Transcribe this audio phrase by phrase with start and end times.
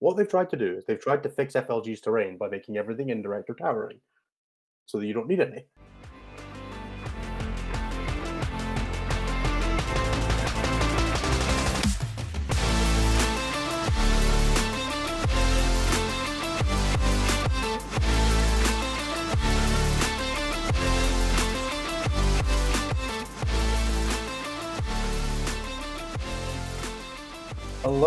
[0.00, 3.10] what they've tried to do is they've tried to fix FLG's terrain by making everything
[3.10, 4.00] indirect or towering,
[4.86, 5.64] so that you don't need any.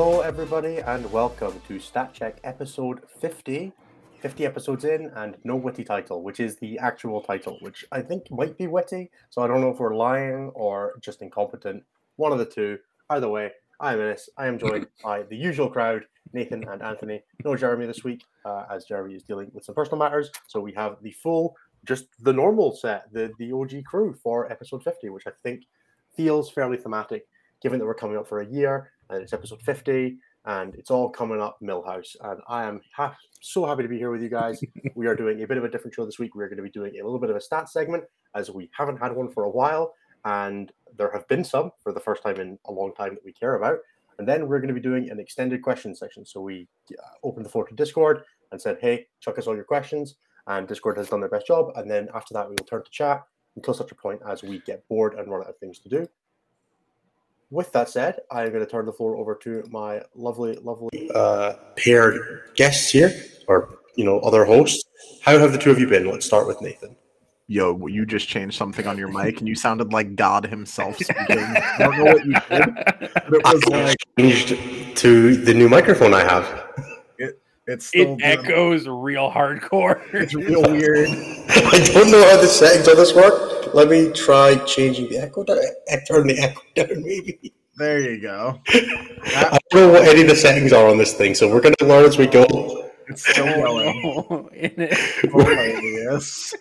[0.04, 3.72] Hello, everybody, and welcome to Stat Check episode 50.
[4.20, 8.24] 50 episodes in, and no witty title, which is the actual title, which I think
[8.32, 9.12] might be witty.
[9.30, 11.84] So I don't know if we're lying or just incompetent.
[12.16, 12.80] One of the two.
[13.12, 14.28] Either way, I am Innes.
[14.40, 16.02] I am joined by the usual crowd,
[16.34, 17.22] Nathan and Anthony.
[17.46, 20.32] No Jeremy this week, uh, as Jeremy is dealing with some personal matters.
[20.48, 24.84] So we have the full, just the normal set, the, the OG crew for episode
[24.84, 25.66] 50, which I think
[26.18, 27.28] feels fairly thematic,
[27.62, 31.10] given that we're coming up for a year and it's episode 50 and it's all
[31.10, 32.16] coming up Milhouse.
[32.22, 34.60] And I am ha- so happy to be here with you guys.
[34.96, 36.34] we are doing a bit of a different show this week.
[36.34, 38.98] We're going to be doing a little bit of a stat segment as we haven't
[38.98, 39.94] had one for a while.
[40.26, 43.34] And there have been some for the first time in a long time that we
[43.34, 43.80] care about.
[44.18, 46.26] And then we're going to be doing an extended question section.
[46.26, 49.64] So we uh, opened the floor to Discord and said, hey, chuck us all your
[49.64, 50.16] questions.
[50.48, 51.72] And Discord has done their best job.
[51.76, 53.24] And then after that, we will turn to chat
[53.56, 56.08] until such a point as we get bored and run out of things to do
[57.52, 61.54] with that said, I'm going to turn the floor over to my lovely, lovely uh,
[61.76, 63.14] paired guests here,
[63.48, 64.84] or you know, other hosts.
[65.22, 66.10] How have the two of you been?
[66.10, 66.96] Let's start with Nathan.
[67.48, 71.18] Yo, you just changed something on your mic, and you sounded like God Himself speaking.
[71.30, 75.68] I don't know what you did, but it was I like changed to the new
[75.68, 76.88] microphone I have.
[77.72, 80.02] It it's still it echoes real hardcore.
[80.14, 81.08] It's real weird.
[81.08, 83.74] I don't know how the settings on this work.
[83.74, 85.58] Let me try changing the echo down.
[86.08, 87.54] Turn the echo down, maybe.
[87.78, 88.60] There you go.
[88.68, 91.76] I don't know what any of the settings are on this thing, so we're going
[91.80, 92.90] to learn as we go.
[93.08, 94.02] It's still going.
[94.26, 94.50] oh,
[95.82, 96.54] yes.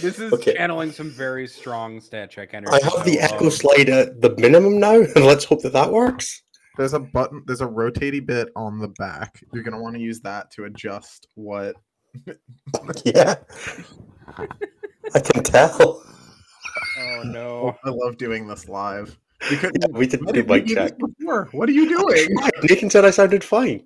[0.00, 0.54] this is okay.
[0.54, 2.72] channeling some very strong stat check energy.
[2.72, 6.42] I have the echo slide at the minimum now, and let's hope that that works.
[6.76, 7.42] There's a button.
[7.46, 9.42] There's a rotating bit on the back.
[9.52, 11.76] You're gonna want to use that to adjust what.
[13.04, 13.36] yeah.
[15.14, 16.02] I can tell.
[16.98, 17.76] Oh no!
[17.84, 19.18] Oh, I love doing this live.
[19.50, 21.48] We could yeah, we did do mic check before.
[21.52, 22.28] What are you doing?
[22.62, 23.84] Nathan said I sounded fine.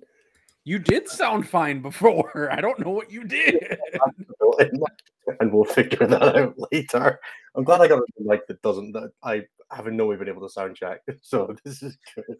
[0.63, 2.49] You did sound fine before.
[2.51, 3.77] I don't know what you did.
[5.39, 7.19] and we'll figure that out later.
[7.55, 8.93] I'm glad I got a mic that doesn't.
[8.93, 11.01] That I haven't no way been able to sound check.
[11.21, 12.37] So this is good.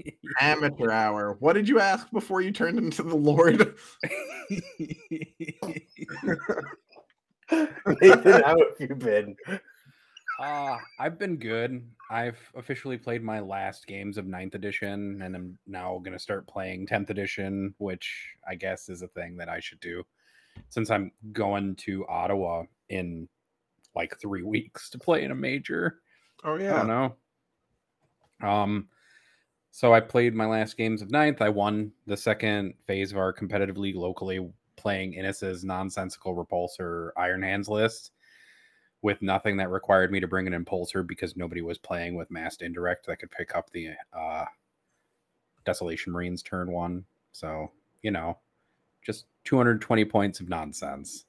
[0.40, 1.36] Amateur hour.
[1.40, 3.74] What did you ask before you turned into the Lord?
[7.50, 9.36] Nathan, how have you been?
[10.38, 11.88] Uh, I've been good.
[12.10, 16.46] I've officially played my last games of ninth edition, and I'm now going to start
[16.46, 20.04] playing 10th edition, which I guess is a thing that I should do
[20.68, 23.28] since I'm going to Ottawa in
[23.94, 26.00] like three weeks to play in a major.
[26.46, 26.74] Oh, yeah.
[26.74, 26.88] I don't
[28.40, 28.48] know.
[28.48, 28.88] Um,
[29.72, 31.42] so I played my last games of ninth.
[31.42, 37.42] I won the second phase of our competitive league locally playing Innes's nonsensical repulsor Iron
[37.42, 38.12] Hands list
[39.02, 42.62] with nothing that required me to bring an impulsor because nobody was playing with massed
[42.62, 44.44] indirect that could pick up the uh,
[45.64, 47.04] Desolation Marines turn one.
[47.32, 47.70] So,
[48.02, 48.38] you know,
[49.04, 51.24] just 220 points of nonsense.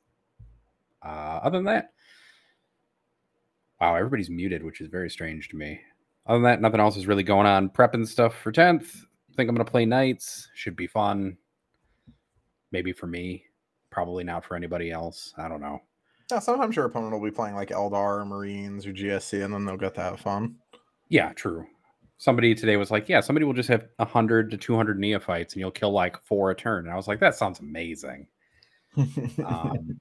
[1.03, 1.91] Uh, other than that,
[3.79, 5.79] wow, everybody's muted, which is very strange to me.
[6.25, 7.69] Other than that, nothing else is really going on.
[7.69, 9.05] Prepping stuff for 10th.
[9.35, 10.49] Think I'm going to play Knights.
[10.55, 11.37] Should be fun
[12.71, 13.43] maybe for me,
[13.89, 15.33] probably not for anybody else.
[15.37, 15.79] I don't know.
[16.31, 19.65] Yeah, sometimes your opponent will be playing like Eldar or Marines or GSC, and then
[19.65, 20.55] they'll get to have fun.
[21.09, 21.65] Yeah, true.
[22.17, 25.61] Somebody today was like, "Yeah, somebody will just have hundred to two hundred neophytes, and
[25.61, 28.27] you'll kill like four a turn." And I was like, "That sounds amazing."
[29.45, 29.99] um,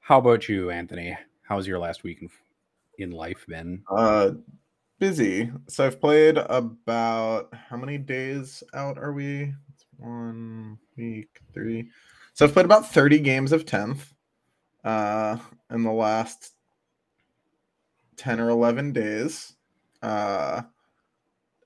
[0.00, 1.16] how about you, Anthony?
[1.48, 2.28] How's your last week in,
[2.98, 3.82] in life been?
[3.90, 4.32] Uh,
[4.98, 5.50] busy.
[5.66, 9.54] So I've played about how many days out are we?
[9.72, 11.88] It's one week, three.
[12.34, 14.12] So I've played about 30 games of 10th
[14.84, 15.38] uh,
[15.70, 16.52] in the last
[18.18, 19.54] 10 or 11 days.
[20.02, 20.60] Uh,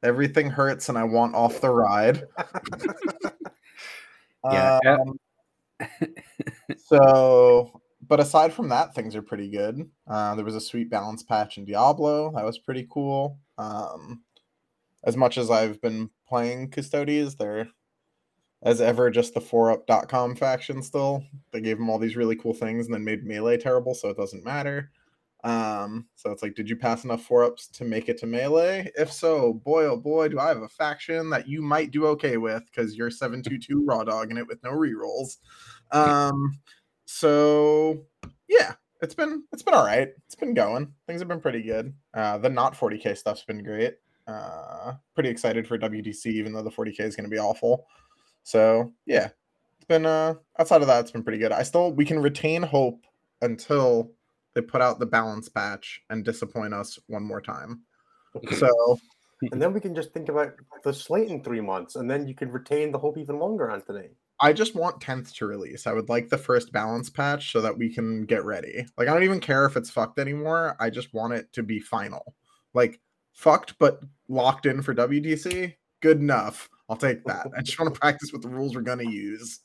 [0.05, 2.23] everything hurts and I want off the ride.
[4.45, 4.79] yeah.
[4.87, 5.19] Um,
[6.77, 7.82] so,
[8.13, 9.89] but aside from that, things are pretty good.
[10.07, 12.31] Uh, there was a sweet balance patch in Diablo.
[12.35, 13.39] That was pretty cool.
[13.57, 14.21] Um,
[15.03, 17.69] as much as I've been playing Custodes, they're
[18.63, 21.25] as ever just the 4up.com faction still.
[21.53, 24.19] They gave them all these really cool things and then made melee terrible, so it
[24.19, 24.91] doesn't matter.
[25.43, 28.93] Um, so it's like, did you pass enough four ups to make it to melee?
[28.95, 32.37] If so, boy oh boy, do I have a faction that you might do okay
[32.37, 35.39] with because you're 722 raw dog in it with no rerolls.
[35.93, 36.61] Um,
[37.13, 38.07] so
[38.49, 38.73] yeah,
[39.03, 40.09] it's been it's been all right.
[40.27, 40.93] It's been going.
[41.07, 41.93] Things have been pretty good.
[42.15, 43.97] Uh, the not 40k stuff's been great.
[44.27, 47.87] Uh, pretty excited for WTC, even though the 40k is going to be awful.
[48.45, 49.29] So yeah,
[49.77, 51.53] it's been uh outside of that, it's been pretty good.
[51.53, 53.05] I still we can retain hope
[53.43, 54.11] until
[54.55, 57.83] they put out the balance patch and disappoint us one more time.
[58.57, 58.99] So
[59.51, 60.55] and then we can just think about
[60.85, 64.11] the slate in three months, and then you can retain the hope even longer, Anthony.
[64.43, 65.87] I just want 10th to release.
[65.87, 68.85] I would like the first balance patch so that we can get ready.
[68.99, 70.77] Like I don't even care if it's fucked anymore.
[70.81, 72.35] I just want it to be final.
[72.75, 73.01] Like
[73.33, 75.75] fucked but locked in for WTC?
[76.01, 76.69] Good enough.
[76.89, 77.47] I'll take that.
[77.57, 79.61] I just want to practice with the rules we're gonna use.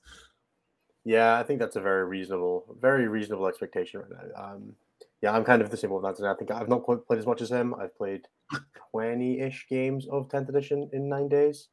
[1.04, 4.44] Yeah, I think that's a very reasonable, very reasonable expectation right now.
[4.44, 4.74] Um,
[5.22, 6.28] yeah, I'm kind of the same with Anthony.
[6.28, 7.74] I think I've not quite played as much as him.
[7.74, 8.22] I've played
[8.94, 11.70] 20-ish games of 10th edition in nine days.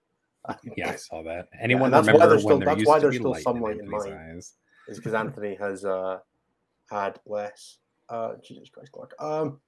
[0.76, 1.48] Yeah, I saw that.
[1.60, 3.88] Anyone that's why remember there's when still- that's used why there's still some light in
[3.88, 4.12] mine.
[4.12, 4.54] eyes?
[4.88, 6.18] is because Anthony has uh
[6.90, 7.78] had less.
[8.10, 9.14] Uh, Jesus Christ, Clark.
[9.18, 9.58] Um,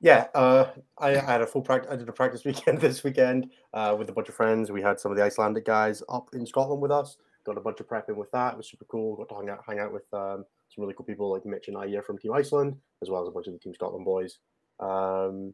[0.00, 1.90] yeah, uh, I, I had a full practice.
[1.92, 4.70] I did a practice weekend this weekend uh, with a bunch of friends.
[4.70, 7.16] We had some of the Icelandic guys up in Scotland with us.
[7.44, 8.54] Got a bunch of prepping with that.
[8.54, 9.16] It was super cool.
[9.16, 11.76] Got to hang out, hang out with um, some really cool people like Mitch and
[11.76, 14.38] Aya from Team Iceland, as well as a bunch of the Team Scotland boys.
[14.80, 15.52] Um,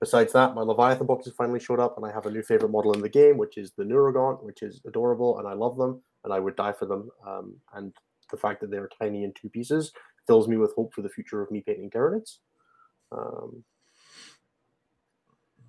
[0.00, 2.92] besides that, my Leviathan boxes finally showed up, and I have a new favorite model
[2.92, 6.32] in the game, which is the Neurogaunt, which is adorable, and I love them, and
[6.32, 7.10] I would die for them.
[7.26, 7.92] Um, and
[8.30, 9.92] the fact that they're tiny in two pieces
[10.26, 12.38] fills me with hope for the future of me painting Tyranids.
[13.12, 13.64] Um,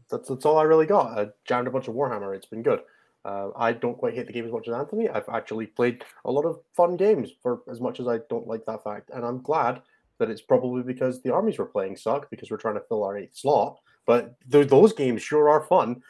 [0.09, 1.17] that's that's all I really got.
[1.17, 2.35] I jammed a bunch of Warhammer.
[2.35, 2.81] It's been good.
[3.23, 5.07] Uh, I don't quite hate the game as much as Anthony.
[5.07, 8.65] I've actually played a lot of fun games for as much as I don't like
[8.65, 9.81] that fact, and I'm glad
[10.19, 13.17] that it's probably because the armies we're playing suck because we're trying to fill our
[13.17, 13.79] eighth slot.
[14.06, 16.01] But th- those games sure are fun.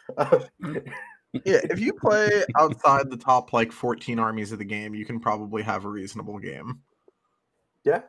[1.46, 5.18] Yeah, if you play outside the top like 14 armies of the game, you can
[5.20, 6.82] probably have a reasonable game.
[7.86, 8.02] yeah,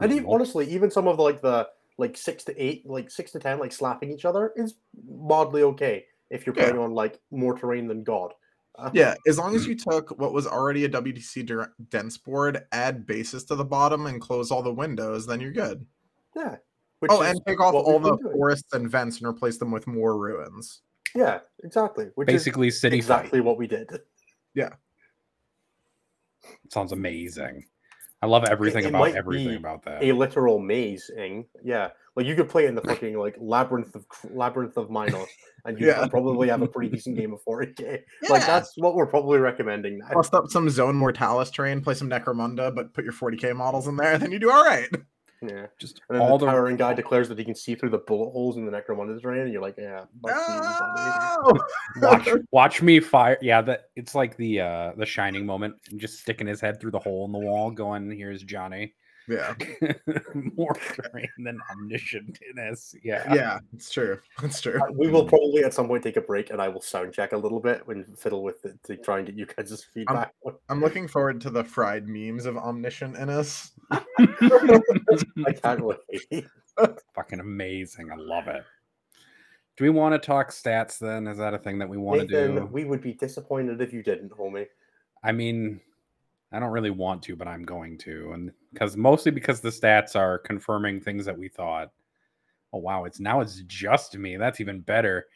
[0.00, 3.30] and even, honestly, even some of the, like the like six to eight, like six
[3.32, 4.74] to ten, like slapping each other is
[5.08, 6.64] mildly okay if you're Yeah.
[6.64, 8.34] playing on like more terrain than God.
[8.74, 13.06] Uh, Yeah, as long as you took what was already a WTC dense board, add
[13.06, 15.86] bases to the bottom, and close all the windows, then you're good.
[16.36, 16.56] yeah.
[17.02, 18.32] Which oh, is and take off all we've the doing.
[18.34, 20.82] forests and vents and replace them with more ruins.
[21.16, 22.06] Yeah, exactly.
[22.14, 23.90] Which is Basically, city exactly what we did.
[23.90, 24.72] fight.
[26.70, 27.64] sounds amazing.
[28.22, 30.02] I love everything it about might everything be about that.
[30.04, 31.46] A literal mazing.
[31.64, 35.26] Yeah, like you could play it in the fucking like labyrinth of labyrinth of Minos,
[35.64, 36.06] and you Yeah.
[36.06, 37.98] probably have a pretty decent game of 40k.
[38.30, 40.06] Like that's what we're probably recommending now.
[40.14, 43.96] Bust up some Zone Mortalis terrain, play some Necromunda, but put your 40k models in
[43.96, 44.88] there, then you do all right.
[45.42, 45.66] Yeah.
[45.78, 48.56] Just And all the the guy declares that he can see through the bullet holes
[48.56, 51.58] in the Necromunda terrain, and you're like, yeah, fuck you, buddy."
[52.00, 52.08] No!
[52.08, 53.38] watch watch me fire.
[53.42, 56.92] Yeah, that it's like the uh the shining moment, and just sticking his head through
[56.92, 58.94] the hole in the wall, going, "Here's Johnny."
[59.28, 59.54] Yeah,
[60.34, 62.96] More terrain than omniscientness.
[63.04, 64.18] Yeah, yeah, it's true.
[64.42, 64.80] It's true.
[64.80, 67.32] Uh, we will probably at some point take a break, and I will sound check
[67.32, 70.34] a little bit and fiddle with it to try and get you guys' feedback.
[70.68, 73.72] I'm looking forward to the fried memes of omniscient Innes.
[73.90, 76.46] I can't wait.
[77.14, 78.10] fucking amazing.
[78.10, 78.64] I love it.
[79.76, 81.26] Do we want to talk stats then?
[81.26, 82.66] Is that a thing that we want to do?
[82.66, 84.66] we would be disappointed if you didn't, homie.
[85.24, 85.80] I mean,
[86.52, 90.14] I don't really want to, but I'm going to, and because mostly because the stats
[90.16, 91.90] are confirming things that we thought.
[92.74, 94.36] Oh wow, it's now it's just me.
[94.36, 95.26] That's even better.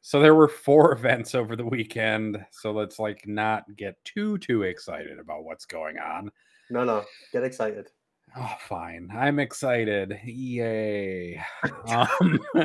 [0.00, 2.44] So there were four events over the weekend.
[2.50, 6.30] So let's like not get too too excited about what's going on.
[6.70, 7.88] No, no, get excited.
[8.36, 9.10] Oh, fine.
[9.14, 10.18] I'm excited.
[10.22, 11.42] Yay.
[11.88, 12.38] um,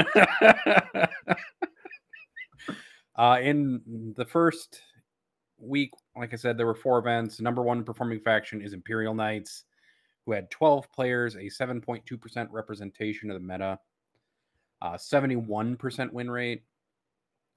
[3.16, 4.82] uh, in the first
[5.64, 7.40] week, like I said, there were four events.
[7.40, 9.64] Number one performing faction is Imperial Knights,
[10.26, 13.80] who had 12 players, a 7.2% representation of the meta,
[14.82, 16.64] uh, 71% win rate.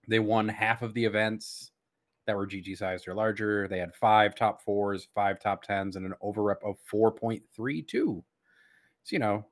[0.09, 1.71] They won half of the events
[2.27, 3.69] that were GG sized or larger.
[3.69, 7.43] They had five top fours, five top tens, and an over rep of 4.32.
[7.91, 8.23] So,
[9.11, 9.45] you know,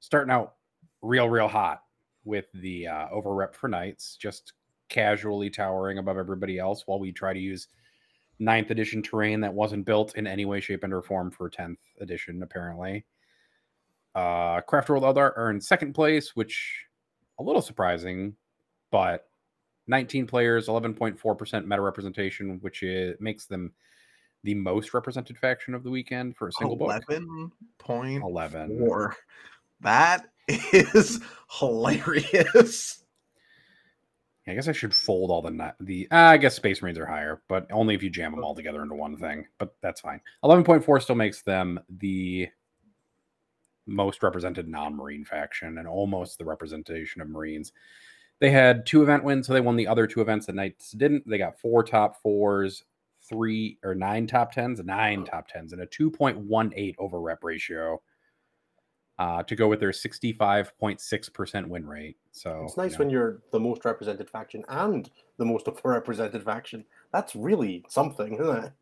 [0.00, 0.54] starting out
[1.02, 1.82] real, real hot
[2.24, 4.52] with the uh, over rep for Knights, just
[4.88, 7.68] casually towering above everybody else while we try to use
[8.38, 11.76] ninth edition terrain that wasn't built in any way, shape, and or form for 10th
[12.00, 13.04] edition, apparently.
[14.14, 16.84] Uh, Craft World Eldar in second place, which
[17.38, 18.34] a little surprising,
[18.90, 19.28] but
[19.86, 23.72] 19 players, 11.4% meta representation, which is, makes them
[24.44, 26.88] the most represented faction of the weekend for a single book.
[27.08, 28.78] Eleven point eleven.
[29.80, 31.20] That is
[31.58, 33.02] hilarious.
[34.48, 36.08] I guess I should fold all the the.
[36.10, 38.82] Uh, I guess Space Marines are higher, but only if you jam them all together
[38.82, 39.46] into one thing.
[39.58, 40.20] But that's fine.
[40.42, 42.48] Eleven point four still makes them the
[43.86, 47.72] most represented non-marine faction and almost the representation of Marines.
[48.38, 51.28] They had two event wins, so they won the other two events that Knights didn't.
[51.28, 52.84] They got four top fours,
[53.28, 57.20] three or nine top tens, nine top tens, and a two point one eight over
[57.20, 58.00] rep ratio.
[59.18, 62.16] Uh, to go with their 65.6% win rate.
[62.30, 62.98] So It's nice you know.
[63.00, 66.84] when you're the most represented faction and the most represented faction.
[67.12, 68.72] That's really something, isn't it?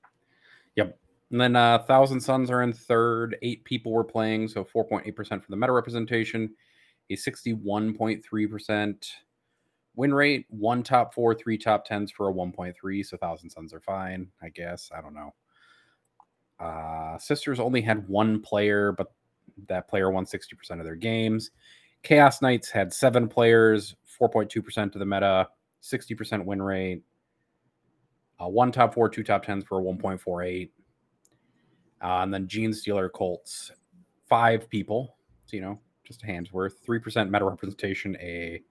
[0.77, 0.99] Yep.
[1.31, 3.37] And then uh, Thousand Sons are in third.
[3.41, 6.51] Eight people were playing, so 4.8% for the meta representation,
[7.09, 9.11] a 61.3%
[9.97, 13.07] win rate, one top four, three top tens for a 1.3.
[13.07, 14.91] So Thousand Sons are fine, I guess.
[14.97, 15.35] I don't know.
[16.61, 19.13] Uh, Sisters only had one player, but
[19.69, 21.51] that player won 60% of their games.
[22.03, 25.49] Chaos Knights had seven players, 4.2% of the meta,
[25.83, 27.03] 60% win rate,
[28.39, 30.71] uh, one top four, two top tens for a 1.48.
[32.03, 33.73] Uh, and then Genestealer Cults,
[34.29, 35.17] five people.
[35.47, 36.85] So, you know, just a hand's worth.
[36.87, 38.63] 3% meta representation, a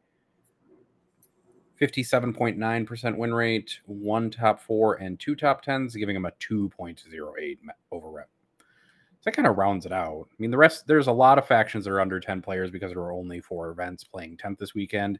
[1.81, 7.03] 57.9% win rate, one top four, and two top tens, giving them a 2.08
[7.37, 7.57] me-
[7.91, 8.29] over rep.
[9.25, 10.27] So that kind of rounds it out.
[10.31, 12.91] I mean, the rest, there's a lot of factions that are under 10 players because
[12.91, 15.17] there were only four events playing 10th this weekend.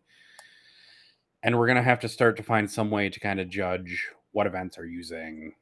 [1.41, 4.07] And we're going to have to start to find some way to kind of judge
[4.31, 5.53] what events are using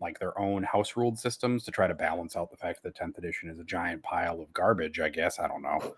[0.00, 3.18] like their own house ruled systems to try to balance out the fact that 10th
[3.18, 5.40] edition is a giant pile of garbage, I guess.
[5.40, 5.96] I don't know.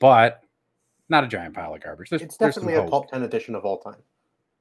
[0.00, 0.40] But
[1.10, 2.08] not a giant pile of garbage.
[2.08, 3.02] There's, It's there's definitely a hope.
[3.04, 4.00] top 10 edition of all time.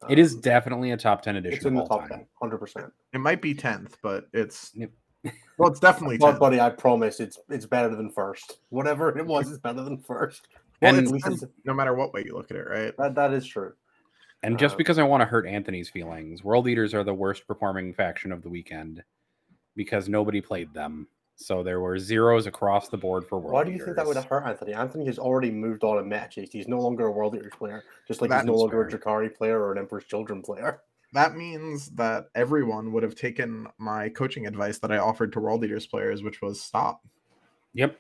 [0.09, 2.27] It is Um, definitely a top 10 edition It's in of the all top time.
[2.41, 2.91] 10, 100%.
[3.13, 4.91] It might be tenth, but it's Yep.
[5.57, 6.39] Well, it's definitely But, tenth.
[6.39, 8.59] buddy, I promise it's it's better than first.
[8.69, 10.47] Whatever it was, it's better than first.
[10.81, 12.95] Well, And- at least it's, no matter what way you look at it, right?
[12.97, 13.73] that, that is true.
[14.43, 17.47] And just Uh, because I want to hurt Anthony's feelings, World Eaters are the worst
[17.47, 19.03] performing faction of the weekend
[19.75, 21.07] because nobody played them.
[21.39, 24.15] So there were zeros across the board for World Why do you think that would
[24.15, 24.73] have hurt Anthony?
[24.73, 26.49] Anthony has already moved on in matches.
[26.51, 28.97] He's no longer a World Eaters player, just like That he's no longer fair.
[28.97, 30.81] a Drukari player or an Emperor's Children player.
[31.13, 35.63] That means that everyone would have taken my coaching advice that I offered to World
[35.63, 37.01] Eaters players, which was stop.
[37.73, 37.97] Yep.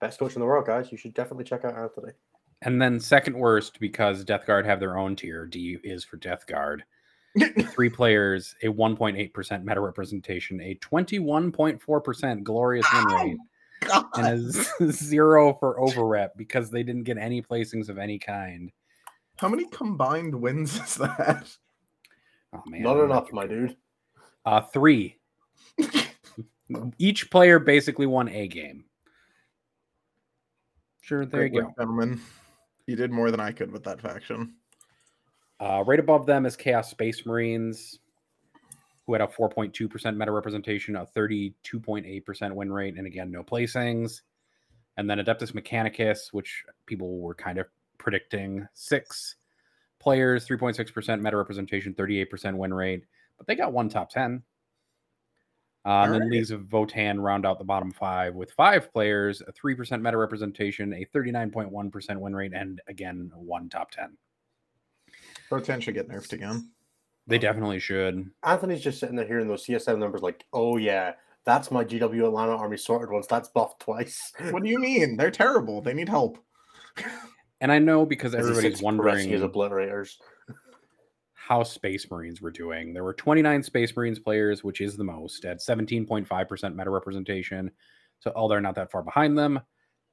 [0.00, 0.90] Best coach in the world, guys.
[0.90, 2.12] You should definitely check out Anthony.
[2.62, 5.46] And then second worst because Death Guard have their own tier.
[5.46, 6.84] D is for Death Guard.
[7.70, 13.36] Three players, a 1.8% meta representation, a 21.4% glorious win rate,
[14.14, 18.72] and a z- zero for overrep because they didn't get any placings of any kind.
[19.36, 21.56] How many combined wins is that?
[22.54, 23.76] Oh man, Not enough, my dude.
[24.44, 25.18] Uh, three.
[26.98, 28.84] Each player basically won a game.
[31.00, 31.74] Sure, there Great you go.
[31.78, 32.20] gentlemen.
[32.86, 34.54] You did more than I could with that faction.
[35.60, 37.98] Uh, right above them is Chaos Space Marines,
[39.06, 44.20] who had a 4.2% meta representation, a 32.8% win rate, and again, no placings.
[44.96, 47.66] And then Adeptus Mechanicus, which people were kind of
[47.98, 49.36] predicting six
[50.00, 53.04] players, 3.6% meta representation, 38% win rate,
[53.36, 54.42] but they got one top 10.
[55.84, 56.32] Uh, and then Alright.
[56.32, 60.92] Leagues of Votann round out the bottom five with five players, a 3% meta representation,
[60.92, 64.16] a 39.1% win rate, and again, one top 10.
[65.48, 66.70] Pro 10 should get nerfed again.
[67.26, 68.30] They definitely should.
[68.42, 71.12] Anthony's just sitting there hearing those CSM numbers like, oh yeah,
[71.44, 73.26] that's my GW Atlanta Army sorted once.
[73.26, 74.32] That's buffed twice.
[74.50, 75.16] What do you mean?
[75.16, 75.80] They're terrible.
[75.80, 76.38] They need help.
[77.60, 80.16] And I know because everybody's wondering obliterators.
[81.48, 82.92] how Space Marines were doing.
[82.92, 87.70] There were 29 Space Marines players, which is the most, at 17.5% meta representation.
[88.20, 89.58] So, oh, they're not that far behind them.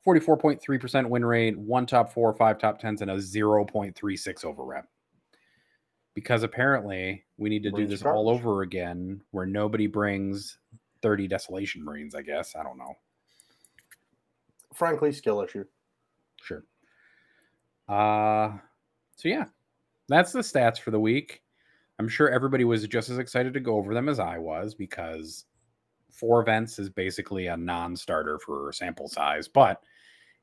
[0.08, 4.88] 44.3% win rate, one top four, five top tens, and a 0.36 over rep.
[6.14, 8.16] Because apparently we need to do this charge.
[8.16, 10.58] all over again where nobody brings
[11.02, 12.56] 30 Desolation Marines, I guess.
[12.56, 12.94] I don't know.
[14.74, 15.66] Frankly, skill issue.
[16.42, 16.64] Sure.
[17.88, 18.58] Uh
[19.16, 19.46] so yeah,
[20.10, 21.42] that's the stats for the week.
[22.00, 25.46] I'm sure everybody was just as excited to go over them as I was because
[26.12, 29.82] four events is basically a non-starter for sample size, but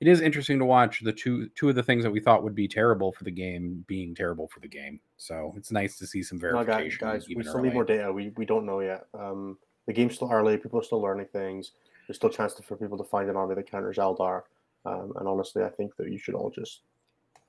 [0.00, 2.54] it is interesting to watch the two two of the things that we thought would
[2.54, 4.98] be terrible for the game being terrible for the game.
[5.16, 6.98] So it's nice to see some No, guys, verification.
[7.06, 7.68] guys we still early.
[7.68, 8.12] need more data.
[8.12, 9.06] We, we don't know yet.
[9.14, 10.56] Um, the game's still early.
[10.56, 11.72] People are still learning things.
[12.08, 14.42] There's still a chance for people to find an army that counters Eldar.
[14.84, 16.80] Um, and honestly, I think that you should all just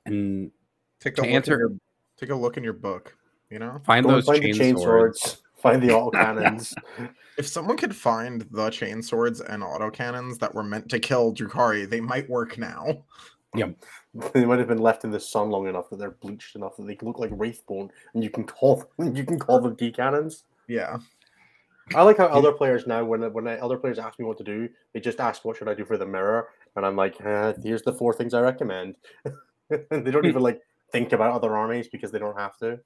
[0.05, 0.51] and
[0.99, 1.69] Take a look answer- in your,
[2.17, 3.15] take a look in your book.
[3.49, 5.21] You know, find go those find chain, the chain swords.
[5.21, 5.41] swords.
[5.57, 6.73] Find the auto cannons.
[7.37, 11.33] If someone could find the chain swords and auto cannons that were meant to kill
[11.33, 13.03] Drukari, they might work now.
[13.55, 13.69] Yeah,
[14.33, 16.87] they might have been left in the sun long enough that they're bleached enough that
[16.87, 20.43] they look like wraithbone, and you can call them, you can call them key cannons.
[20.67, 20.97] Yeah.
[21.93, 24.67] I like how other players now, when when other players ask me what to do,
[24.93, 27.83] they just ask what should I do for the mirror, and I'm like, eh, here's
[27.83, 28.95] the four things I recommend.
[29.89, 32.79] they don't even like think about other armies because they don't have to.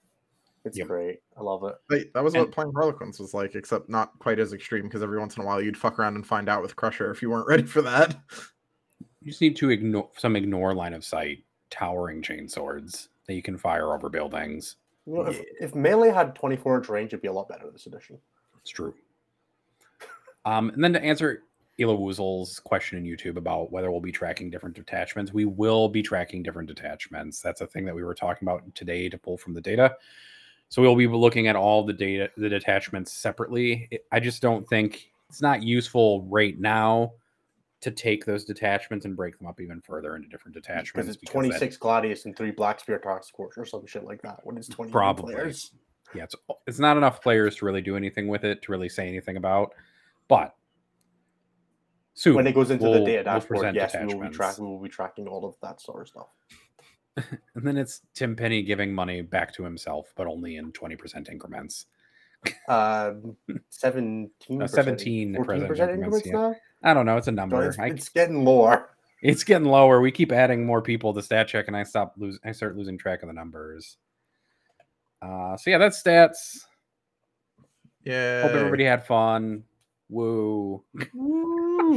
[0.66, 0.88] It's Yep.
[0.88, 1.20] great.
[1.38, 1.76] I love it.
[1.90, 5.02] Like, that was And- what playing Harlequins was like, except not quite as extreme because
[5.04, 7.30] every once in a while you'd fuck around and find out with Crusher if you
[7.30, 8.18] weren't ready for that.
[9.22, 13.42] You just need to ignore some ignore line of sight towering chain swords that you
[13.42, 14.76] can fire over buildings.
[15.06, 17.86] You know, if, if melee had 24 inch range, it'd be a lot better this
[17.88, 18.18] edition.
[18.62, 18.94] It's true.
[20.46, 21.44] Um, and then to answer
[21.80, 26.02] Ela Woozle's question in YouTube about whether we'll be tracking different detachments, we will be
[26.02, 27.40] tracking different detachments.
[27.42, 29.96] That's a thing that we were talking about today to pull from the data.
[30.70, 33.90] So we'll be looking at all the data, the detachments separately.
[34.12, 37.14] I just don't think it's not useful right now
[37.80, 41.10] to take those detachments and break them up even further into different Because detachments.
[41.10, 43.00] it's because that- 26 Gladius and three Black Spear
[43.36, 44.40] Force or some shit like that.
[44.44, 45.36] When it's 20 Probably.
[45.36, 45.72] players.
[46.16, 49.08] yeah, it's it's not enough players to really do anything with it to really say
[49.08, 49.74] anything about.
[50.28, 50.56] But
[52.18, 54.38] soon, When it goes into we'll- the data we'll dashboard, yes, we will be detachments.
[54.38, 54.66] tracking.
[54.66, 56.28] We will be tracking all of that sort of stuff.
[57.56, 61.86] And then it's Tim Penny giving money back to himself, but only in 20% increments.
[62.70, 63.36] Um,
[63.70, 67.18] 17 no, 17 percent increments, increments I don't know.
[67.18, 67.68] It's a number.
[67.68, 68.92] It's, I, it's getting lower.
[69.24, 70.00] it's getting lower.
[70.02, 72.40] We keep adding more people to stat check, and I stop losing.
[72.46, 73.98] I start losing track of the numbers.
[75.20, 76.60] Uh, so yeah, that's stats.
[78.04, 78.44] Yeah.
[78.44, 79.64] Hope everybody had fun.
[80.08, 80.84] Woo!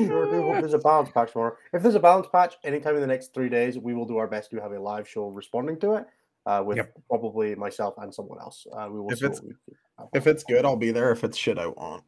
[0.06, 1.56] Sure do hope there's a balance patch tomorrow.
[1.72, 4.26] If there's a balance patch anytime in the next three days, we will do our
[4.26, 6.06] best to have a live show responding to it
[6.46, 6.92] uh, with Yep.
[7.08, 8.66] probably myself and someone else.
[8.72, 9.54] Uh, we will If see it's- we.
[10.14, 11.12] If it's good, I'll be there.
[11.12, 12.02] If it's shit, I won't.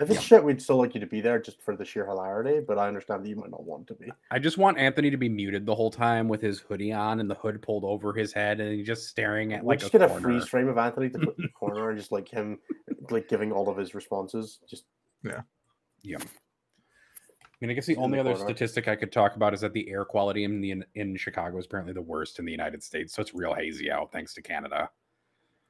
[0.00, 2.58] If it's shit, we'd still like you to be there just for the sheer hilarity,
[2.66, 4.10] but I understand that you might not want to be.
[4.32, 7.30] I just want Anthony to be muted the whole time with his hoodie on and
[7.30, 9.98] the hood pulled over his head, and he's just staring at We'll like just a
[9.98, 12.58] get a freeze frame of Anthony to put in the corner and just like him
[13.10, 14.58] like giving all of his responses.
[14.68, 14.86] Just
[15.22, 15.42] yeah.
[16.02, 16.18] Yeah.
[17.64, 19.62] I mean, I guess the in the only other statistic I could talk about is
[19.62, 22.82] that the air quality in the in Chicago is apparently the worst in the United
[22.82, 23.14] States.
[23.14, 24.90] So it's real hazy out, thanks to Canada.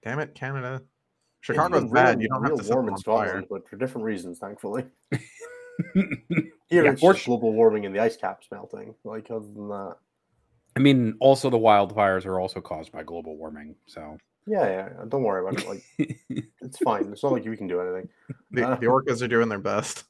[0.03, 0.83] Damn it, Canada.
[0.83, 2.17] it's Chicago's been bad.
[2.17, 3.27] real- You don't have real to warm them in fire.
[3.29, 4.87] Scotland, but for different reasons, thankfully.
[5.13, 5.21] yeah,
[6.69, 8.95] Here it's for just global warming and the ice caps melting.
[9.05, 9.97] Like other than that,
[10.77, 13.77] I mean, also the wildfires are also caused by global warming.
[13.87, 15.69] So yeah, yeah, yeah, don't worry about it.
[15.69, 16.19] Like
[16.61, 17.13] it's fine.
[17.13, 18.09] It's not like we can do anything.
[18.51, 18.75] The, Uh.
[18.77, 20.05] the orcas are doing their best.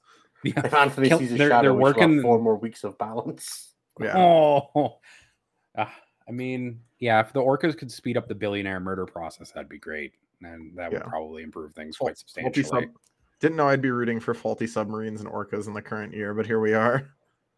[0.45, 0.67] Yeah.
[0.67, 2.97] If Anthony Kill- sees a they're- shadow, they're we have working- four more weeks of
[2.99, 3.73] balance.
[4.01, 4.17] Yeah.
[4.17, 4.99] Oh,
[5.77, 5.93] Ah,
[6.29, 7.21] I mean, yeah.
[7.21, 10.91] If the orcas could speed up the billionaire murder process, that'd be great, and that
[10.93, 11.09] would Yeah.
[11.09, 12.87] probably improve things Faul- quite faulty substantially.
[12.87, 12.99] sub-
[13.41, 16.47] Didn't know I'd be rooting for faulty submarines and orcas in the current year, but
[16.47, 17.09] here we are.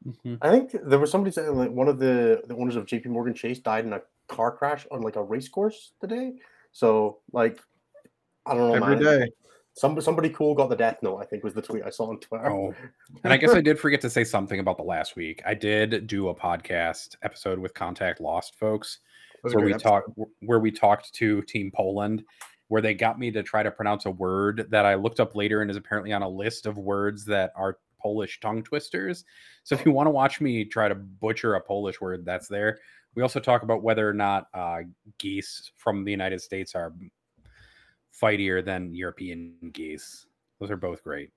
[0.07, 0.38] Mhm.
[0.42, 3.35] I think there was somebody saying like one of the the owners of JP Morgan
[3.35, 6.35] Chase died in a car crash on like a race course today.
[6.72, 7.61] So like
[8.46, 9.20] I don't know, Every man.
[9.20, 9.31] day.
[9.76, 11.18] Some, somebody cool got the death note.
[11.18, 12.50] I think was the tweet I saw on Twitter.
[12.50, 12.74] Oh,
[13.24, 15.42] and I guess I did forget to say something about the last week.
[15.44, 19.00] I did do a podcast episode with Contact Lost folks
[19.34, 20.08] It was a where we talked
[20.40, 22.24] where we talked to Team Poland,
[22.68, 25.60] where they got me to try to pronounce a word that I looked up later
[25.60, 29.26] and is apparently on a list of words that are Polish tongue twisters.
[29.62, 32.78] So if you want to watch me try to butcher a Polish word, that's there.
[33.14, 34.80] We also talk about whether or not uh,
[35.18, 36.94] geese from the United States are
[38.22, 40.26] fightier than European geese.
[40.61, 41.31] Those are both great.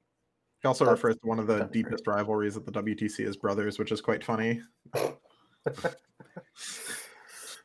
[0.61, 1.83] He also That's- refers to one of the that's great.
[1.85, 4.61] deepest rivalries at the WTC as brothers, which is quite funny.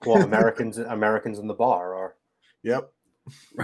[0.07, 2.15] Well, Americans Americans in the bar are.
[2.63, 2.93] Yep.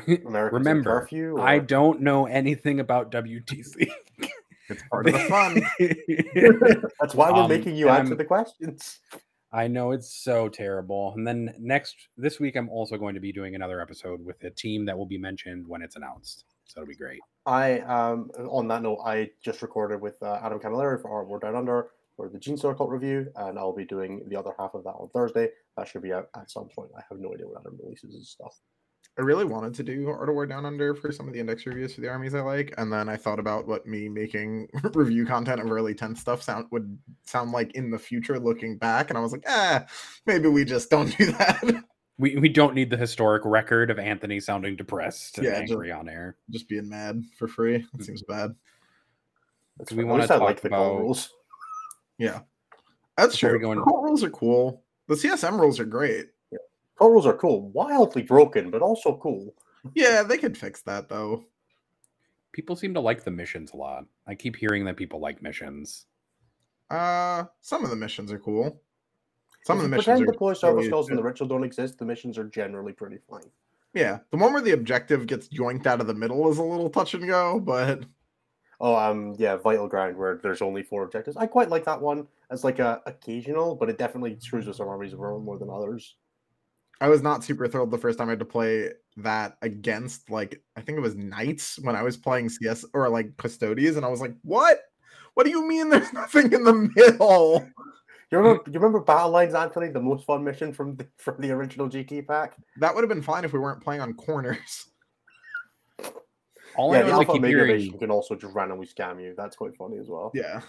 [0.06, 1.38] Americans Remember, in curfew.
[1.40, 3.90] I don't know anything about WTC.
[4.70, 5.60] It's part of the fun.
[7.00, 9.00] That's why we're Um, making you answer I'm- the questions.
[9.52, 11.12] I know it's so terrible.
[11.16, 14.50] And then next this week, I'm also going to be doing another episode with a
[14.50, 16.44] team that will be mentioned when it's announced.
[16.66, 17.20] So it'll be great.
[17.46, 21.42] I um on that note, I just recorded with uh, Adam Camilleri for our Word
[21.42, 24.84] Down Under for the Gene Cult review, and I'll be doing the other half of
[24.84, 25.48] that on Thursday.
[25.76, 26.90] That should be out at some point.
[26.96, 28.60] I have no idea when Adam releases his stuff.
[29.18, 31.66] I really wanted to do Art of War Down Under for some of the index
[31.66, 35.26] reviews for the armies I like, and then I thought about what me making review
[35.26, 39.18] content of early 10 stuff sound would sound like in the future looking back, and
[39.18, 39.84] I was like, ah,
[40.26, 41.84] maybe we just don't do that.
[42.18, 45.90] We, we don't need the historic record of Anthony sounding depressed and Yeah, just- angry
[45.90, 46.36] on air.
[46.50, 47.76] just being mad for free.
[47.98, 48.54] It seems bad.
[49.78, 51.30] That's Do we wanna I talk like the call about- rules.
[52.18, 52.40] Yeah.
[53.16, 53.60] That's Before true.
[53.60, 54.84] go into- rules are cool.
[55.08, 56.26] The CSM rules are great.
[57.00, 59.54] Call rules are cool, wildly broken, but also cool.
[59.94, 61.46] Yeah, they could fix that though.
[62.52, 64.04] people seem to like the missions a lot.
[64.26, 66.04] I keep hearing that people like missions.
[66.90, 68.82] Uh, some of the missions are cool.
[69.64, 71.28] Some if of the you missions pretend are deploy server really skulls and the good.
[71.28, 73.50] ritual don't exist, the missions are generally pretty fine.
[73.94, 76.90] Yeah, the one where the objective gets joinked out of the middle is a little
[76.90, 78.04] touch and go, but
[78.80, 81.36] Oh, um, yeah, Vital Ground, where there's only four objectives.
[81.36, 84.88] I quite like that one as like a occasional, but it definitely screws with some
[84.88, 86.16] armies more than others.
[87.00, 90.62] I was not super thrilled the first time I had to play that against like
[90.76, 94.08] I think it was knights when I was playing CS or like custodians, and I
[94.08, 94.80] was like, "What?
[95.34, 97.66] What do you mean there's nothing in the middle?"
[98.30, 98.62] You remember?
[98.66, 102.28] you remember Battle Lines, Anthony, the most fun mission from the, from the original GT
[102.28, 102.56] pack?
[102.78, 104.86] That would have been fine if we weren't playing on corners.
[106.76, 108.86] All yeah, I know is I Alpha keep Omega hearing mission can also just randomly
[108.86, 109.34] scam you.
[109.36, 110.30] That's quite funny as well.
[110.32, 110.60] Yeah,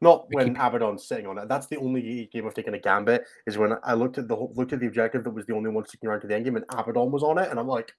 [0.00, 1.48] Not I when keep- Abaddon's sitting on it.
[1.48, 3.24] That's the only game I've taken a gambit.
[3.46, 5.86] Is when I looked at the looked at the objective that was the only one
[5.86, 7.92] sticking around to the end game, and Abaddon was on it, and I'm like,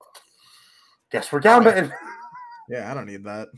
[1.12, 1.92] guess we're gambiting.
[2.70, 3.50] yeah, I don't need that.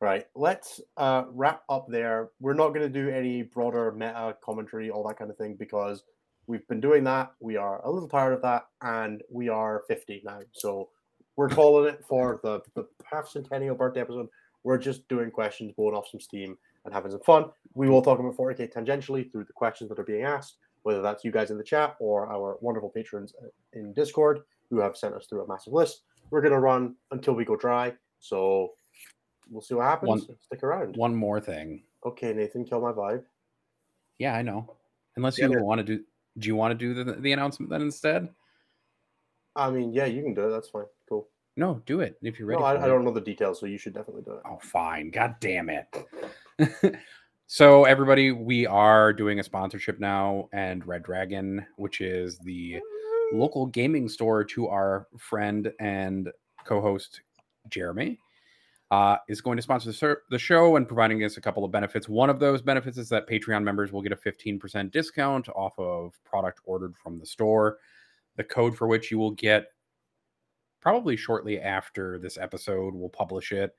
[0.00, 0.26] Right.
[0.34, 2.30] Let's uh, wrap up there.
[2.40, 6.02] We're not going to do any broader meta commentary, all that kind of thing, because
[6.48, 7.32] we've been doing that.
[7.38, 10.40] We are a little tired of that, and we are 50 now.
[10.50, 10.88] So
[11.36, 14.26] we're calling it for the, the half centennial birthday episode.
[14.64, 17.46] We're just doing questions, blowing off some steam, and having some fun.
[17.74, 21.24] We will talk about 40k tangentially through the questions that are being asked, whether that's
[21.24, 25.14] you guys in the chat or our wonderful patrons uh, in Discord who have sent
[25.14, 26.02] us through a massive list.
[26.30, 27.92] We're going to run until we go dry.
[28.20, 28.72] So
[29.50, 30.08] we'll see what happens.
[30.08, 30.96] One- Stick around.
[30.96, 31.82] one more thing.
[32.06, 33.22] Okay, Nathan, kill my vibe.
[34.18, 34.76] Yeah, I know.
[35.16, 36.04] Unless Yeah, you but- want to do,
[36.38, 38.28] do you want to do the, the announcement then instead?
[39.54, 40.50] I mean, yeah, you can do it.
[40.50, 40.86] That's fine.
[41.08, 41.28] Cool.
[41.56, 42.60] No, do it if you're ready.
[42.60, 44.42] No, I, I don't know the details, so you should definitely do it.
[44.46, 45.10] Oh, fine.
[45.10, 45.86] God damn it.
[47.46, 52.80] so, everybody, we are doing a sponsorship now, and Red Dragon, which is the
[53.34, 56.30] local gaming store to our friend and
[56.64, 57.20] co-host
[57.68, 58.18] Jeremy,
[58.90, 61.72] uh, is going to sponsor the, ser- the show and providing us a couple of
[61.72, 62.08] benefits.
[62.08, 66.12] One of those benefits is that Patreon members will get a 15% discount off of
[66.24, 67.78] product ordered from the store.
[68.36, 69.66] The code for which you will get
[70.82, 73.74] probably shortly after this episode, we'll publish it.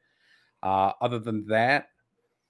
[0.63, 1.89] Uh, other than that,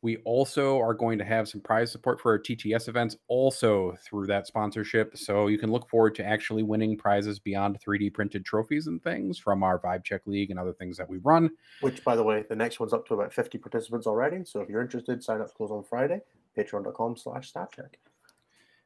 [0.03, 4.27] we also are going to have some prize support for our TTS events also through
[4.27, 5.17] that sponsorship.
[5.17, 9.39] So you can look forward to actually winning prizes beyond 3D printed trophies and things
[9.39, 11.49] from our Vibe Check League and other things that we run.
[11.79, 14.43] Which, by the way, the next one's up to about 50 participants already.
[14.43, 16.19] So if you're interested, sign up to close on Friday.
[16.57, 17.95] Patreon.com slash statcheck.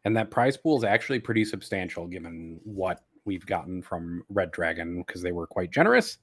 [0.06, 5.04] And that prize pool is actually pretty substantial given what we've gotten from Red Dragon
[5.06, 6.18] because they were quite generous.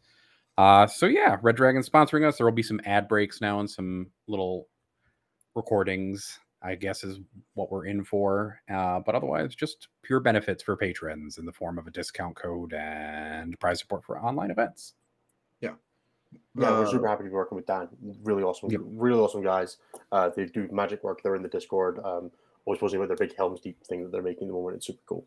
[0.58, 2.36] Uh, so yeah, Red Dragon sponsoring us.
[2.38, 4.66] There will be some ad breaks now and some little
[5.54, 7.20] recordings, I guess, is
[7.54, 8.60] what we're in for.
[8.72, 12.72] Uh, but otherwise, just pure benefits for patrons in the form of a discount code
[12.72, 14.94] and prize support for online events.
[15.60, 15.74] Yeah,
[16.56, 17.88] yeah, we're Uh, super happy to be working with Dan.
[18.22, 18.80] Really awesome, Yep.
[18.84, 19.76] really awesome guys.
[20.10, 21.22] Uh, they do magic work.
[21.22, 21.98] They're in the Discord.
[21.98, 22.30] Um,
[22.64, 24.76] always posting about their big Helm's Deep thing that they're making at the moment.
[24.76, 25.26] It's super cool.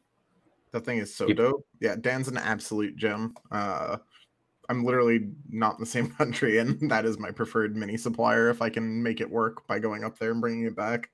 [0.72, 1.38] That thing is so Yep.
[1.38, 1.68] dope.
[1.80, 3.36] Yeah, Dan's an absolute gem.
[3.52, 3.98] Uh,
[4.70, 8.62] I'm literally not in the same country, and that is my preferred mini supplier if
[8.62, 11.10] I can make it work by going up there and bringing it back.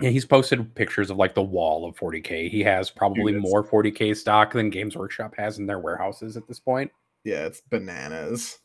[0.00, 2.48] Yeah, he's posted pictures of like the wall of 40k.
[2.50, 6.46] He has probably that's- more 40k stock than Games Workshop has in their warehouses at
[6.48, 6.90] this point.
[7.24, 8.58] Yeah, it's bananas.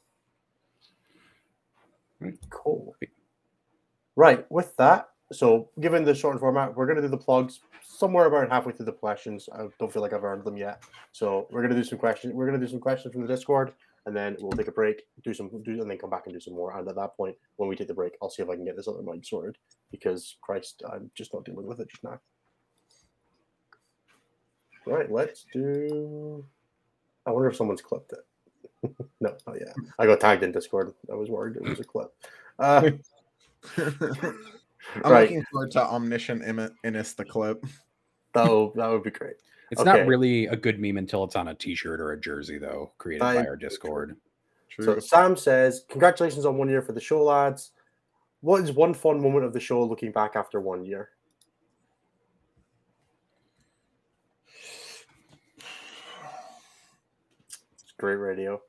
[2.49, 2.95] Cool.
[4.15, 4.49] Right.
[4.51, 8.50] With that, so given the shortened format, we're going to do the plugs somewhere about
[8.50, 9.50] halfway through the questions.
[9.54, 10.84] I don't feel like I've earned them yet.
[11.12, 12.34] So we're going to do some questions.
[12.34, 13.74] We're going to do some questions from the Discord,
[14.06, 16.40] and then we'll take a break, do some, do, and then come back and do
[16.40, 16.78] some more.
[16.78, 18.78] And at that point, when we take the break, I'll see if I can get
[18.78, 19.58] this other mic sorted
[19.92, 22.20] because Christ, I'm just not dealing with it just now.
[24.86, 25.12] Right.
[25.12, 26.46] Let's do.
[27.26, 28.96] I wonder if someone's clipped it.
[29.20, 29.76] no, not yet.
[30.00, 30.94] I got tagged in Discord.
[31.12, 32.13] I was worried it was a clip.
[32.58, 32.92] Uh,
[34.95, 35.21] I'm Right.
[35.23, 37.63] looking forward to Omniscient Imi- Innes the clip.
[38.34, 39.36] that would that would be great.
[39.71, 39.89] It's Okay.
[40.00, 43.23] not really a good meme until it's on a t-shirt or a jersey, though, created
[43.23, 44.15] I- by our Discord.
[44.69, 44.86] True.
[44.86, 47.71] So Sam says, "Congratulations on one year for the show, lads.
[48.41, 51.10] What is one fun moment of the show looking back after one year?"
[57.73, 58.62] It's great radio.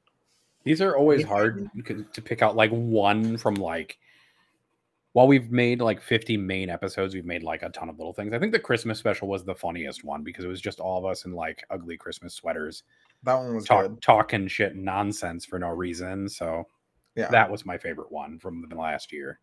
[0.64, 1.70] These are always hard
[2.12, 3.98] to pick out like one from like
[5.18, 8.32] while we've made like 50 main episodes, we've made like a ton of little things.
[8.32, 11.04] I think the Christmas special was the funniest one because it was just all of
[11.04, 12.84] us in like ugly Christmas sweaters
[13.24, 14.00] that one was talk, good.
[14.00, 16.28] talking shit nonsense for no reason.
[16.28, 16.68] So
[17.16, 17.26] Yeah.
[17.32, 19.40] that was my favorite one from the last year.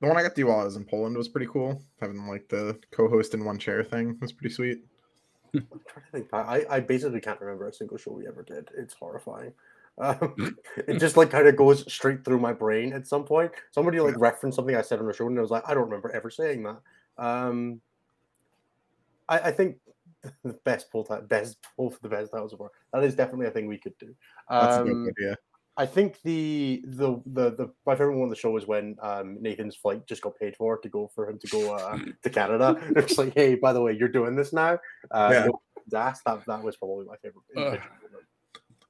[0.00, 1.82] The one I got to do while I was in Poland was pretty cool.
[2.00, 4.78] Having like the co-host in one chair thing was pretty sweet.
[5.56, 6.28] I'm trying to think.
[6.32, 8.68] I, I basically can't remember a single show we ever did.
[8.78, 9.54] It's horrifying.
[9.98, 10.56] Um,
[10.88, 13.52] it just like kind of goes straight through my brain at some point.
[13.70, 15.84] Somebody like referenced something I said on the show, and I was like, I don't
[15.84, 16.80] remember ever saying that.
[17.18, 17.80] Um,
[19.28, 19.78] I, I think
[20.44, 22.72] the best pull time, best pull for the best titles of war.
[22.92, 24.14] That is definitely a thing we could do.
[24.50, 25.36] That's a Um, good idea.
[25.78, 29.36] I think the the the the my favorite one of the show was when um,
[29.42, 32.80] Nathan's flight just got paid for to go for him to go uh, to Canada.
[32.96, 34.78] It's like, hey, by the way, you're doing this now.
[35.10, 35.46] Uh, Yeah.
[35.46, 37.44] no That's that that was probably my favorite.
[37.56, 37.80] Ugh.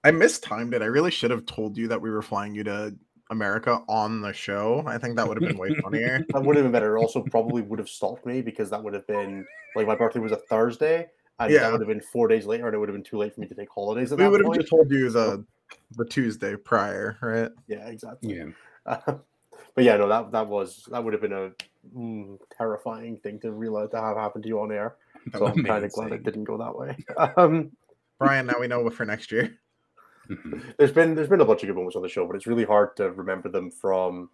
[0.08, 0.22] Individual moment.
[0.22, 0.82] I mistimed it.
[0.82, 2.94] I really should have told you that we were flying you to
[3.30, 4.84] America on the show.
[4.86, 6.24] I think that would have been way funnier.
[6.32, 6.96] That would have been better.
[6.96, 10.20] It also probably would have stopped me because that would have been like my birthday
[10.20, 11.06] was a Thursday,
[11.38, 11.60] and Yeah.
[11.60, 13.40] that would have been four days later, and it would have been too late for
[13.40, 15.44] me to take holidays at we that would have just told you the
[15.92, 17.50] the Tuesday prior, right?
[17.66, 18.36] Yeah, exactly.
[18.36, 18.46] Yeah.
[18.84, 18.98] Uh,
[19.74, 21.50] but yeah, no, that that was that would have been a
[21.96, 24.96] mm, terrifying thing to realize to have happened to you on air.
[25.36, 26.96] So I'm kind of glad it didn't go that way.
[27.36, 27.72] Um,
[28.18, 29.58] Brian, now we know for next year.
[30.28, 30.62] Mhm.
[30.78, 32.64] there's been there's been a bunch of good moments on the show, but it's really
[32.64, 34.30] hard to remember them from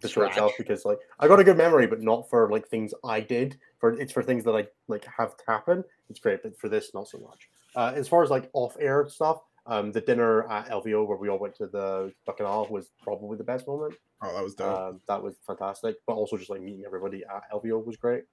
[0.00, 2.92] the show itself because like I got a good memory, but not for like things
[3.04, 3.58] I did.
[3.78, 5.84] For it's for things that I like have happen.
[6.10, 7.48] It's great, but for this, not so much.
[7.74, 11.28] Uh, as far as like off air stuff, um, the dinner at LVO where we
[11.28, 13.94] all went to the Bacchanal was probably the best moment.
[14.22, 14.78] Oh, that was dope.
[14.78, 18.24] Um, that was fantastic, but also just like meeting everybody at LVO was great.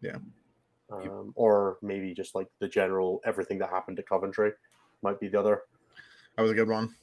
[0.00, 0.18] Yeah.
[0.90, 4.52] Um, or maybe just like the general everything that happened at Coventry
[5.02, 5.62] might be the other.
[6.36, 6.94] That was a good one.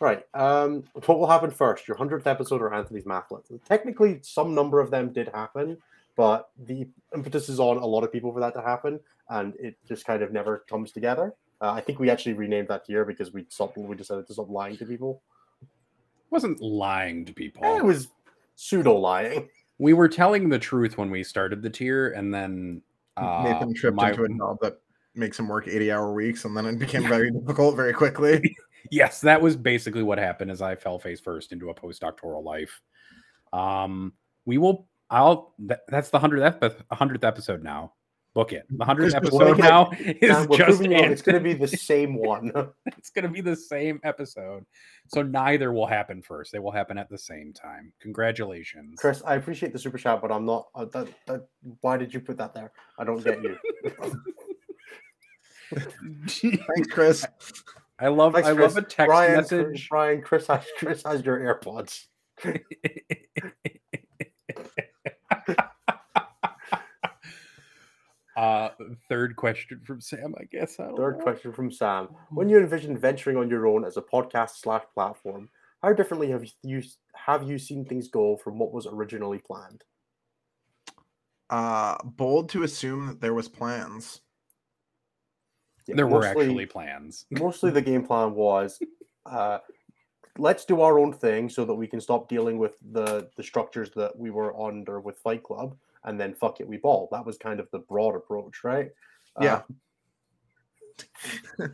[0.00, 0.24] Right.
[0.34, 1.88] Um, what will happen first?
[1.88, 3.42] Your hundredth episode or Anthony's Mathlet?
[3.64, 5.76] Technically, some number of them did happen,
[6.16, 9.76] but the impetus is on a lot of people for that to happen, and it
[9.88, 11.34] just kind of never comes together.
[11.60, 13.76] Uh, I think we actually renamed that year because we stopped.
[13.76, 15.22] We decided to stop lying to people.
[15.62, 15.66] It
[16.30, 17.64] wasn't lying to people.
[17.76, 18.08] It was
[18.54, 19.48] pseudo lying.
[19.78, 22.82] we were telling the truth when we started the tier, and then
[23.16, 24.78] uh, Nathan tripped my- into a job that
[25.14, 28.56] makes him work 80 hour weeks and then it became very difficult very quickly.
[28.90, 30.50] yes, that was basically what happened.
[30.50, 32.80] As I fell face first into a postdoctoral life.
[33.52, 34.12] Um,
[34.44, 34.88] we will.
[35.10, 35.54] I'll.
[35.60, 37.94] That, that's the hundredth hundredth episode now.
[38.34, 38.66] Book it.
[38.70, 39.62] The hundredth episode it.
[39.62, 40.82] now is just.
[40.82, 42.52] you it's going to be the same one.
[42.86, 44.64] it's going to be the same episode.
[45.08, 46.52] So neither will happen first.
[46.52, 47.92] They will happen at the same time.
[48.00, 48.98] Congratulations.
[48.98, 50.68] Chris, I appreciate the super chat, but I'm not.
[50.74, 51.48] Uh, that, that,
[51.80, 52.72] why did you put that there?
[52.98, 53.56] I don't get you.
[55.74, 57.26] Thanks, Chris.
[57.98, 58.74] I love Thanks, I Chris.
[58.74, 59.88] love a text Brian, message.
[59.88, 62.06] Brian, Chris has Chris has your AirPods.
[68.36, 68.68] uh
[69.08, 70.78] third question from Sam, I guess.
[70.78, 71.22] I Third know.
[71.24, 75.48] question from Sam: When you envision venturing on your own as a podcast slash platform,
[75.82, 76.82] how differently have you
[77.14, 79.82] have you seen things go from what was originally planned?
[81.50, 84.20] Uh, bold to assume that there was plans.
[85.88, 87.24] Yeah, There were actually plans.
[87.30, 88.78] mostly the game plan was
[89.26, 89.58] uh,
[90.36, 93.90] let's do our own thing so that we can stop dealing with the the structures
[93.96, 97.08] that we were under with Fight Club, and then fuck it, we ball.
[97.10, 98.90] That was kind of the broad approach, right?
[99.40, 99.62] Yeah.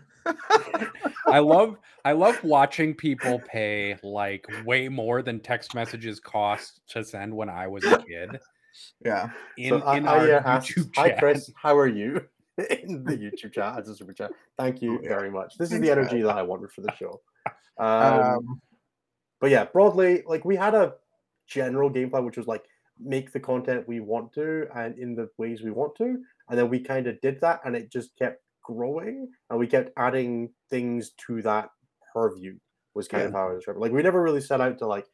[1.26, 7.04] I love I love watching people pay like way more than text messages cost to
[7.04, 8.38] send when I was a kid.
[9.04, 9.30] Yeah.
[9.56, 11.18] In, so in I, our uh, asked, YouTube hi chat.
[11.20, 12.26] Chris, how are you?
[12.58, 14.30] In the YouTube chat as a super chat.
[14.56, 15.08] Thank you yeah.
[15.08, 15.56] very much.
[15.58, 17.20] This is the energy that I wanted for the show.
[17.78, 18.60] Um, Um,
[19.40, 20.94] but yeah, broadly, like we had a
[21.48, 22.64] general game plan, which was like
[22.98, 26.68] make the content we want to and in the ways we want to, and then
[26.68, 31.10] we kind of did that, and it just kept growing, and we kept adding things
[31.26, 31.70] to that
[32.12, 32.56] purview.
[32.94, 33.80] Was kind of how I described it.
[33.80, 35.06] Like we never really set out to like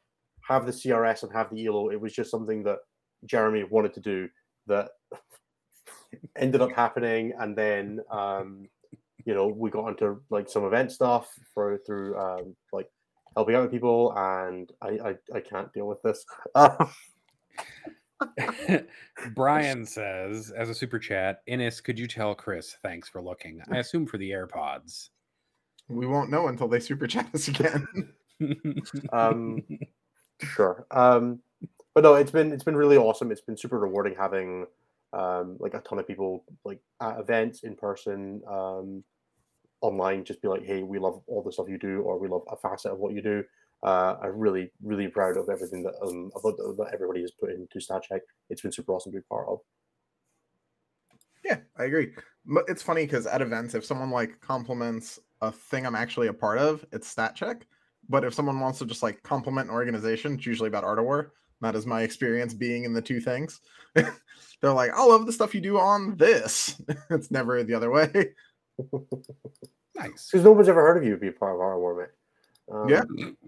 [0.47, 1.89] have the CRS and have the ELO.
[1.89, 2.81] It was just something that
[3.25, 4.29] Jeremy wanted to do
[4.67, 4.91] that
[6.37, 8.69] ended up happening, and then um,
[9.25, 12.91] you know we got into like some event stuff for through um, like
[13.35, 16.25] helping out with people, and I I, I can't deal with this.
[19.35, 23.63] Brian says, as a super chat, Innes, could you tell Chris thanks for looking?
[23.71, 25.09] I assume for the AirPods.
[25.89, 27.87] we won't know until they super chat us again.
[29.13, 29.63] um,
[30.41, 30.87] sure.
[30.91, 31.41] Um,
[31.95, 33.33] but no, it's been it's been really awesome.
[33.33, 34.67] It's been super rewarding having
[35.13, 39.05] um, like a ton of people like at events in person, um,
[39.81, 42.43] online, just be like, hey, we love all the stuff you do, or we love
[42.51, 43.45] a facet of what you do.
[43.83, 47.79] Uh, I'm really really proud of everything that um about that everybody has put into
[47.79, 48.21] StatCheck.
[48.51, 49.61] It's been super awesome to be part of.
[51.45, 52.13] yeah, I agree.
[52.69, 56.59] It's funny because at events, if someone like compliments a thing I'm actually a part
[56.59, 57.67] of, it's stat check.
[58.09, 61.05] But if someone wants to just like compliment an organization, it's usually about Art of
[61.05, 61.33] War.
[61.61, 63.61] That is my experience being in the two things.
[63.95, 66.81] They're like, I love the stuff you do on this.
[67.11, 68.31] it's never the other way.
[69.97, 70.29] Nice.
[70.31, 72.09] Because no one's ever heard of you be a part of our Warmate.
[72.73, 73.03] Um, Yeah,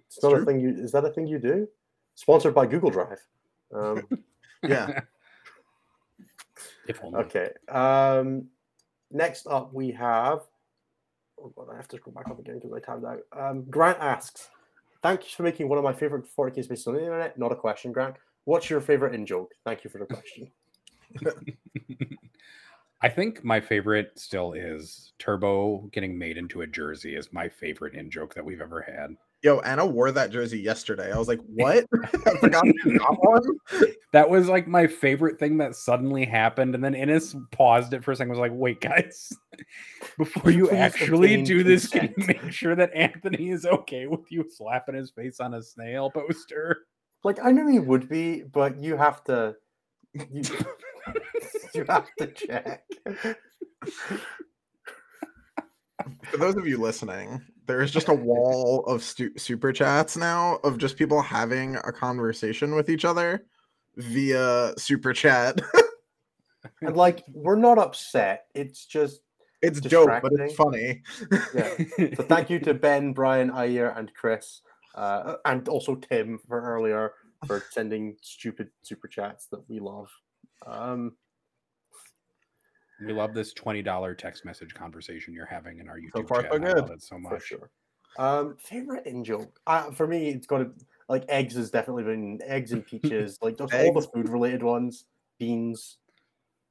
[0.06, 0.44] it's not a true.
[0.44, 0.60] thing.
[0.60, 1.66] You is that a thing you do?
[2.14, 3.20] Sponsored by Google Drive.
[3.74, 4.06] Um,
[4.62, 5.00] Yeah.
[6.86, 7.20] if only.
[7.20, 7.50] okay.
[7.68, 8.48] Um,
[9.10, 10.40] next up, we have.
[11.42, 13.20] Oh God, I have to scroll back up again because I tabbed out.
[13.32, 14.50] Um, Grant asks,
[15.02, 17.56] "Thank you for making one of my favorite 40k spaces on the internet." Not a
[17.56, 18.16] question, Grant.
[18.44, 19.52] What's your favorite in joke?
[19.64, 20.50] Thank you for the question.
[23.02, 27.94] I think my favorite still is Turbo getting made into a jersey is my favorite
[27.94, 29.16] in joke that we've ever had.
[29.42, 31.12] Yo, Anna wore that jersey yesterday.
[31.12, 31.84] I was like, what?
[32.26, 32.64] I forgot
[32.98, 33.42] got one.
[34.12, 36.74] That was like my favorite thing that suddenly happened.
[36.74, 39.32] And then Innes paused it for a second, was like, wait, guys,
[40.18, 44.30] before you Please actually do this, can you make sure that Anthony is okay with
[44.30, 46.86] you slapping his face on a snail poster?
[47.24, 49.56] Like I knew he would be, but you have to.
[50.12, 50.42] You,
[51.74, 52.84] you have to check.
[56.30, 60.58] For those of you listening, there is just a wall of stu- super chats now
[60.64, 63.44] of just people having a conversation with each other
[63.96, 65.60] via super chat.
[66.80, 68.46] And like, we're not upset.
[68.54, 69.20] It's just
[69.62, 71.02] It's dope, but it's funny.
[71.54, 71.76] yeah.
[72.16, 74.62] So thank you to Ben, Brian, Ayer, and Chris,
[74.94, 77.12] uh, and also Tim for earlier
[77.46, 80.08] for sending stupid super chats that we love.
[80.66, 81.16] Um,
[83.06, 86.52] we love this $20 text message conversation you're having in our YouTube far, chat.
[86.52, 86.76] so I good.
[86.78, 87.44] love it so for much.
[87.44, 87.70] sure.
[88.18, 90.70] Um, favorite in joke uh, for me, it's got to
[91.08, 95.04] like eggs has definitely been eggs and peaches, like just all the food related ones,
[95.38, 95.98] beans.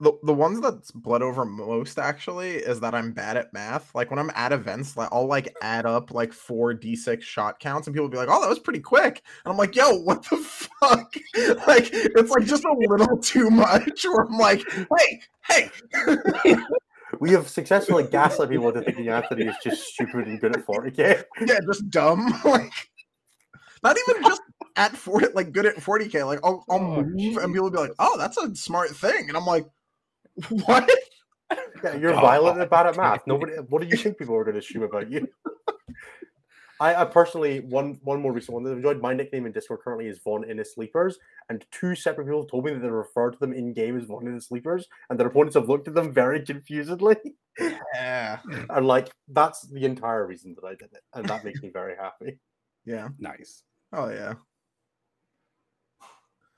[0.02, 3.94] The the ones that's bled over most actually is that I'm bad at math.
[3.94, 7.88] Like when I'm at events, like I'll like add up like four d6 shot counts,
[7.88, 10.24] and people will be like, "Oh, that was pretty quick," and I'm like, "Yo, what
[10.30, 11.14] the fuck?"
[11.68, 14.04] like it's like just a little too much.
[14.04, 14.64] Where I'm like,
[14.98, 15.70] "Hey, hey,
[17.20, 21.24] We have successfully gaslit people into thinking Anthony is just stupid and good at 40k.
[21.46, 22.72] yeah, just dumb." like
[23.84, 24.42] not even just
[24.78, 26.26] at 40, like good at 40k.
[26.26, 29.28] Like I'll, I'll Oh, move, and people will be like, "Oh, that's a smart thing,"
[29.28, 29.66] and I'm like,
[30.65, 30.89] "What?"
[31.84, 32.22] Yeah, you're God.
[32.22, 33.22] violent and bad at math.
[33.28, 33.54] Nobody.
[33.70, 35.28] What do you think people are going to assume about you?
[36.80, 39.02] I, I personally one one more recent one that I've enjoyed.
[39.02, 42.74] My nickname in Discord currently is Von Innes Sleepers, and two separate people told me
[42.74, 45.70] that they refer to them in game as Von Innes Sleepers, and their opponents have
[45.70, 47.17] looked at them very confusedly.
[47.60, 48.39] Yeah,
[48.70, 51.96] and like that's the entire reason that I did it, and that makes me very
[51.96, 52.39] happy.
[52.86, 53.10] yeah.
[53.20, 53.62] Nice.
[53.94, 54.34] Oh yeah.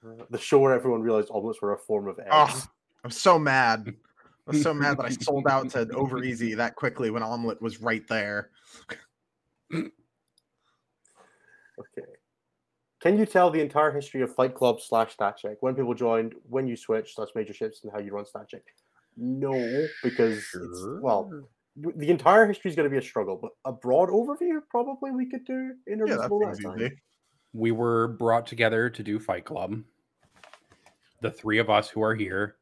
[0.05, 2.29] Uh, The show where everyone realized omelets were a form of eggs.
[2.31, 2.63] Oh,
[3.03, 3.93] I'm so mad.
[4.47, 7.81] I'm so mad that I sold out to Over Easy that quickly when Omelet was
[7.81, 8.49] right there.
[9.73, 9.89] Okay.
[13.01, 15.57] Can you tell the entire history of Fight Club slash Stat Check?
[15.61, 18.61] When people joined, when you switched, slash major shifts, and how you run Stat Check?
[19.17, 21.31] No, because it's well,
[21.75, 25.29] the entire history is going to be a struggle, but a broad overview probably we
[25.29, 26.81] could do in a Yeah, reasonable amount seems of time.
[26.81, 27.01] easy.
[27.53, 29.81] we were brought together to do Fight Club.
[31.21, 32.57] The three of us who are here.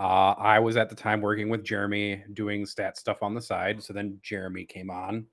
[0.00, 3.82] Uh, I was at the time working with Jeremy doing stat stuff on the side.
[3.82, 5.26] So then Jeremy came on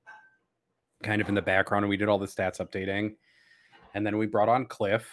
[1.04, 3.16] kind of in the background and we did all the stats updating.
[3.94, 5.10] And then we brought on Cliff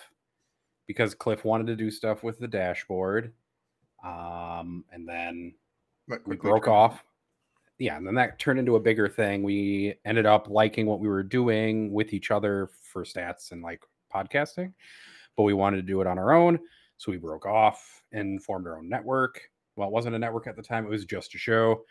[0.88, 3.32] because Cliff wanted to do stuff with the dashboard.
[4.04, 5.54] Um, and then
[6.26, 7.04] we broke off.
[7.78, 9.44] Yeah, and then that turned into a bigger thing.
[9.44, 13.82] We ended up liking what we were doing with each other for stats and like
[14.12, 14.72] podcasting,
[15.36, 16.58] but we wanted to do it on our own.
[16.96, 19.40] So we broke off and formed our own network.
[19.76, 21.82] Well, it wasn't a network at the time, it was just a show.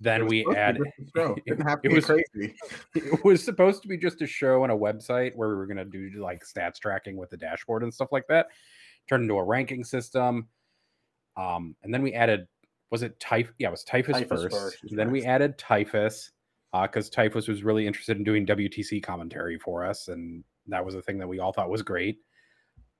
[0.00, 0.54] Then we added.
[0.54, 1.34] to add be just a show.
[1.34, 2.54] it- Didn't have to it was- crazy.
[2.94, 5.76] it was supposed to be just a show and a website where we were going
[5.78, 8.48] to do like stats tracking with the dashboard and stuff like that.
[9.08, 10.48] Turned into a ranking system.
[11.36, 12.46] Um, and then we added,
[12.90, 13.54] was it typhus?
[13.58, 14.56] Yeah, it was typhus, Typhus first.
[14.56, 16.32] first Then we added typhus
[16.82, 20.08] because typhus was really interested in doing WTC commentary for us.
[20.08, 22.18] And that was a thing that we all thought was great.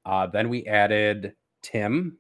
[0.07, 1.35] Uh, then we added
[1.70, 2.16] Tim,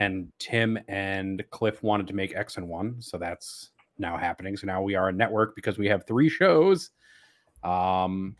[0.00, 3.00] and Tim and Cliff wanted to make X and one.
[3.02, 4.56] So that's now happening.
[4.56, 6.90] So now we are a network because we have three shows.
[7.62, 8.36] Um,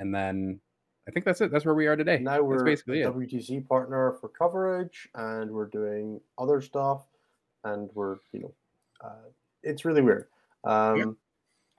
[0.00, 0.60] and then
[1.06, 1.50] I think that's it.
[1.52, 2.18] That's where we are today.
[2.18, 3.14] Now we're basically a it.
[3.14, 7.06] WTC partner for coverage, and we're doing other stuff,
[7.64, 8.54] and we're you know,
[9.04, 9.28] uh,
[9.62, 10.26] it's really weird.
[10.64, 10.96] Um,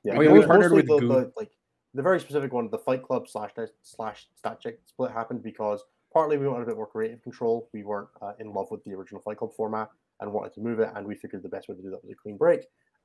[0.06, 1.52] yeah, Oh, yeah, we most- partnered with the, Goo- the, like
[1.94, 3.52] the very specific one, the Fight Club slash
[3.84, 5.84] slash Stat Check split happened because
[6.14, 7.70] partly we wanted a bit more creative control.
[7.74, 9.90] We weren't uh, in love with the original Fight Club format
[10.20, 12.12] and wanted to move it, and we figured the best way to do that was
[12.12, 12.62] a clean break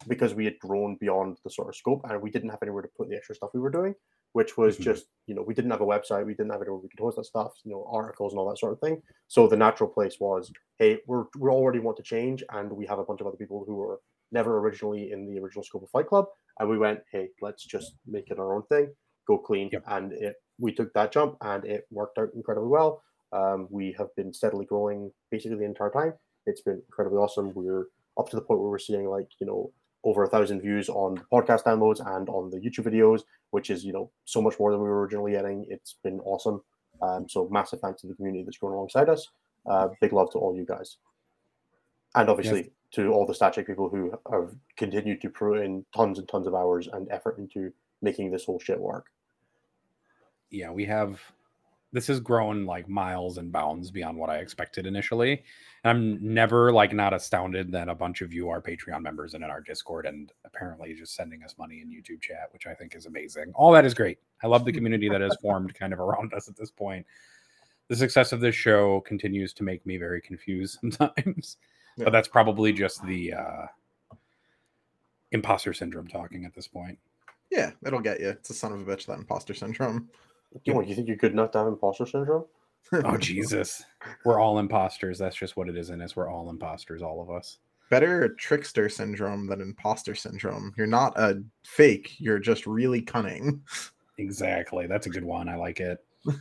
[0.08, 2.88] because we had grown beyond the sort of scope and we didn't have anywhere to
[2.96, 3.94] put the extra stuff we were doing.
[4.32, 4.80] which was Mhm.
[4.82, 7.16] just you know we didn't have a website, we didn't have anywhere we could host
[7.16, 9.00] that stuff, you know, articles and all that sort of thing.
[9.28, 12.98] So the natural place was, hey, we're we already want to change, and we have
[12.98, 14.00] a bunch of other people who were
[14.32, 16.26] never originally in the original scope of Fight Club,
[16.58, 18.92] and we went, hey, let's just make it our own thing,
[19.28, 19.84] go clean, Yep.
[19.86, 23.02] and it we took that jump, and it worked out incredibly well.
[23.32, 26.14] Um, we have been steadily growing basically the entire time.
[26.46, 27.52] It's been incredibly awesome.
[27.54, 27.86] We're
[28.18, 29.72] up to the point where we're seeing like you know
[30.04, 33.84] over a thousand views on the podcast downloads and on the YouTube videos, which is
[33.84, 35.66] you know so much more than we were originally getting.
[35.68, 36.62] It's been awesome.
[37.02, 39.28] Um, so massive thanks to the community that's grown alongside us.
[39.66, 40.98] Uh, big love to all you guys,
[42.14, 46.28] and obviously to all the StatCheck people who have continued to put in tons and
[46.28, 49.06] tons of hours and effort into making this whole shit work.
[50.54, 51.20] Yeah, we have
[51.94, 55.44] this has grown like miles and bounds beyond what I expected initially.
[55.84, 59.44] And I'm never like not astounded that a bunch of you are Patreon members and
[59.44, 62.96] in our Discord and apparently just sending us money in YouTube chat, which I think
[62.96, 63.52] is amazing.
[63.54, 64.18] All that is great.
[64.42, 67.06] I love the community that has formed kind of around us at this point.
[67.86, 71.58] The success of this show continues to make me very confused sometimes.
[71.96, 72.04] Yeah.
[72.04, 73.66] But that's probably just the uh
[75.30, 76.98] imposter syndrome talking at this point.
[77.52, 78.30] Yeah, it'll get you.
[78.30, 80.08] It's a son of a bitch that imposter syndrome.
[80.62, 82.44] You, know, you think you're good enough to have imposter syndrome?
[82.92, 83.84] Oh Jesus.
[84.24, 85.18] We're all imposters.
[85.18, 86.16] That's just what it is in us.
[86.16, 87.58] We're all imposters, all of us.
[87.90, 90.72] Better trickster syndrome than imposter syndrome.
[90.76, 92.14] You're not a fake.
[92.18, 93.62] You're just really cunning.
[94.16, 94.86] Exactly.
[94.86, 95.48] That's a good one.
[95.48, 95.98] I like it.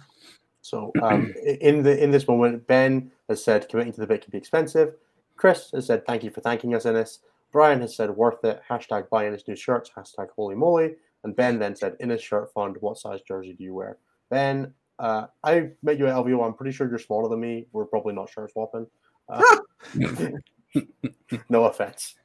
[0.64, 4.32] So um, in the in this moment, Ben has said committing to the bit can
[4.32, 4.95] be expensive.
[5.36, 7.20] Chris has said thank you for thanking us in this.
[7.51, 8.61] Brian has said worth it.
[8.68, 9.91] Hashtag buy Innes new shirts.
[9.95, 10.95] Hashtag holy moly.
[11.24, 12.76] And Ben then said in a shirt fund.
[12.80, 13.98] What size jersey do you wear?
[14.30, 16.46] Ben, uh, I met you at LVO.
[16.46, 17.68] I'm pretty sure you're smaller than me.
[17.72, 18.88] We're probably not shirt swapping.
[19.30, 19.42] Uh,
[21.50, 22.16] no offense.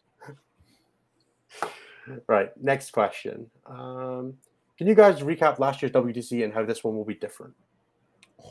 [2.26, 2.50] Right.
[2.60, 3.50] Next question.
[3.66, 4.34] Um,
[4.76, 7.54] can you guys recap last year's WTC and how this one will be different?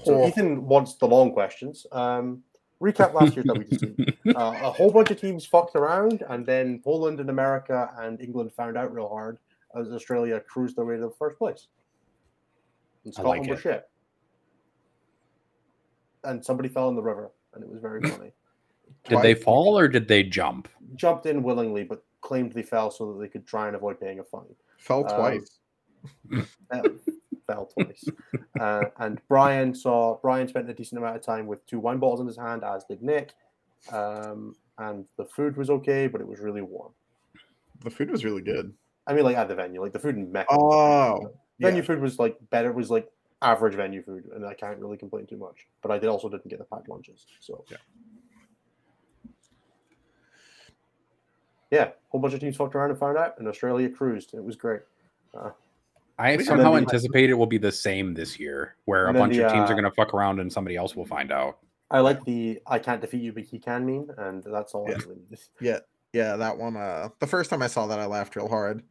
[0.04, 0.28] So Oh.
[0.28, 1.88] Ethan wants the long questions.
[1.92, 2.44] Um,
[2.82, 4.14] recap last year's WTC.
[4.28, 8.52] Uh, a whole bunch of teams fucked around, and then Poland and America and England
[8.52, 9.40] found out real hard
[9.80, 11.68] as Australia cruised their way to the first place.
[13.06, 13.90] And I like Scotland were shit.
[16.24, 18.32] And somebody fell in the river, and it was very funny.
[19.06, 20.68] Did they fall or did they jump?
[20.96, 24.20] Jumped in willingly, but claimed they fell so that they could try and avoid paying
[24.20, 24.44] a fine.
[24.80, 25.60] Fell Um, twice.
[27.48, 28.04] Fell twice.
[28.60, 32.20] Uh, and Brian saw Brian spent a decent amount of time with two wine bottles
[32.20, 33.34] in his hand, as did Nick.
[33.92, 36.92] Um, and the food was okay, but it was really warm.
[37.84, 38.74] The food was really good.
[39.08, 40.50] I mean, like at the venue, like the food in Mecca.
[40.52, 41.86] Oh, venue yeah.
[41.88, 42.72] food was like better.
[42.74, 43.10] Was like
[43.42, 45.66] average venue food, and I can't really complain too much.
[45.82, 47.78] But I did also didn't get the packed lunches, so Yeah.
[51.70, 54.34] Yeah, whole bunch of teams fucked around and found out, and Australia cruised.
[54.34, 54.82] It was great.
[55.38, 55.50] Uh,
[56.18, 59.46] I somehow the- anticipate it will be the same this year, where a bunch the,
[59.46, 61.60] of teams uh, are going to fuck around and somebody else will find out.
[61.92, 64.96] I like the "I can't defeat you, but he can" meme, and that's all Yeah.
[64.96, 65.40] I really needed.
[65.62, 65.80] yeah,
[66.14, 66.36] yeah.
[66.38, 66.78] That one.
[66.78, 68.84] Uh, the first time I saw that, I laughed real hard.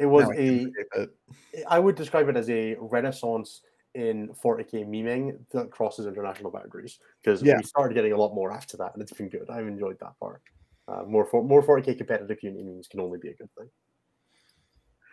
[0.00, 1.64] It was Now I can a it.
[1.68, 3.60] I would describe it as a renaissance
[3.94, 7.58] in 40k memeing that crosses international boundaries because Yeah.
[7.58, 9.50] we started getting a lot more after that, and it's been good.
[9.50, 10.42] I've enjoyed that part.
[10.88, 13.68] Uh, more for, more 40k competitive unity memes can only be a good thing.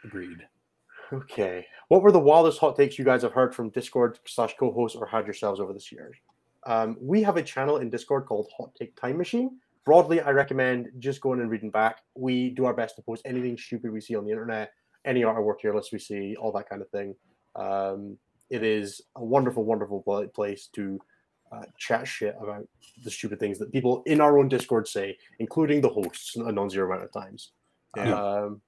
[0.06, 0.48] Agreed.
[1.12, 4.96] Okay, what were the wildest hot takes you guys have heard from Discord slash co-hosts
[4.98, 6.12] or had yourselves over this year?
[6.66, 9.60] Um, we have a channel in Discord called Hot Take Time Machine.
[9.88, 12.00] Broadly, I recommend just going and reading back.
[12.14, 14.74] We do our best to post anything stupid we see on the internet,
[15.06, 17.16] any artwork here lists we see, all that kind of thing.
[17.56, 18.18] Um,
[18.50, 20.04] it is a wonderful, wonderful
[20.36, 21.00] place to
[21.54, 22.68] uh, chat shit about
[23.06, 26.88] the stupid things that people in our own Discord say, including the hosts, a non-zero
[26.88, 27.54] amount of times.
[27.96, 28.14] Yeah.
[28.14, 28.62] Um,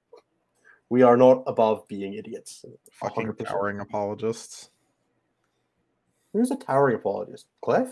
[0.88, 2.64] we are not above being idiots.
[2.92, 3.44] Fucking 100%.
[3.44, 4.70] towering apologists.
[6.32, 7.44] Who's a towering apologist?
[7.60, 7.90] Cliff?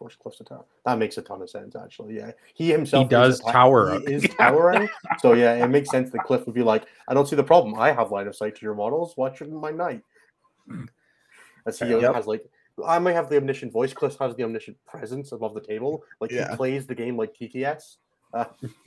[0.00, 0.64] Of course, Cliff's a tower.
[0.86, 2.16] That makes a ton of sense, actually.
[2.16, 3.98] Yeah, he himself is does a tower.
[4.00, 4.88] He is towering.
[5.18, 7.74] so yeah, it makes sense that Cliff would be like, "I don't see the problem.
[7.78, 9.14] I have line of sight to your models.
[9.18, 10.02] Watch my knight."
[11.66, 12.14] As he Yep.
[12.14, 12.48] has like,
[12.82, 13.92] I might have the omniscient voice.
[13.92, 16.02] Cliff has the omniscient presence above the table.
[16.18, 16.50] Like Yeah.
[16.50, 17.96] he plays the game like TTS.
[18.32, 18.46] Uh,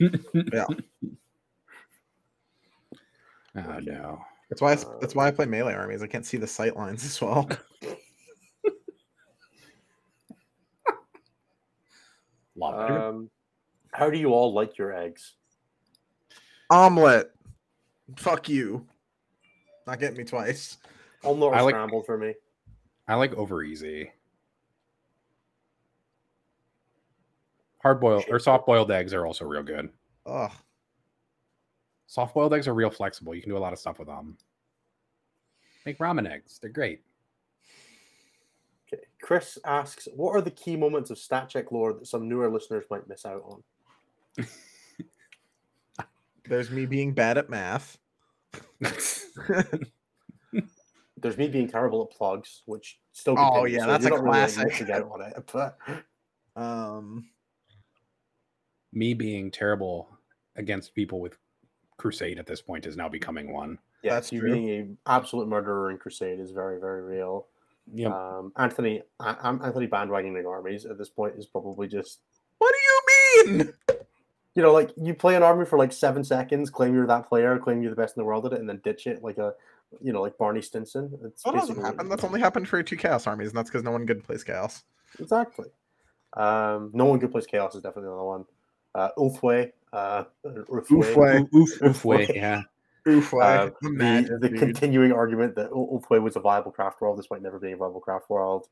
[3.56, 4.20] Oh no.
[4.50, 4.70] That's why.
[4.70, 6.02] I, s- that's why I play melee armies.
[6.02, 7.48] I can't see the sight lines as well.
[12.56, 12.96] Love it.
[12.96, 13.30] um,
[13.92, 15.34] how do you all like your eggs?
[16.70, 17.32] Omelet.
[18.16, 18.86] Fuck you.
[19.86, 20.78] Not getting me twice.
[21.24, 22.34] Omelette or I like- scrambled for me.
[23.06, 24.10] I like over easy.
[27.82, 29.90] Hard boiled or soft boiled eggs are also real good.
[30.24, 30.50] Ugh.
[32.06, 33.34] Soft boiled eggs are real flexible.
[33.34, 34.38] You can do a lot of stuff with them.
[35.84, 36.58] Make ramen eggs.
[36.58, 37.02] They're great.
[39.24, 39.26] Okay.
[39.26, 42.84] Chris asks, "What are the key moments of stat check lore that some newer listeners
[42.90, 43.62] might miss out on?"
[46.48, 47.96] There's me being bad at math.
[51.16, 53.34] There's me being terrible at plugs, which still.
[53.38, 54.68] Oh, continues, yeah, so that's you're a not really, like, classic.
[54.72, 55.78] missing out on it, but
[56.60, 57.30] Um,
[58.92, 60.08] Me being terrible
[60.56, 61.38] against people with
[61.96, 63.78] Crusade at this point is now becoming one.
[64.02, 64.52] yeah, That's you true.
[64.52, 67.48] being an absolute murderer in Crusade is very, very real.
[67.92, 68.12] Yep.
[68.12, 72.20] Um, Anthony, I, I'm Anthony bandwagoning armies at this point is probably just
[72.58, 73.72] what do you mean?
[74.54, 77.58] you know, like you play an army for like seven seconds, claim you're that player,
[77.58, 79.52] claim you're the best in the world at it, and then ditch it like a,
[80.00, 81.10] you know, like Barney Stinson.
[81.24, 82.08] It's That doesn't happen.
[82.08, 84.84] That's only happened for two chaos armies, and that's because no one good plays chaos.
[85.18, 85.66] exactly.
[86.36, 88.44] Um, no one good plays chaos is definitely another one.
[88.94, 91.54] Uh, Ulthwé, uh, Ulthwé, Ulthwé.
[91.54, 92.34] Oof, oof, Ulthwé.
[92.34, 92.62] yeah.
[93.08, 94.58] Oof, Uh, the, the, magic, the dude.
[94.58, 98.30] continuing argument that Ul- was a viable craft world, despite never being a viable craft
[98.30, 98.66] world.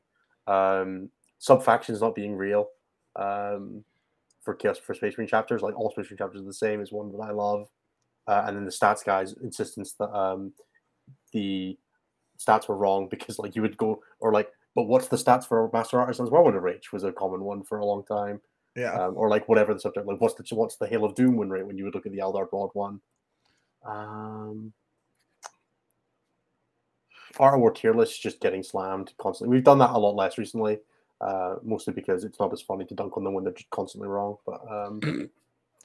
[0.47, 1.09] Um,
[1.39, 2.67] sub factions not being real.
[3.15, 3.83] Um,
[4.41, 6.91] for chaos for Space Marine chapters, like all Space Marine chapters are the same is
[6.91, 7.67] one that I love.
[8.27, 10.53] Uh, and then the stats guys' insistence that um,
[11.31, 11.77] the
[12.39, 15.69] stats were wrong because like you would go or like, but what's the stats for
[15.71, 18.41] Master Artisans Whirlwind of Rage was a common one for a long time
[18.75, 18.93] yeah.
[18.93, 21.49] um, or like whatever the subject like what's the what's the Hail of Doom win
[21.49, 22.99] rate when you would look at the Eldar Broad one.
[23.85, 24.73] Um,
[27.39, 29.55] Art of War tier list is just getting slammed constantly.
[29.55, 30.79] We've done that a lot less recently,
[31.19, 34.07] uh, mostly because it's not as funny to dunk on them when they're just constantly
[34.07, 34.37] wrong.
[34.45, 35.29] But um,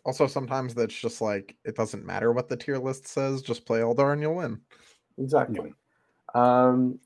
[0.09, 3.43] Also, sometimes that's just like it doesn't matter what the tier list says.
[3.43, 4.59] Just play Eldar and you'll win.
[5.19, 5.75] exactly.
[6.35, 6.99] Um,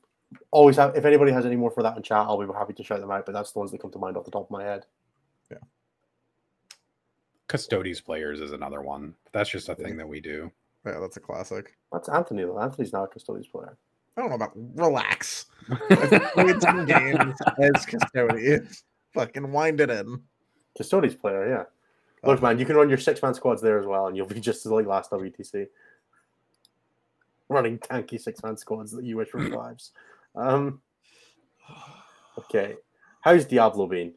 [0.51, 2.83] always have if anybody has any more for that in chat, I'll be happy to
[2.83, 3.25] shout them out.
[3.25, 4.85] But that's the ones that come to mind off the top of my head.
[5.51, 5.57] Yeah.
[7.47, 9.15] Custodes players is another one.
[9.33, 10.49] That's just a thing that we do.
[10.85, 11.77] Yeah, that's a classic.
[11.91, 12.59] That's Anthony though.
[12.59, 13.77] Anthony's not a Custodes player.
[14.15, 15.45] I don't know about relax.
[15.89, 18.83] I've played some games as custodians.
[19.13, 20.21] Fucking wind it in.
[20.77, 21.63] Custodes player, yeah.
[22.27, 24.39] Look, man, you can run your six man squads there as well, and you'll be
[24.39, 25.67] just as like last WTC.
[27.49, 29.91] Running tanky six man squads that you wish were fives.
[30.35, 30.81] Um,
[32.37, 32.75] okay.
[33.21, 34.13] How's Diablo been?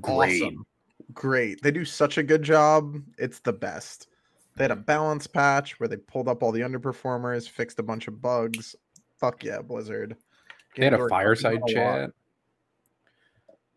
[0.00, 0.42] Great.
[0.42, 0.66] Awesome.
[1.12, 1.62] Great.
[1.62, 2.96] They do such a good job.
[3.18, 4.08] It's the best.
[4.56, 8.06] They had a balance patch where they pulled up all the underperformers, fixed a bunch
[8.06, 8.76] of bugs.
[9.18, 10.16] Fuck yeah, Blizzard.
[10.76, 11.96] They had a fireside helped a lot.
[11.96, 12.10] chat.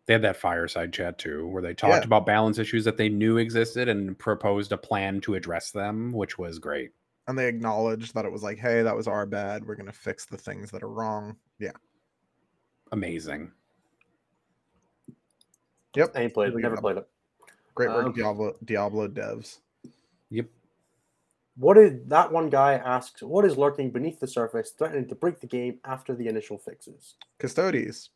[0.06, 2.06] They had that fireside chat too, where they talked Yeah.
[2.06, 6.38] about balance issues that they knew existed and proposed a plan to address them, which
[6.38, 6.92] was great.
[7.26, 9.66] And they acknowledged that it was like, hey, that was our bad.
[9.66, 11.36] We're gonna fix the things that are wrong.
[11.58, 11.72] Yeah.
[12.92, 13.52] Amazing.
[15.94, 16.12] Yep.
[16.14, 17.08] I ain't played it, never played it.
[17.74, 19.58] Great work, Um, Diablo Diablo devs.
[21.58, 21.64] Yep.
[21.64, 23.22] What did that one guy asks?
[23.22, 27.16] What is lurking beneath the surface, threatening to break the game after the initial fixes?
[27.38, 28.10] Custodes.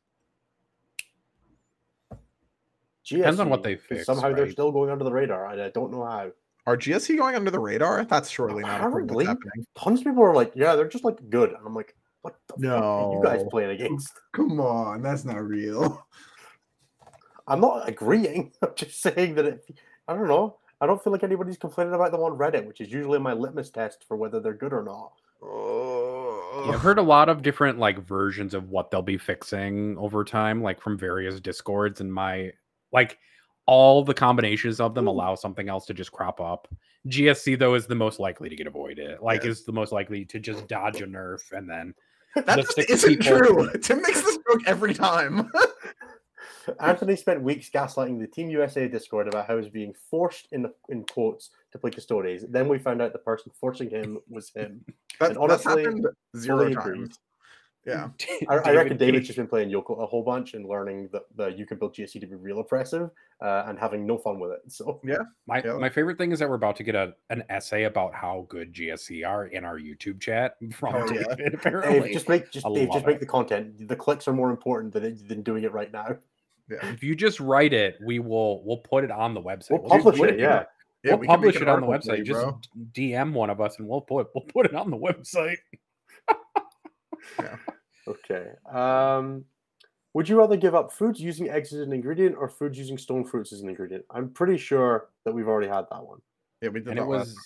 [3.04, 5.70] GSC, Depends on what they fix, Somehow they're still going under the radar, and I
[5.70, 6.30] don't know how.
[6.66, 8.04] Are GSC going under the radar?
[8.04, 9.66] That's surely not a proof Apparently.
[9.76, 12.62] Tons of people are like, "Yeah, they're just like good," and I'm like, "What the
[12.62, 16.06] fuck are you guys playing against?" Come on, that's not real.
[17.48, 18.52] I'm not agreeing.
[18.62, 19.70] I'm just saying that it,
[20.06, 20.58] I don't know.
[20.82, 23.70] I don't feel like anybody's complaining about them on Reddit, which is usually my litmus
[23.70, 25.12] test for whether they're good or not.
[26.66, 30.24] Yeah, I've heard a lot of different like versions of what they'll be fixing over
[30.24, 32.00] time, like from various discords.
[32.00, 32.52] And my
[32.92, 33.18] like
[33.66, 35.10] all the combinations of them hmm.
[35.10, 36.66] allow something else to just crop up.
[37.06, 39.20] GSC though is the most likely to get avoided.
[39.20, 39.50] Like Yeah.
[39.50, 41.94] is the most likely to just dodge a nerf and then
[42.34, 43.70] that the just isn't people- true.
[43.82, 45.48] Tim makes this joke every time.
[46.80, 50.70] Anthony spent weeks gaslighting the Team USA Discord about how he was being forced in
[50.88, 52.44] in quotes to play Custodes.
[52.48, 54.84] Then we found out the person forcing him was him.
[55.20, 56.76] That, And that's honestly, happened zero times.
[56.86, 57.12] agreed.
[57.84, 58.08] Yeah.
[58.48, 61.48] I, I reckon David's just been playing Yoko a whole bunch and learning that the
[61.48, 64.60] you can build GSC to be real oppressive uh, and having no fun with it.
[64.72, 65.00] So
[65.46, 65.74] My Yeah.
[65.78, 68.72] my favorite thing is that we're about to get a an essay about how good
[68.72, 71.46] GSC are in our YouTube chat from Oh, yeah.
[71.52, 73.20] Apparently, Dave, just make just Dave, love just make it.
[73.20, 73.88] the content.
[73.88, 76.16] The clicks are more important than than doing it right now.
[76.70, 76.86] Yeah.
[76.92, 79.70] if you just write it, we will we'll put it on the website.
[79.72, 80.38] We'll We'll publish put it.
[80.38, 80.64] Yeah.
[81.04, 82.18] Yeah, we'll we publish it on the website.
[82.18, 82.68] you, Just.
[82.92, 85.56] DM one of us, and we'll put we'll put it on the website.
[88.08, 88.46] Okay.
[88.72, 89.44] Um,
[90.14, 93.24] would you rather give up foods using eggs as an ingredient or foods using stone
[93.24, 94.04] fruits as an ingredient?
[94.10, 96.20] I'm pretty sure that we've already had that one.
[96.60, 97.36] Yeah, we did and that it was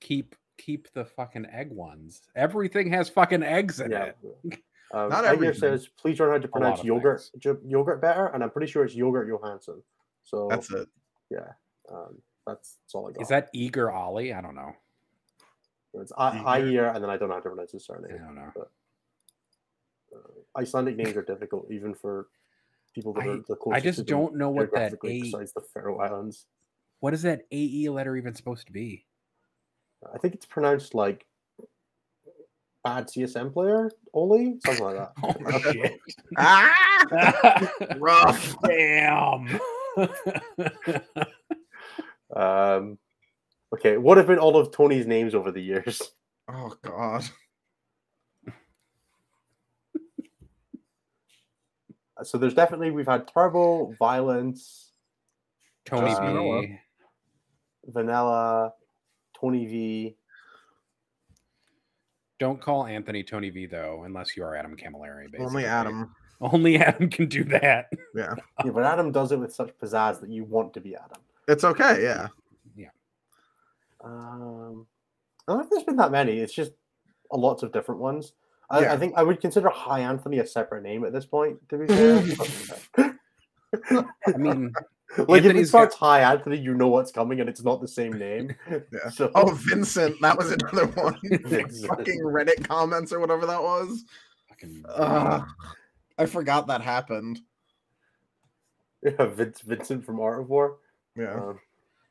[0.00, 2.22] keep keep the fucking egg ones.
[2.36, 4.12] Everything has fucking eggs in Yeah.
[4.44, 4.60] it.
[4.92, 5.54] Um, Not Edgar everything.
[5.60, 8.94] says, please learn how to pronounce yogurt jo- yogurt better, and I'm pretty sure it's
[8.94, 9.82] yogurt Johansson.
[10.24, 10.88] So That's it.
[11.30, 11.40] yeah,
[11.92, 12.16] um,
[12.46, 13.20] that's, that's all I got.
[13.22, 14.32] Is that Eager Ollie?
[14.32, 14.72] I don't know.
[15.94, 16.46] It's I, Iyer.
[16.46, 18.12] Iyer, and then I don't know how to pronounce his surname.
[18.14, 18.34] I surname.
[18.34, 18.68] don't know.
[20.14, 22.28] Uh, Icelandic names are difficult, even for
[22.94, 23.60] people that I- are the closest.
[23.66, 23.84] I closest.
[23.84, 25.22] just to them don't know what that geographically A.
[25.24, 26.46] besides the Faroe Islands.
[27.00, 29.04] What is that AE letter even supposed to be?
[30.14, 31.26] I think it's pronounced like
[32.84, 35.12] bad CSM player only, something like that.
[35.22, 35.98] Oh shit!
[36.36, 38.56] Ah, rough.
[38.64, 39.60] Damn.
[42.34, 42.98] Um,
[43.74, 46.02] okay, what have been all of Tony's names over the years?
[46.50, 47.24] Oh god.
[52.24, 54.92] So there's definitely we've had Turbo, Violence,
[55.84, 56.62] Tony Just vanilla.
[56.62, 56.78] B.
[57.86, 58.72] Vanilla,
[59.40, 60.16] Tony V.
[62.38, 65.24] Don't call Anthony Tony V though, unless you are Adam Camilleri.
[65.30, 65.46] Basically.
[65.46, 66.14] Only Adam.
[66.40, 67.90] Only Adam can do that.
[68.14, 68.34] Yeah.
[68.64, 71.20] Yeah, but Adam does it with such pizzazz that you want to be Adam.
[71.48, 72.02] It's okay.
[72.02, 72.28] Yeah.
[72.76, 72.88] Yeah.
[74.04, 74.86] Um,
[75.48, 76.38] I don't think there's been that many.
[76.38, 76.72] It's just
[77.32, 78.34] a lots of different ones.
[78.70, 78.92] I, Yeah.
[78.92, 81.58] I think I would consider High Anthony a separate name at this point.
[81.70, 81.86] To be
[82.96, 83.18] fair,
[84.26, 84.72] I mean,
[85.28, 87.88] like if it Anthony's starts High Anthony, you know what's coming, and it's not the
[87.88, 88.54] same name.
[88.70, 89.08] Yeah.
[89.10, 90.16] So Oh, Vincent.
[90.22, 91.18] That was another one.
[91.44, 91.86] Vincent.
[91.86, 94.04] Fucking Reddit comments or whatever that was.
[94.48, 95.46] fucking, Ugh.
[96.18, 97.40] I forgot that happened.
[99.02, 100.78] yeah, Vince, Vincent from Art of War.
[101.16, 101.34] Yeah.
[101.34, 101.58] Um,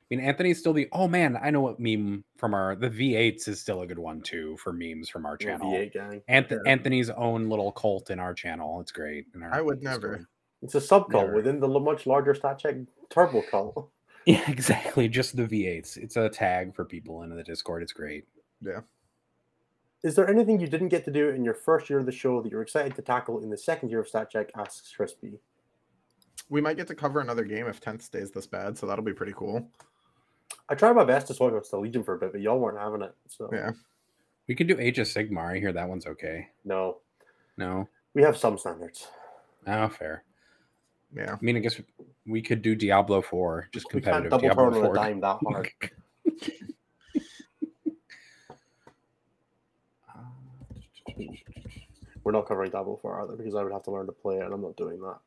[0.10, 0.88] I mean, Anthony's still the.
[0.93, 4.22] Oh man, I know what meme from our the V8s is still a good one
[4.22, 5.70] too for memes from our channel.
[5.72, 6.22] V8 gang.
[6.30, 6.58] Anth- Yeah.
[6.66, 8.80] Anthony's own little cult in our channel.
[8.80, 9.26] It's great.
[9.36, 10.01] in our I would Discord.
[10.03, 10.30] never.
[10.62, 11.36] It's a sub cult Never.
[11.36, 13.89] within the much larger StatCheck Turbo cult.
[14.26, 15.08] Yeah, exactly.
[15.08, 15.95] Just the V8s.
[15.95, 17.82] It's a tag for people in the Discord.
[17.82, 18.26] It's great.
[18.62, 18.82] Yeah.
[20.03, 22.41] Is there anything you didn't get to do in your first year of the show
[22.41, 24.49] that you're excited to tackle in the second year of StatCheck?
[24.58, 25.39] Asks Crispy.
[26.49, 29.14] We might get to cover another game if 10th stays this bad, so that'll be
[29.14, 29.66] pretty cool.
[30.68, 32.80] I tried my best to swap out the Legion for a bit, but y'all weren't
[32.80, 33.16] having it.
[33.30, 33.72] So Yeah.
[34.49, 35.55] We can do Age of Sigmar.
[35.55, 36.49] I hear that one's okay.
[36.66, 36.97] no,
[37.55, 37.88] No.
[38.14, 39.08] we have some standards.
[39.66, 40.26] Oh, fair.
[41.16, 41.34] Yeah.
[41.34, 41.80] I mean, I guess
[42.26, 44.95] we could do Diablo 4, just We can't competitive double Diablo turn on a 4.
[44.95, 45.70] dime that hard.
[52.24, 54.43] We're not covering Diablo 4 either because I would have to learn to play it,
[54.43, 55.18] and I'm not doing that.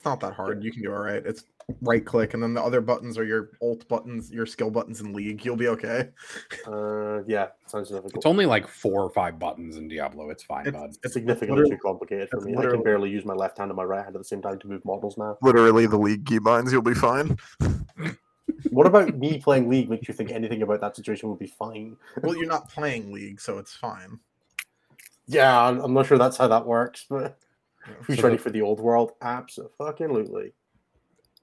[0.00, 0.64] It's not that hard.
[0.64, 1.22] You can do all right.
[1.26, 1.44] It's
[1.82, 5.12] right click, and then the other buttons are your alt buttons, your skill buttons in
[5.12, 5.44] League.
[5.44, 6.08] You'll be okay.
[6.66, 8.16] Uh, yeah, sounds difficult.
[8.16, 10.30] It's only like four or five buttons in Diablo.
[10.30, 10.96] It's fine, It's- bud.
[11.02, 12.56] It's significantly too complicated for me.
[12.56, 14.58] I can barely use my left hand and my right hand at the same time
[14.60, 15.36] to move models now.
[15.42, 16.72] Literally, the League keybinds.
[16.72, 17.36] You'll be fine.
[18.70, 21.96] What about me playing League makes you think anything about that situation would be fine?
[22.22, 24.18] well, you're not playing League, so it's fine.
[25.26, 27.49] Yeah, I'm I'm not sure that's how that works, but Yeah,
[28.02, 29.12] who's so ready the- for the old world?
[29.22, 30.52] Absolutely.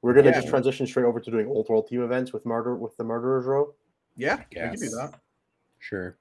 [0.02, 0.34] We're gonna Yeah.
[0.40, 3.46] just transition straight over to doing old world team events with murder with the murderers
[3.46, 3.74] row.
[4.16, 4.96] Yeah, we can do guess.
[4.96, 5.20] that.
[5.80, 6.16] Sure.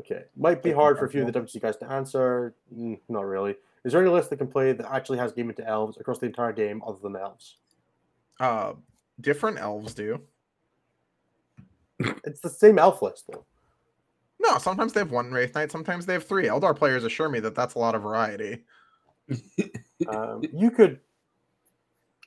[0.00, 1.46] Okay, might be hard for a few of the control.
[1.46, 2.54] WC guys to answer.
[2.74, 3.56] Mm, not really.
[3.84, 6.26] Is there any list that can play that actually has game into elves across the
[6.26, 7.56] entire game other than elves?
[8.40, 8.74] Uh,
[9.20, 10.20] different elves do.
[12.24, 13.44] It's the same elf list though.
[14.48, 16.44] No, sometimes they have one Wraith Knight, sometimes they have three.
[16.46, 18.64] Eldar players assure me that that's a lot of variety.
[20.08, 21.00] Um, you could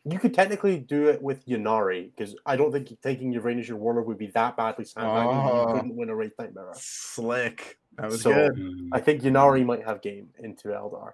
[0.03, 4.07] you could technically do it with Ynnari because I don't think taking Uranus your warlord
[4.07, 5.29] would be that badly sandbagging.
[5.37, 5.67] that Oh.
[5.69, 6.73] You couldn't win a Wraith Knight mirror.
[6.75, 7.77] Slick.
[7.97, 8.53] That was So- good.
[8.55, 11.11] Mm, I think Ynnari might have game into Eldar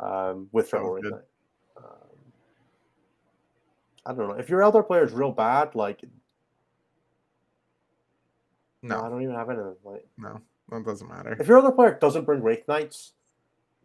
[0.00, 1.04] um, with Triple Wraith.
[1.04, 1.20] Knight.
[1.76, 1.84] Um,
[4.06, 5.74] I don't know if your Eldar player is real bad.
[5.74, 6.04] Like
[8.88, 9.74] no, I don't even have anything.
[9.84, 11.36] Like no, that doesn't matter.
[11.40, 13.12] if your other player doesn't bring Wraith Knights,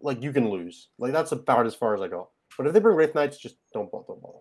[0.01, 0.89] like you can lose.
[0.97, 2.29] Like that's about as far as I go.
[2.57, 4.05] But if they bring Wraith Knights, just don't bother.
[4.09, 4.39] Don't bother.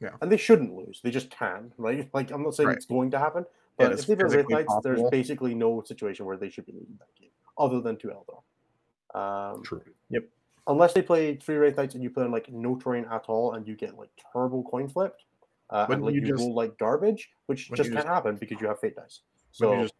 [0.00, 0.10] Yeah.
[0.20, 1.00] And they shouldn't lose.
[1.02, 2.08] They just can, right?
[2.14, 2.76] Like I'm not saying Right.
[2.76, 3.44] it's going to happen,
[3.78, 6.66] Yeah, but it's if they bring Wraith Knights, there's basically no situation where they should
[6.66, 9.54] be losing that game, other than to Eldar.
[9.54, 9.82] Um, True.
[10.10, 10.24] Yep.
[10.68, 13.54] Unless they play three Wraith Knights and you play on like no terrain at all,
[13.54, 15.24] and you get like terrible coin flipped,
[15.70, 18.60] uh, and like you you, just- roll like garbage, which just can't just- happen because
[18.60, 19.20] you have fate dice.
[19.52, 19.94] So you just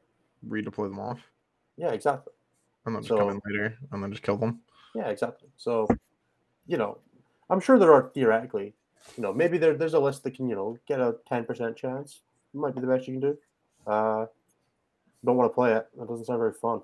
[0.48, 1.20] redeploy them off
[1.76, 2.32] yeah, exactly.
[2.86, 4.60] and then just come So- in later and then just kill them.
[4.94, 5.48] Yeah, exactly.
[5.56, 5.88] So,
[6.66, 6.98] you know,
[7.48, 8.74] I'm sure there are theoretically,
[9.16, 12.22] you know, maybe there, there's a list that can, you know, get a 10% chance.
[12.52, 13.38] Might be the best you can do.
[13.86, 14.26] Uh,
[15.24, 15.88] don't want to play it.
[15.96, 16.82] That doesn't sound very fun.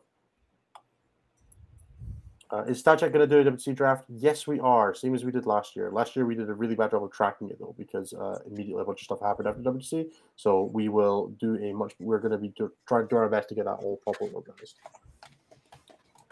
[2.51, 4.05] Uh, is StatCheck going to do a WC draft?
[4.09, 4.95] Yes, we are.
[4.95, 5.91] Same as we did last year.
[5.91, 8.81] Last year we did a really bad job of tracking it though, because uh, immediately
[8.81, 10.07] a bunch of stuff happened after WC.
[10.37, 11.93] So we will do a much.
[11.99, 14.31] We're going to be do, trying to do our best to get that all properly
[14.31, 14.77] organized.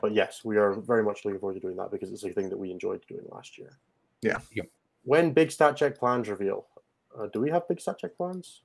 [0.00, 2.48] But yes, we are very much looking forward to doing that because it's a thing
[2.48, 3.78] that we enjoyed doing last year.
[4.22, 4.38] Yeah.
[4.54, 4.68] Yep.
[5.04, 6.66] When big stat check plans reveal,
[7.18, 8.62] uh, do we have big stat check plans?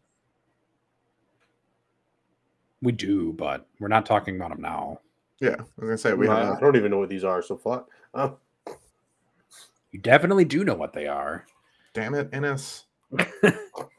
[2.82, 5.02] We do, but we're not talking about them now.
[5.42, 6.58] Yeah, I was gonna say we I, have.
[6.58, 7.86] I don't even know what these are so far.
[8.14, 8.38] Um,
[9.92, 11.46] You definitely do know what they are.
[11.94, 12.86] Damn it, Innes.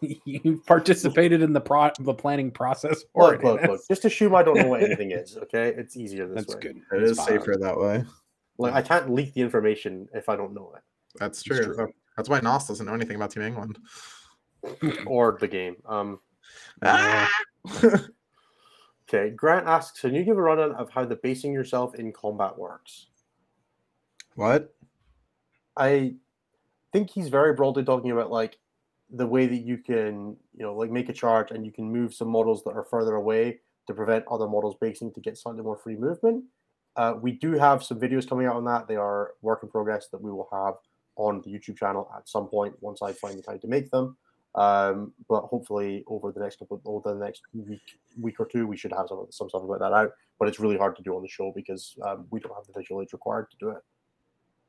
[0.01, 3.03] you participated in the pro the planning process.
[3.13, 3.81] for look, look, look.
[3.89, 5.37] Just assume I don't know what anything is.
[5.37, 6.61] Okay, it's easier this That's way.
[6.63, 6.77] good.
[6.77, 7.27] It That's is fine.
[7.27, 8.05] safer that way.
[8.59, 10.83] Like I can't leak the information if I don't know it
[11.19, 11.75] That's It's true.
[11.75, 11.89] true.
[12.17, 13.79] That's why Nos doesn't know anything about Team England.
[15.07, 15.77] or the game.
[15.87, 16.21] Um,
[16.83, 17.29] Ah!
[19.13, 19.31] okay.
[19.31, 23.07] Grant asks, can you give a rundown of how the basing yourself in combat works?
[24.35, 24.75] what?
[25.77, 26.15] I
[26.93, 28.59] think he's very broadly talking about like
[29.11, 32.15] the way that you can, you know, like make a charge and you can move
[32.15, 35.77] some models that are further away to prevent other models basing to get slightly more
[35.77, 36.45] free movement.
[36.97, 38.87] Uh, we do have some videos coming out on that.
[38.87, 40.75] They are work in progress that we will have
[41.17, 44.17] on the YouTube channel at some point once I find the time to make them.
[44.55, 48.77] Um, but hopefully over the next couple, over the next week, week or two, we
[48.77, 50.13] should have some some stuff about that out.
[50.39, 52.79] But it's really hard to do on the show because um, we don't have the
[52.79, 53.83] visual aids required to do it.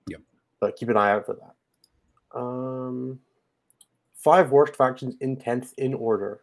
[0.07, 0.21] Yep.
[0.61, 2.39] But keep an eye out for that.
[2.39, 3.19] Um,
[4.15, 6.41] five worst factions in tenth in order.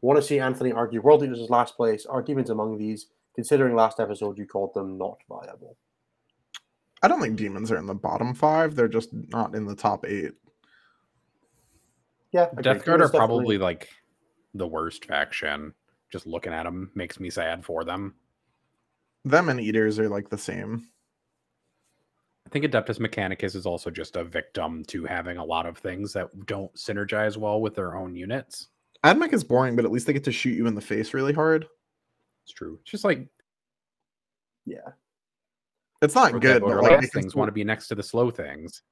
[0.00, 2.04] Want to see Anthony argue World Eaters is last place?
[2.06, 3.06] Are demons among these?
[3.34, 5.76] Considering last episode you called them not viable.
[7.02, 8.74] I don't think demons are in the bottom five.
[8.74, 10.32] They're just not in the top eight.
[12.36, 12.62] Yeah, agreed.
[12.64, 13.88] Death Guard Demons are definitely- probably like
[14.52, 15.72] the worst faction.
[16.12, 18.14] Just looking at them makes me sad for them.
[19.24, 20.88] Them and eaters are like the same.
[22.46, 26.12] I think Adeptus Mechanicus is also just a victim to having a lot of things
[26.12, 28.68] that don't synergize well with their own units.
[29.02, 31.32] Admech is boring, but at least they get to shoot you in the face really
[31.32, 31.66] hard.
[32.44, 32.78] It's true.
[32.82, 33.26] It's just like
[34.66, 34.90] yeah.
[36.02, 38.30] It's not good, the but like fast things want to be next to the slow
[38.30, 38.82] things.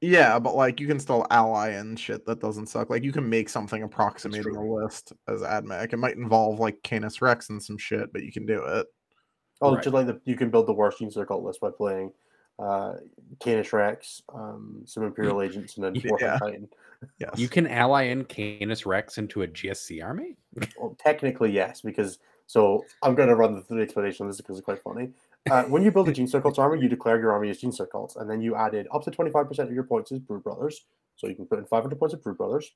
[0.00, 2.90] Yeah, but like you can still ally and shit that doesn't suck.
[2.90, 5.92] Like you can make something approximating a list as Admech.
[5.92, 8.86] It might involve like Canis Rex and some shit, but you can do it.
[9.62, 9.82] Oh, Right.
[9.82, 12.12] just like the, you can build the worst Gene Circle list by playing
[12.58, 12.94] uh
[13.40, 16.38] Canis Rex, um, some Imperial Agents, and then Yeah.
[16.38, 16.68] Titan.
[17.18, 17.32] Yes.
[17.36, 20.36] You can ally in Canis Rex into a GSC army.
[20.78, 24.56] Well, technically, yes, because so I'm going to run the, the explanation on this because
[24.58, 25.10] it's quite funny.
[25.50, 28.16] Uh, when you build a Gene Circles army, you declare your army as Gene Circles,
[28.16, 30.86] and then you added up to 25% of your points as Brood Brothers.
[31.16, 32.72] So you can put in 500 points of Brood Brothers.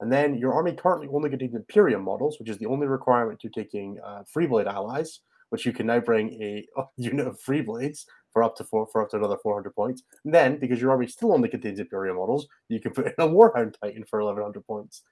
[0.00, 3.48] And then your army currently only contains Imperium models, which is the only requirement to
[3.48, 8.42] taking uh, Freeblade allies, which you can now bring a, a unit of Freeblades for
[8.42, 10.02] up to four, for up to another 400 points.
[10.24, 13.28] And then, because your army still only contains Imperium models, you can put in a
[13.28, 15.02] Warhound Titan for 1100 points,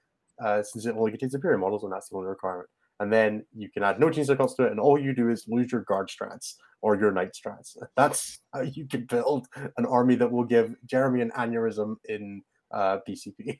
[0.43, 2.69] uh, since it only contains Imperium models, and that's the only requirement
[2.99, 5.45] and then you can add no gene circles to it, and all you do is
[5.47, 7.75] lose your guard strats or your knight strats.
[7.95, 12.41] That's how you can build an army that will give Jeremy an aneurysm in
[12.71, 13.59] uh, BCP.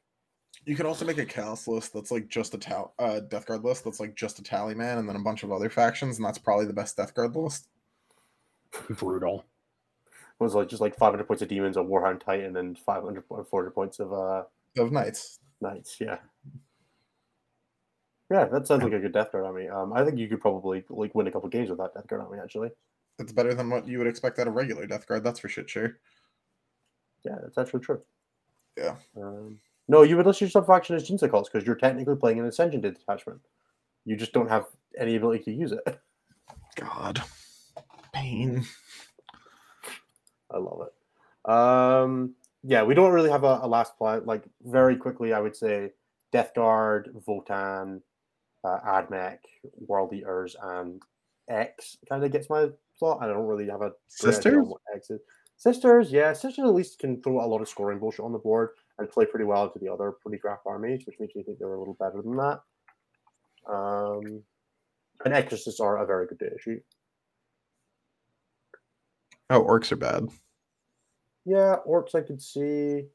[0.66, 3.64] You could also make a chaos list that's like just a tal- uh, Death Guard
[3.64, 6.26] list that's like just a tally man and then a bunch of other factions, and
[6.26, 7.68] that's probably the best Death Guard list.
[8.90, 9.46] Brutal.
[10.40, 13.44] It was like just like 500 points of demons, a Warhound Titan, and 500 po-
[13.44, 14.44] 400 points of uh,
[14.78, 15.40] Of knights.
[15.62, 15.98] knights.
[16.00, 16.18] Yeah.
[18.32, 19.68] Yeah, that sounds like a good Death Guard army.
[19.70, 22.22] Um, I think you could probably like win a couple games with that Death Guard
[22.22, 22.40] army.
[22.42, 22.72] Actually,
[23.20, 25.70] It's better than what you would expect out of regular Death Guard, that's for shit
[25.70, 26.00] sure.
[27.24, 28.02] yeah, that's actually true.
[28.78, 28.96] Yeah.
[29.16, 32.40] Um, no, you would list your sub faction as Gene Circles because you're technically playing
[32.40, 33.40] an Ascension detachment.
[34.06, 34.66] You just don't have
[34.98, 35.84] any ability to use it.
[36.76, 37.22] God.
[38.14, 38.66] Pain.
[40.52, 41.52] I love it.
[41.52, 44.26] Um, yeah, we don't really have a, a last plan.
[44.26, 45.92] Like very quickly, I would say
[46.32, 48.02] Death Guard, Votann,
[48.66, 49.38] uh, Admech,
[49.88, 51.02] World Eaters, and
[51.50, 53.20] X kind of gets my plot.
[53.22, 54.68] I don't really have a great idea on Sisters?
[54.68, 55.22] what X is.
[55.58, 58.72] Sisters, yeah, sisters at least can throw a lot of scoring bullshit on the board
[58.98, 61.74] and play pretty well into the other pretty graph armies, which makes me think they're
[61.74, 62.60] a little better than that.
[63.72, 64.44] Um,
[65.24, 66.82] and exorcists are a very good data sheet.
[69.50, 70.28] Oh, orcs are bad.
[71.46, 73.06] Yeah, orcs I could see.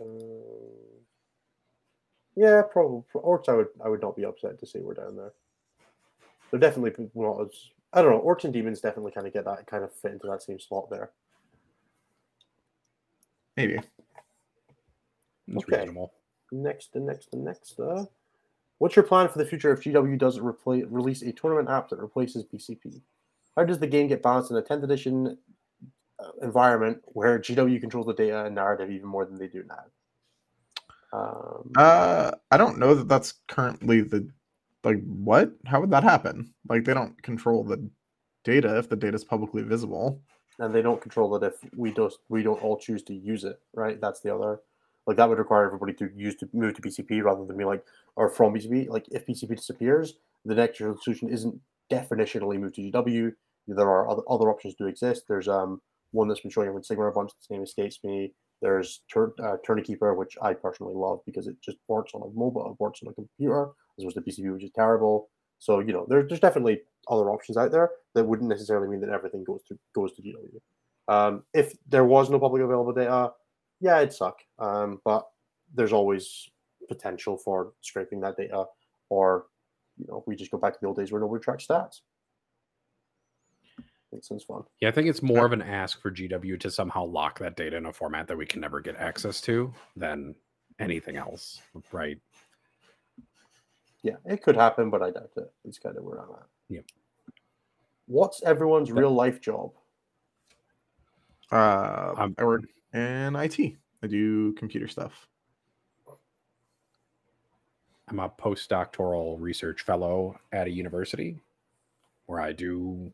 [0.00, 0.91] Um,
[2.36, 3.48] yeah, probably orcs.
[3.48, 5.32] I would I would not be upset to see we're down there.
[6.50, 7.50] They're definitely not as
[7.92, 8.20] I don't know.
[8.20, 10.88] Orcs and demons definitely kind of get that kind of fit into that same slot
[10.90, 11.10] there.
[13.56, 13.74] Maybe.
[15.48, 15.78] It's Okay.
[15.80, 16.12] reasonable.
[16.50, 17.78] Next and next and next.
[17.78, 18.04] Uh,
[18.78, 21.98] what's your plan for the future if GW does repla- release a tournament app that
[21.98, 23.02] replaces BCP?
[23.56, 25.36] How does the game get balanced in a 10th edition
[26.18, 29.84] uh, environment where GW controls the data and narrative even more than they do now?
[31.12, 34.28] Um, Uh, I don't know that that's currently the
[34.84, 35.52] like what?
[35.66, 36.52] How would that happen?
[36.68, 37.88] Like they don't control the
[38.44, 40.20] data if the data is publicly visible.
[40.58, 43.58] and they don't control it if we don't we don't all choose to use it
[43.74, 44.60] right that's the other
[45.06, 47.82] like that would require everybody to use to move to bcp rather than be like
[48.16, 51.58] or from bcp like if bcp disappears the next solution isn't
[51.90, 53.32] definitionally move to GW.
[53.68, 55.24] There are other, other options do exist.
[55.28, 57.30] There's um one that's been showing up in Sigmar a bunch.
[57.38, 58.32] Its name escapes me.
[58.62, 59.56] There's Tur- uh,
[60.14, 63.14] which I personally love because it just works on a mobile, it works on a
[63.14, 65.28] computer, as opposed to PCB, which is terrible.
[65.58, 69.10] So you know, there's there's definitely other options out there that wouldn't necessarily mean that
[69.10, 70.60] everything goes to goes to GW.
[71.08, 73.32] Um, if there was no public available data,
[73.80, 74.38] yeah, it'd suck.
[74.58, 75.26] Um, but
[75.74, 76.48] there's always
[76.88, 78.64] potential for scraping that data,
[79.08, 79.46] or
[79.98, 82.00] you know, we just go back to the old days where nobody tracks stats.
[84.12, 84.62] It sounds fun.
[84.80, 87.76] Yeah, I think it's more of an ask for GW to somehow lock that data
[87.76, 90.34] in a format that we can never get access to than
[90.78, 91.60] anything else,
[91.92, 92.18] right?
[94.02, 95.50] Yeah, it could happen, but I doubt it.
[95.64, 96.46] It's kind of where I'm at.
[96.68, 96.84] Yep.
[98.06, 99.72] What's everyone's real life job?
[101.50, 103.76] Uh, Um, I work in IT.
[104.02, 105.28] I do computer stuff.
[108.08, 111.38] I'm a postdoctoral research fellow at a university
[112.26, 113.12] where I do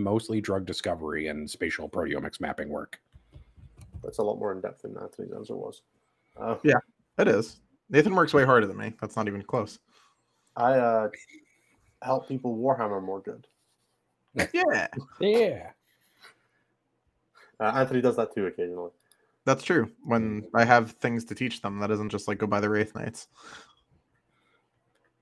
[0.00, 3.00] mostly drug discovery and spatial proteomics mapping work.
[4.02, 5.82] That's a lot more in depth than Anthony's answer was.
[6.36, 6.56] Uh,
[7.18, 7.60] It is.
[7.90, 8.94] Nathan works way harder than me.
[9.00, 9.78] That's not even close.
[10.56, 11.08] I uh,
[12.02, 13.46] help people Warhammer more good.
[14.54, 14.86] Yeah,
[15.18, 15.70] Yeah.
[17.58, 18.90] Uh, Anthony does that too occasionally.
[19.44, 19.90] that's true.
[20.04, 22.94] When I have things to teach them, that isn't just like go by the Wraith
[22.94, 23.28] Knights.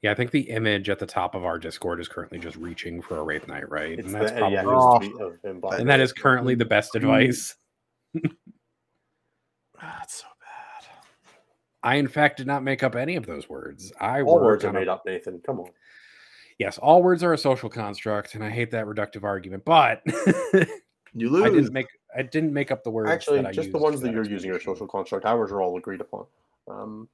[0.02, 3.02] Yeah, I think the image at the top of our Discord is currently just reaching
[3.02, 3.98] for a Wraith Knight, right?
[3.98, 5.00] It's And the uh, that's probably yeah, Oh.
[5.00, 7.08] his of him by and that is currently the best mm-hmm.
[7.08, 7.54] advice.
[9.80, 10.90] Ah, that's so bad.
[11.84, 13.92] I, in fact, did not make up any of those words.
[14.00, 15.06] I all words are on a- made up.
[15.06, 15.70] Nathan, come on.
[16.58, 19.64] Yes, all words are a social construct, and I hate that reductive argument.
[19.64, 20.02] But
[21.14, 21.44] You lose.
[21.44, 21.86] I didn't make
[22.16, 23.10] I didn't make up the words.
[23.10, 25.24] Actually, that I just the ones for that you're using are social construct.
[25.24, 26.26] Ours are all agreed upon.
[26.68, 27.08] Um,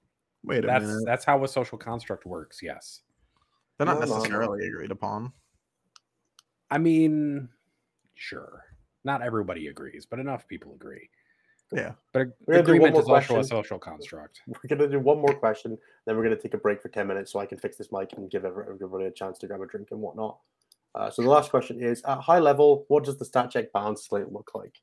[0.44, 1.02] Wait a That's minute.
[1.06, 2.60] that's how a social construct works.
[2.62, 3.00] Yes,
[3.78, 4.16] They're not No, no, no.
[4.18, 5.32] necessarily agreed upon.
[6.70, 7.48] I mean,
[8.14, 8.64] sure,
[9.04, 11.08] not everybody agrees, but enough people agree.
[11.72, 11.92] Yeah.
[12.12, 13.44] But We're gonna do one agreement more is also a question.
[13.56, 14.42] social construct.
[14.46, 17.32] we're gonna do one more question, then we're gonna take a break for ten minutes
[17.32, 19.88] so I can fix this mic and give everybody a chance to grab a drink
[19.90, 20.38] and whatnot.
[20.94, 24.04] Uh, so the last question is: At high level, what does the stat check balance
[24.06, 24.78] slate look like?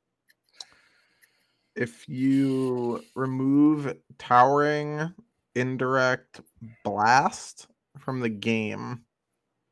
[1.76, 5.14] If you remove towering,
[5.56, 6.42] indirect,
[6.84, 7.68] blast
[8.00, 9.04] from the game,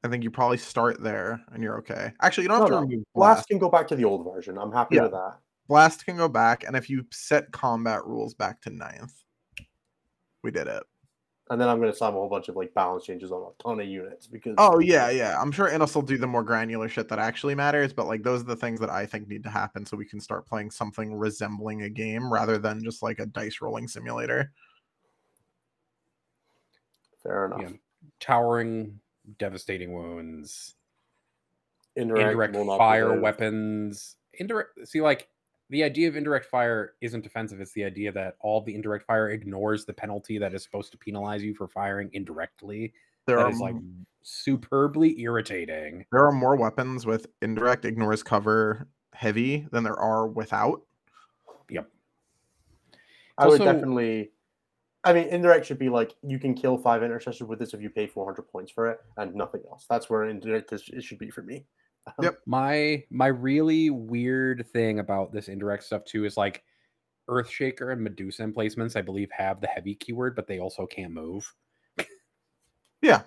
[0.04, 2.14] I think you probably start there and you're okay.
[2.22, 2.82] Actually, you don't have to no.
[2.82, 3.48] remove Blast blast.
[3.50, 4.58] can go back to the old version.
[4.58, 5.04] I'm happy Yeah.
[5.04, 5.40] with that.
[5.68, 9.14] Blast can go back, and if you set combat rules back to ninth,
[10.44, 10.84] we did it.
[11.52, 13.80] And then I'm gonna slam a whole bunch of like balance changes on a ton
[13.80, 15.40] of units because Oh yeah, yeah.
[15.42, 18.42] I'm sure Innes will do the more granular shit that actually matters, but like those
[18.42, 21.14] are the things that I think need to happen so we can start playing something
[21.14, 24.52] resembling a game rather than just like a dice rolling simulator.
[27.24, 27.62] Fair enough.
[27.62, 27.70] Yeah.
[28.20, 29.00] Towering,
[29.38, 30.76] devastating wounds,
[31.96, 33.22] Indirect, indirect fire preserve.
[33.22, 34.16] weapons.
[34.34, 34.88] Indirect.
[34.88, 35.28] See, like
[35.70, 37.60] the idea of indirect fire isn't defensive.
[37.62, 40.98] It's the idea that all the indirect fire ignores the penalty that is supposed to
[40.98, 42.94] penalize you for firing indirectly.
[43.26, 43.76] There That are is like
[44.24, 46.06] superbly irritating.
[46.12, 50.82] there are more weapons with indirect ignores cover heavy than there are without.
[51.70, 51.90] Yep.
[53.38, 54.32] I would definitely.
[55.04, 57.90] I mean, indirect should be like you can kill five intercessors with this if you
[57.90, 59.86] pay 400 points for it and nothing else.
[59.90, 61.66] That's where indirect is, it should be for me.
[62.08, 62.40] Um, yep.
[62.46, 66.64] My my really weird thing about this indirect stuff too is like
[67.30, 71.54] Earthshaker and Medusa emplacements, I believe, have the heavy keyword, but they also can't move.
[73.02, 73.22] Yeah.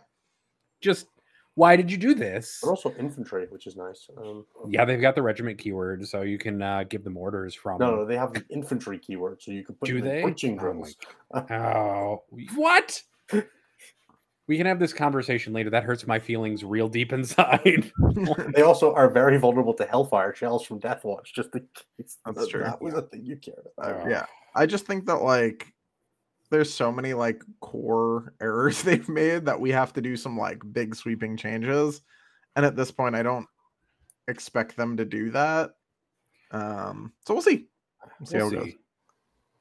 [0.80, 1.06] Just
[1.54, 2.60] why did you do this?
[2.62, 4.08] But also infantry, which is nice.
[4.16, 7.78] Um, Yeah, they've got the regiment keyword, so you can uh, give them orders from.
[7.78, 10.22] no, no, they have the infantry keyword, so you can put Do them they?
[10.22, 10.96] breaching Oh drills.
[11.50, 12.22] Oh,
[12.54, 13.02] what?
[14.48, 15.70] we can have this conversation later.
[15.70, 17.90] That hurts my feelings real deep inside.
[18.54, 21.32] They also are very vulnerable to hellfire shells from Deathwatch.
[21.34, 21.66] Just in
[21.98, 22.62] case That's that, true.
[22.64, 24.06] that was the thing you cared about.
[24.06, 24.26] Uh, yeah.
[24.54, 25.66] I just think that like
[26.52, 30.62] there's so many like core errors they've made that we have to do some like
[30.72, 32.02] big sweeping changes.
[32.54, 33.46] And at this point I don't
[34.28, 35.70] expect them to do that.
[36.52, 37.66] Um so we'll see.
[38.20, 38.72] We'll see We'll how it goes.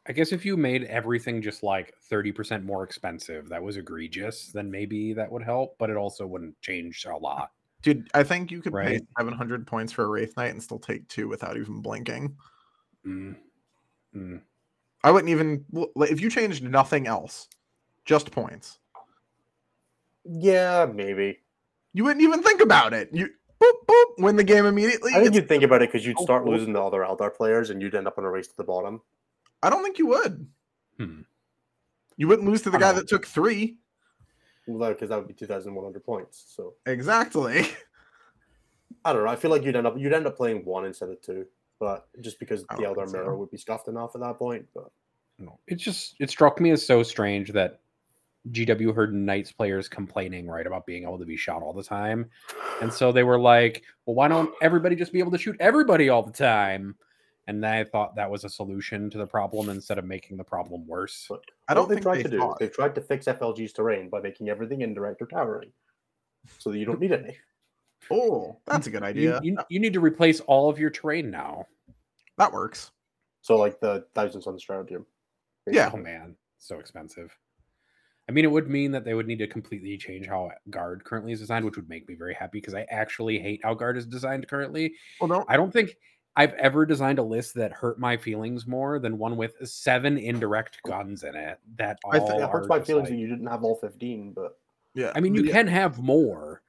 [0.08, 4.70] I guess if you made everything just like 30% more expensive, that was egregious, then
[4.70, 7.52] maybe that would help, but it also wouldn't change a lot.
[7.84, 11.08] Dude, I think you could pay 700 points for a Wraith Knight and still take
[11.08, 12.36] two without even blinking.
[13.06, 13.36] Mm.
[14.16, 14.42] Mm.
[15.04, 15.66] I wouldn't even
[15.98, 17.48] if you changed nothing else,
[18.06, 18.78] just points.
[20.24, 21.40] Yeah, maybe.
[21.94, 23.10] You wouldn't even think about it.
[23.12, 23.30] You
[23.62, 25.12] boop boop win the game immediately.
[25.12, 26.54] I think It's- you'd think about it because you'd start cool.
[26.54, 29.02] losing the other Eldar players and you'd end up on a race to the bottom.
[29.64, 30.48] I don't think you would.
[30.98, 31.22] Hmm.
[32.18, 33.78] You wouldn't lose to the guy that took three.
[34.68, 36.44] Well, because that would be two thousand one hundred points.
[36.56, 37.68] So Exactly.
[39.06, 39.32] I don't know.
[39.32, 41.48] I feel like you'd end up you'd end up playing one instead of two,
[41.82, 43.14] but just because the Eldar so.
[43.18, 44.66] Mirror would be scuffed enough at that point.
[44.74, 44.92] But
[45.40, 47.80] No, it just it struck me as so strange that
[48.52, 52.30] GW heard Knights players complaining right about being able to be shot all the time,
[52.82, 56.10] and so they were like, "Well, why don't everybody just be able to shoot everybody
[56.10, 56.96] all the time?"
[57.48, 60.88] And I thought that was a solution to the problem instead of making the problem
[60.88, 61.26] worse.
[61.28, 62.38] But- I don't think tried they to do.
[62.38, 62.60] thought.
[62.60, 65.72] They've tried to fix FLG's terrain by making everything indirect or towering,
[66.60, 67.38] so that you don't need any.
[68.10, 69.40] Oh, that's a good idea.
[69.44, 71.66] you, you need to replace all of your terrain now.
[72.38, 72.92] That works.
[73.42, 75.06] So like the Thousand Sun Stratagem.
[75.70, 75.90] Yeah.
[75.94, 77.36] Oh man, so expensive.
[78.30, 81.34] I mean, it would mean that they would need to completely change how guard currently
[81.34, 84.06] is designed, which would make me very happy because I actually hate how guard is
[84.06, 84.94] designed currently.
[85.20, 85.46] Well, don't.
[85.50, 85.98] I don't think
[86.36, 90.80] I've ever designed a list that hurt my feelings more than one with seven indirect
[90.86, 91.60] guns in it.
[91.78, 93.76] That all I think It are hurts my feelings like- that you didn't have all
[93.76, 94.58] fifteen, but
[94.94, 95.12] Yeah.
[95.16, 96.62] I mean, you yeah, can have more.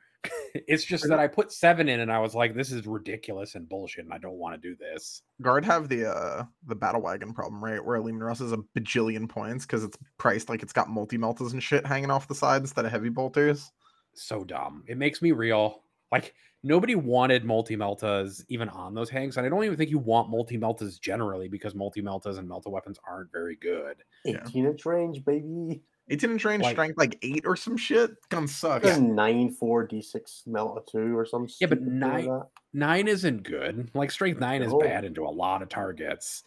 [0.55, 3.68] It's just that I put seven in, and I was like, "This is ridiculous and
[3.68, 7.32] bullshit, and I don't want to do this." Guard have the uh the battle wagon
[7.32, 7.84] problem, right?
[7.84, 11.53] Where Leman Russ is a bajillion points because it's priced like it's got multi meltas
[11.53, 13.72] and shit hanging off the side instead of heavy bolters.
[14.14, 14.84] so dumb.
[14.86, 15.82] It makes me real.
[16.11, 19.98] Like nobody wanted multi meltas even on those hangs, and I don't even think you
[19.98, 23.96] want multi meltas generally because multi meltas and melta weapons aren't very good.
[24.24, 24.42] Yeah.
[24.46, 25.82] eighteen inch range, baby.
[26.11, 28.11] 18 inch range Like- strength like eight or some shit.
[28.28, 28.82] Gonna suck.
[29.00, 31.46] Nine four d six Melta two or some.
[31.61, 32.42] Yeah, but stupid like nine-
[32.74, 33.90] Nine isn't good.
[33.94, 34.78] Like strength nine is No.
[34.80, 36.42] bad into a lot of targets.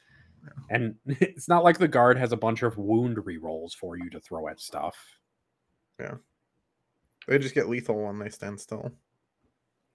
[0.69, 4.19] And it's not like the guard has a bunch of wound rerolls for you to
[4.19, 4.97] throw at stuff.
[5.99, 6.15] Yeah,
[7.27, 8.91] they just get lethal when they stand still.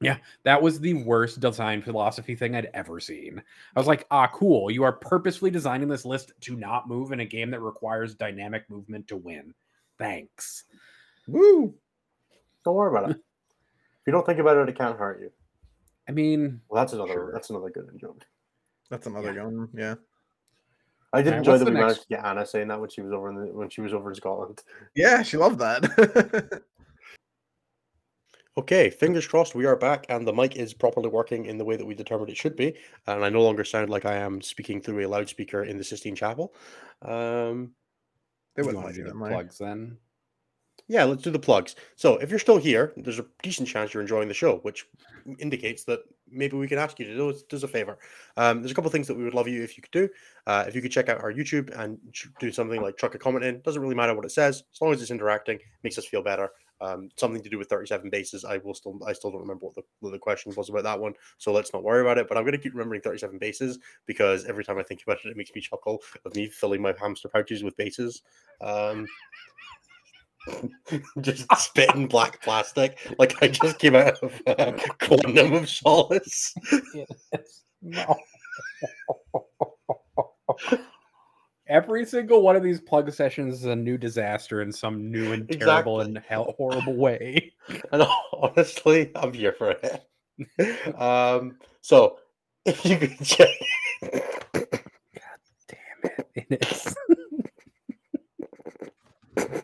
[0.02, 3.42] Yeah, that was the worst design philosophy thing I'd ever seen.
[3.76, 4.70] I was like, ah, cool.
[4.70, 8.68] You are purposefully designing this list to not move in a game that requires dynamic
[8.70, 9.52] movement to win.
[9.98, 10.64] Thanks.
[11.28, 11.74] Woo!
[12.64, 13.16] Don't worry about it.
[13.50, 15.30] if you don't think about it, it can't hurt you.
[16.08, 17.12] I mean, Well, that's another.
[17.12, 17.30] Sure.
[17.32, 18.24] That's another good joke.
[18.88, 19.42] That's another Yeah.
[19.42, 19.68] gun.
[19.74, 19.94] Yeah.
[21.12, 22.80] I did Alright, enjoy what's that the we next- managed to get Anna saying that
[22.80, 24.62] when she was over in the, when she was over in Scotland.
[24.94, 26.62] Yeah, she loved that.
[28.56, 31.76] Okay, fingers crossed we are back and the mic is properly working in the way
[31.76, 32.76] that we determined it should be.
[33.06, 36.16] And I no longer sound like I am speaking through a loudspeaker in the Sistine
[36.16, 36.52] Chapel.
[37.02, 37.72] Um,
[38.56, 39.96] they you wouldn't want to do the plugs then?
[40.90, 41.76] yeah, let's do the plugs.
[41.94, 44.86] So if you're still here, there's a decent chance you're enjoying the show, which
[45.38, 47.96] indicates that maybe we can ask you to do us, a favor.
[48.36, 50.08] Um, there's a couple things that we would love you if you could do.
[50.48, 51.96] Uh, if you could check out our YouTube and
[52.40, 54.92] do something like chuck a comment in, doesn't really matter what it says, as long
[54.92, 56.50] as it's interacting, makes us feel better.
[56.80, 58.44] Um, something to do with 37 bases.
[58.44, 60.98] I will still, I still don't remember what the, what the question was about that
[60.98, 62.28] one, so let's not worry about it.
[62.28, 65.28] But I'm going to keep remembering 37 bases because every time I think about it,
[65.28, 68.22] it makes me chuckle of me filling my hamster pouches with bases.
[68.60, 69.06] Um,
[71.20, 76.54] just spitting black plastic like I just came out of uh, Quantum of Solace.
[77.82, 78.14] No.
[81.70, 85.48] Every single one of these plug sessions is a new disaster in some new and
[85.48, 87.52] terrible and hell horrible way.
[87.92, 88.02] And
[88.32, 90.04] honestly, I'm here for it.
[91.00, 92.18] Um, so
[92.64, 93.48] if you could check.
[94.02, 94.66] Damn
[96.02, 96.26] it.
[96.34, 96.96] It is.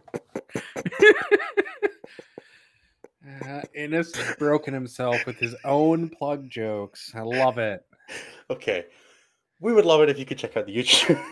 [3.44, 7.12] Uh, Innes has broken himself with his own plug jokes.
[7.14, 7.84] I love it.
[8.50, 8.86] Okay.
[9.60, 11.22] We would love it if you could check out the YouTube.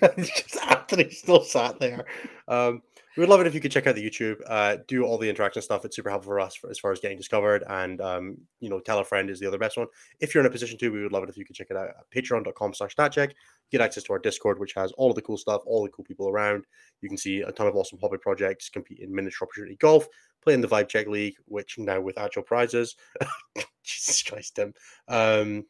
[0.18, 2.04] just Anthony still sat there.
[2.48, 2.82] Um,
[3.16, 5.28] we would love it if you could check out the YouTube, uh, do all the
[5.28, 5.84] interaction stuff.
[5.84, 7.64] It's super helpful for us for, as far as getting discovered.
[7.68, 9.88] And, um, you know, tell a friend is the other best one.
[10.20, 11.76] If you're in a position to, we would love it if you could check it
[11.76, 13.32] out at patreon.com slash statcheck.
[13.72, 16.04] Get access to our Discord, which has all of the cool stuff, all the cool
[16.04, 16.64] people around.
[17.02, 20.06] You can see a ton of awesome hobby projects, compete in miniature opportunity golf,
[20.42, 22.94] play in the Vibe Check League, which now with actual prizes.
[23.84, 24.72] Jesus Christ, Tim.
[25.08, 25.66] Um,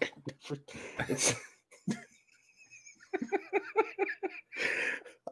[1.08, 1.34] it's-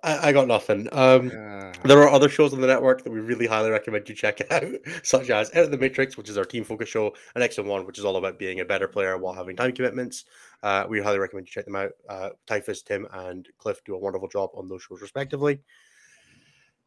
[0.02, 0.88] I, I got nothing.
[0.92, 4.14] Um, Uh, there are other shows on the network that we really highly recommend you
[4.14, 4.64] check out,
[5.02, 7.68] such as Out of the Matrix, which is our team focus show, and X and
[7.68, 10.24] One, which is all about being a better player while having time commitments.
[10.62, 11.90] Uh, we highly recommend you check them out.
[12.08, 15.60] Uh, Typhus, Tim, and Cliff do a wonderful job on those shows, respectively.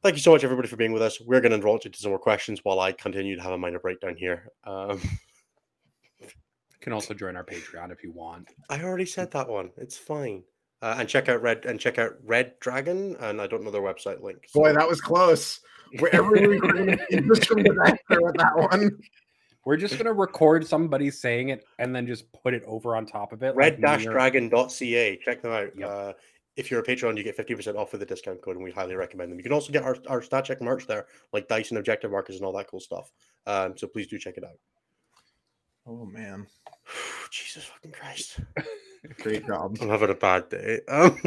[0.01, 1.21] Thank you so much, everybody, for being with us.
[1.21, 3.79] We're going to launch into some more questions while I continue to have a minor
[3.79, 4.49] breakdown here.
[4.63, 4.99] Um,
[6.19, 6.27] you
[6.79, 8.49] can also join our Patreon if you want.
[8.69, 9.69] I already said that one.
[9.77, 10.43] It's fine.
[10.81, 13.81] Uh, and check out Red and check out Red Dragon, and I don't know their
[13.83, 14.47] website link.
[14.53, 15.59] Boy, that was close.
[15.99, 18.97] We're every week we're gonna see this from the actor with that one.
[19.63, 23.31] We're just gonna record somebody saying it and then just put it over on top
[23.31, 23.55] of it.
[23.55, 25.89] like me or- red-dragon.ca check them out Yep.
[25.89, 26.13] uh,
[26.57, 28.95] if you're a Patreon, you get 50% off with the discount code, and we highly
[28.95, 29.37] recommend them.
[29.39, 32.35] You can also get our, our stat check merch there, like dice and objective markers
[32.37, 33.11] and all that cool stuff.
[33.47, 34.57] Um, so please do check it out.
[35.85, 36.47] Oh man,
[37.31, 38.39] Jesus fucking Christ.
[39.21, 39.77] great job.
[39.81, 40.81] I'm having a bad day.
[40.87, 41.17] Um,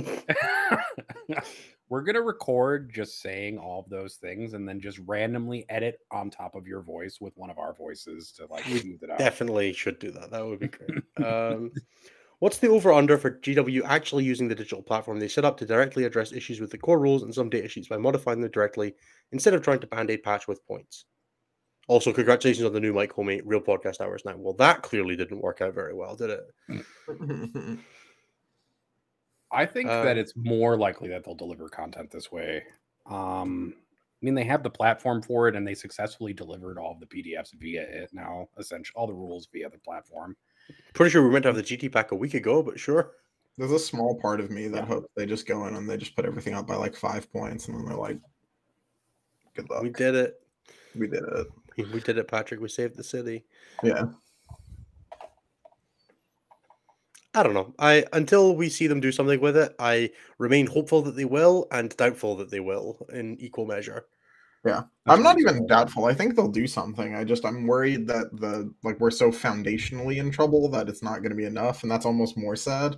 [1.90, 6.30] We're gonna record just saying all of those things and then just randomly edit on
[6.30, 9.18] top of your voice with one of our voices to like smooth it out.
[9.18, 10.30] definitely should do that.
[10.30, 11.02] That would be great.
[11.24, 11.70] Um,
[12.40, 15.66] what's the over under for GW actually using the digital platform they set up to
[15.66, 18.94] directly address issues with the core rules and some data sheets by modifying them directly
[19.30, 21.04] instead of trying to band aid patch with points?
[21.86, 24.34] Also, congratulations on the new Mike Homie real podcast hours now.
[24.36, 26.44] Well, that clearly didn't work out very well, did it?
[29.52, 32.64] I think Uh, that it's more likely that they'll deliver content this way.
[33.06, 37.00] Um, I mean, they have the platform for it, and they successfully delivered all of
[37.00, 38.48] the PDFs via it now.
[38.58, 40.34] Essentially, all the rules via the platform.
[40.94, 43.12] Pretty sure we went to have the GT pack a week ago, but sure.
[43.58, 44.86] There's a small part of me that Yeah.
[44.86, 47.68] hopes they just go in and they just put everything up by like five points,
[47.68, 48.18] and then they're like,
[49.54, 50.40] "Good luck, We did it.
[50.96, 51.46] we did it."
[51.76, 52.60] We we did it, Patrick.
[52.60, 53.44] We saved the city.
[53.82, 54.06] Yeah,
[57.34, 57.74] I don't know.
[57.78, 61.66] I until we see them do something with it, I remain hopeful that they will
[61.72, 64.06] and doubtful that they will in equal measure.
[64.64, 64.84] yeah.
[65.06, 66.06] I'm not even doubtful.
[66.06, 67.14] I think they'll do something.
[67.16, 71.18] I just I'm worried that the like we're so foundationally in trouble that it's not
[71.20, 72.96] going to be enough, and that's almost more sad.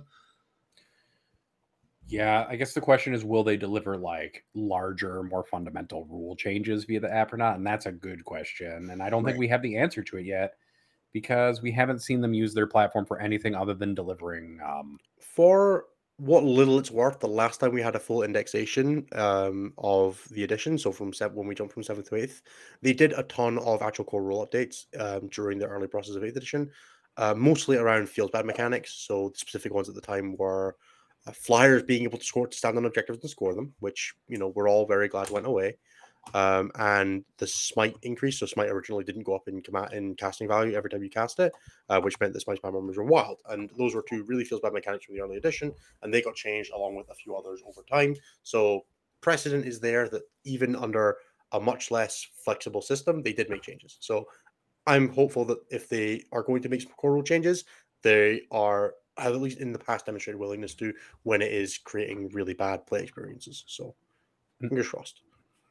[2.09, 6.85] Yeah, I guess the question is, will they deliver like larger, more fundamental rule changes
[6.85, 7.57] via the app or not?
[7.57, 8.89] And that's a good question.
[8.91, 10.53] And I don't think we have the answer to it yet
[11.11, 14.59] because we haven't seen them use their platform for anything other than delivering.
[14.65, 15.85] Um, For
[16.17, 20.43] what little it's worth, the last time we had a full indexation um, of the
[20.43, 22.41] edition, so from seven, when we jumped from seventh to eighth,
[22.81, 26.23] they did a ton of actual core rule updates um, during the early process of
[26.23, 26.71] eighth edition,
[27.17, 28.93] uh, mostly around field bad mechanics.
[28.93, 30.77] So the specific ones at the time were
[31.27, 34.37] uh, flyers being able to score to stand on objectives and score them, which you
[34.37, 35.77] know we're all very glad went away.
[36.33, 38.39] Um, and the smite increase.
[38.39, 41.39] So smite originally didn't go up in command in casting value every time you cast
[41.39, 41.53] it,
[41.89, 43.37] uh, which meant that smite spam armors were wild.
[43.49, 45.71] And those were two really feels bad mechanics from the early edition,
[46.01, 48.13] and they got changed along with a few others over time.
[48.43, 48.85] So
[49.21, 51.17] precedent is there that even under
[51.53, 53.97] a much less flexible system, they did make changes.
[54.01, 54.27] So
[54.85, 57.63] I'm hopeful that if they are going to make some core rule changes,
[58.01, 60.93] they are have at least in the past demonstrated willingness to
[61.23, 63.63] when it is creating really bad play experiences.
[63.67, 63.95] So
[64.61, 64.69] Mm.
[64.69, 65.21] fingers crossed.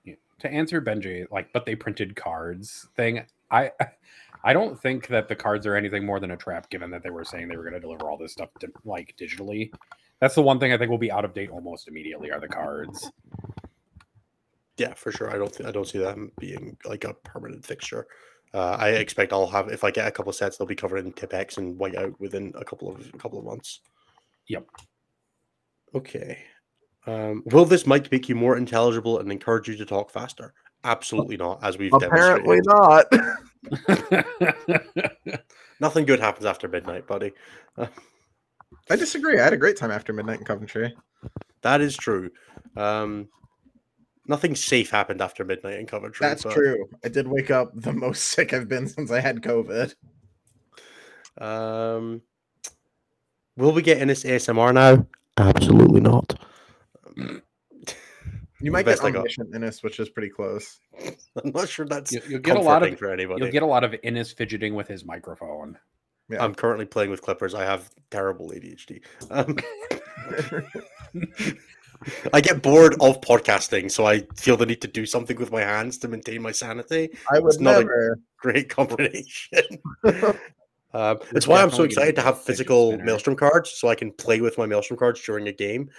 [0.05, 0.15] yeah.
[0.39, 3.27] To answer Benji, like, but they printed cards thing.
[3.51, 3.73] I
[4.45, 7.11] I don't think that the cards are anything more than a trap, given that they
[7.11, 9.73] were saying they were going to deliver all this stuff to, like digitally.
[10.21, 12.49] That's the one thing I think will be out of date almost immediately are the
[12.49, 13.11] cards.
[14.77, 15.31] Yeah, for sure.
[15.35, 18.07] I don't think I don't see them being like a permanent fixture.
[18.57, 21.05] Uh, I expect I'll have if I get a couple of sets, they'll be covered
[21.05, 23.81] in Tipex and Whiteout within a couple of a couple of months.
[24.49, 24.67] Yep.
[25.95, 26.39] Okay.
[27.07, 30.55] Um, will this mic make you more intelligible and encourage you to talk faster?
[30.85, 33.37] Absolutely not, as we've Apparently demonstrated.
[33.85, 34.25] not.
[35.81, 37.33] Nothing good happens after midnight, buddy.
[37.79, 39.39] I disagree.
[39.39, 40.97] I had a great time after midnight in Coventry.
[41.61, 42.31] That is true.
[42.75, 43.29] Um,
[44.29, 46.27] nothing safe happened after midnight in Coventry.
[46.27, 46.89] That's but, true.
[47.05, 49.95] I did wake up the most sick I've been since I had COVID.
[51.39, 52.23] Um,
[53.57, 55.07] will we get Innes ASMR now?
[55.37, 56.39] Absolutely not.
[58.59, 59.19] You might Best get I got.
[59.19, 60.81] omniscient Innes, which is pretty close.
[61.45, 63.43] I'm not sure that's You- you'll get a lot of comforting for anybody.
[63.43, 65.79] You'll get a lot of Innes fidgeting with his microphone.
[66.31, 66.43] Yeah.
[66.43, 67.55] I'm currently playing with clippers.
[67.55, 69.03] I have terrible ADHD.
[69.31, 69.57] Um,
[72.33, 75.61] I get bored of podcasting, so I feel the need to do something with my
[75.63, 77.11] hands to maintain my sanity.
[77.33, 78.19] I was It's not a- never.
[78.39, 79.63] Great combination.
[80.95, 82.97] Um, You're that's why I'm so excited to have physical.
[82.97, 85.91] Maelstrom cards, so I can play with my Maelstrom cards during a game.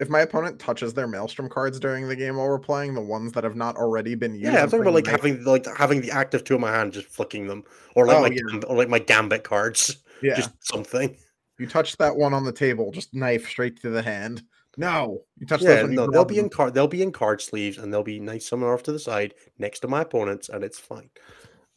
[0.00, 3.30] If my opponent touches their Maelstrom cards during the game while we're playing, the ones
[3.32, 4.46] that have not already been used.
[4.52, 6.92] Yeah, I'm talking about like putting having like having the active two in my hand,
[6.94, 7.62] just flicking them,
[7.94, 8.40] or like Oh, my yeah.
[8.50, 10.34] gam- or like my gambit cards, yeah.
[10.34, 11.14] just something.
[11.60, 14.42] you touch that one on the table, just knife straight to the hand.
[14.76, 16.72] No, you touch Yeah, those no, they'll be in card.
[16.72, 19.80] They'll be in card sleeves, and they'll be nice somewhere off to the side next
[19.80, 21.10] to my opponents, and it's fine.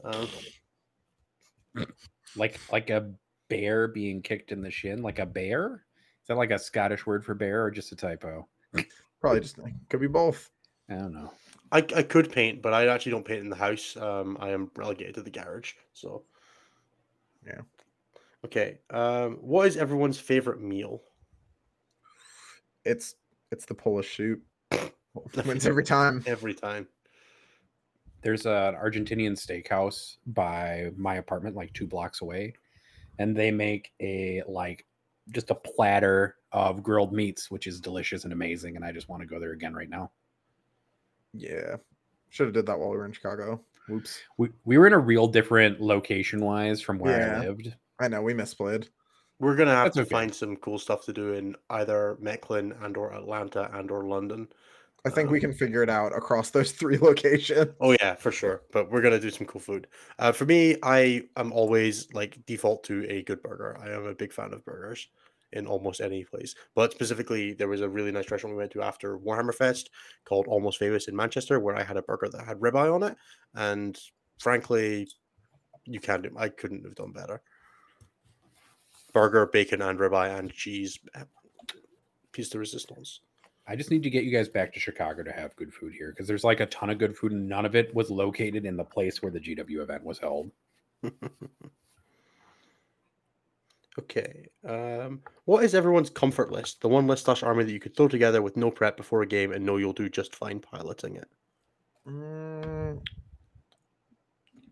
[0.03, 0.29] Um,
[2.35, 3.13] Like like a
[3.49, 5.85] bear being kicked in the shin, like a bear.
[6.21, 8.47] Is that like a Scottish word for bear or just a typo?
[9.21, 9.59] Probably just
[9.89, 10.49] could be both.
[10.89, 11.31] I don't know.
[11.71, 13.97] I I could paint, but I actually don't paint in the house.
[13.97, 15.73] Um, I am relegated to the garage.
[15.93, 16.23] So,
[17.45, 17.61] Yeah.
[18.45, 18.79] Okay.
[18.89, 21.01] Um, what is everyone's favorite meal?
[22.85, 23.15] It's
[23.51, 24.41] it's the Polish soup.
[25.45, 26.23] Wins every time.
[26.25, 26.87] Every time.
[28.21, 32.53] There's an Argentinian steakhouse by my apartment, like two blocks away,
[33.19, 34.85] and they make a like
[35.31, 38.75] just a platter of grilled meats, which is delicious and amazing.
[38.75, 40.11] And I just want to go there again right now.
[41.33, 41.75] Yeah.
[42.29, 43.61] Should have did that while we were in Chicago.
[43.87, 44.19] Whoops.
[44.37, 47.41] We, we were in a real different location wise from where Yeah.
[47.41, 47.75] I lived.
[47.99, 48.87] I know we misplayed.
[49.39, 50.09] We're gonna have That's to okay.
[50.09, 54.47] find some cool stuff to do in either Mechlin and or Atlanta and or London.
[55.05, 57.75] I think we Um, can figure it out across those three locations.
[57.79, 58.63] Oh yeah, for sure.
[58.71, 59.87] But we're gonna do some cool food.
[60.17, 63.77] Uh, for me, I am always like default to a good burger.
[63.79, 65.07] I am a big fan of burgers
[65.51, 66.55] in almost any place.
[66.73, 69.89] But specifically, there was a really nice restaurant we went to after Warhammer Fest
[70.25, 73.17] called Almost Famous in Manchester, where I had a burger that had ribeye on it,
[73.53, 73.99] and
[74.39, 75.07] frankly,
[75.85, 76.31] you can't do.
[76.37, 77.41] I couldn't have done better.
[79.15, 80.99] Burger, bacon, and ribeye and cheese.
[81.15, 81.23] eh,
[82.33, 83.21] Piece de resistance.
[83.65, 86.11] I just need to get you guys back to Chicago to have good food here
[86.11, 88.75] because there's like a ton of good food and none of it was located in
[88.75, 90.51] the place where the GW event was held.
[93.97, 94.49] Okay.
[94.67, 96.81] Um, what is everyone's comfort list?
[96.81, 99.25] The one list slash army that you could throw together with no prep before a
[99.25, 101.29] game and know you'll do just fine piloting it.
[102.05, 103.01] Mm,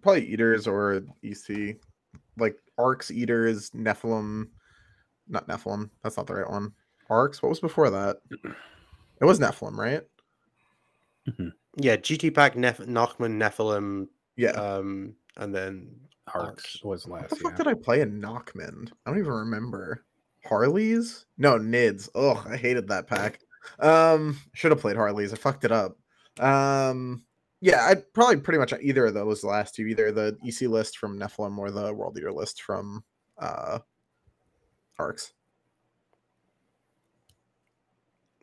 [0.01, 1.77] probably eaters or EC,
[2.37, 4.47] like arks, eaters, Nephilim,
[5.27, 5.89] not Nephilim.
[6.03, 6.71] That's not the right one.
[7.09, 7.41] Arks.
[7.41, 8.17] What was before that?
[9.21, 10.01] It was Nephilim, right?
[11.77, 14.51] Yeah, GT Pack, Nef- Nachmund, Nephilim, Yeah.
[14.51, 15.89] um, and then
[16.33, 17.23] Arks was last.
[17.23, 17.57] What the fuck Yeah.
[17.57, 18.91] did I play in Nachmund?
[19.05, 20.03] I don't even remember.
[20.45, 21.25] Harleys?
[21.37, 22.09] No, Nids.
[22.15, 23.39] Ugh, I hated that pack.
[23.79, 25.31] Um, should have played Harleys.
[25.33, 25.97] I fucked it up.
[26.39, 27.23] Um,
[27.63, 31.17] yeah, I'd probably pretty much either of those last two, either the EC list from
[31.17, 33.03] Nephilim or the World Eater list from
[33.37, 33.79] uh
[34.99, 35.33] Arks.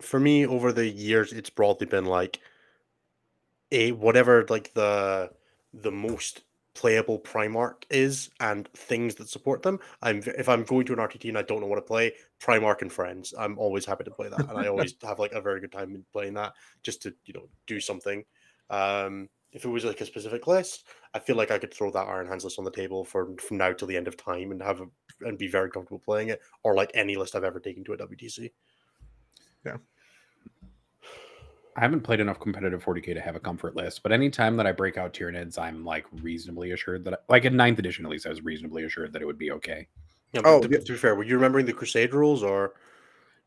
[0.01, 2.41] for me over the years it's broadly been like
[3.73, 5.31] a whatever like the
[5.75, 6.43] the most
[6.75, 11.29] playable primarch is and things that support them i'm if i'm going to an rtt
[11.29, 14.29] and i don't know what to play primarch and friends i'm always happy to play
[14.29, 16.53] that and i always have like a very good time in playing that
[16.83, 18.25] just to you know do something
[18.71, 20.85] um if it was like a specific list
[21.15, 23.59] i feel like i could throw that iron hands list on the table for from
[23.59, 24.87] now till the end of time and have a,
[25.23, 27.99] and be very comfortable playing it or like any list i've ever taken to a
[27.99, 28.51] wtc
[29.67, 29.77] Yeah.
[31.77, 34.73] I haven't played enough competitive 40k to have a comfort list, but anytime that I
[34.73, 38.31] break out Tyranids, I'm like reasonably assured that, like in ninth edition at least, I
[38.31, 39.87] was reasonably assured that it would be okay.
[40.33, 40.79] Yeah, Oh, to, yeah.
[40.79, 42.75] to be fair, were you remembering the Crusade rules or?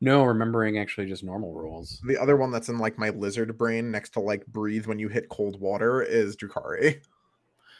[0.04, 2.02] No, remembering actually just normal rules.
[2.06, 5.08] The other one that's in like my lizard brain next to like breathe when you
[5.08, 7.00] hit cold water is Drukari.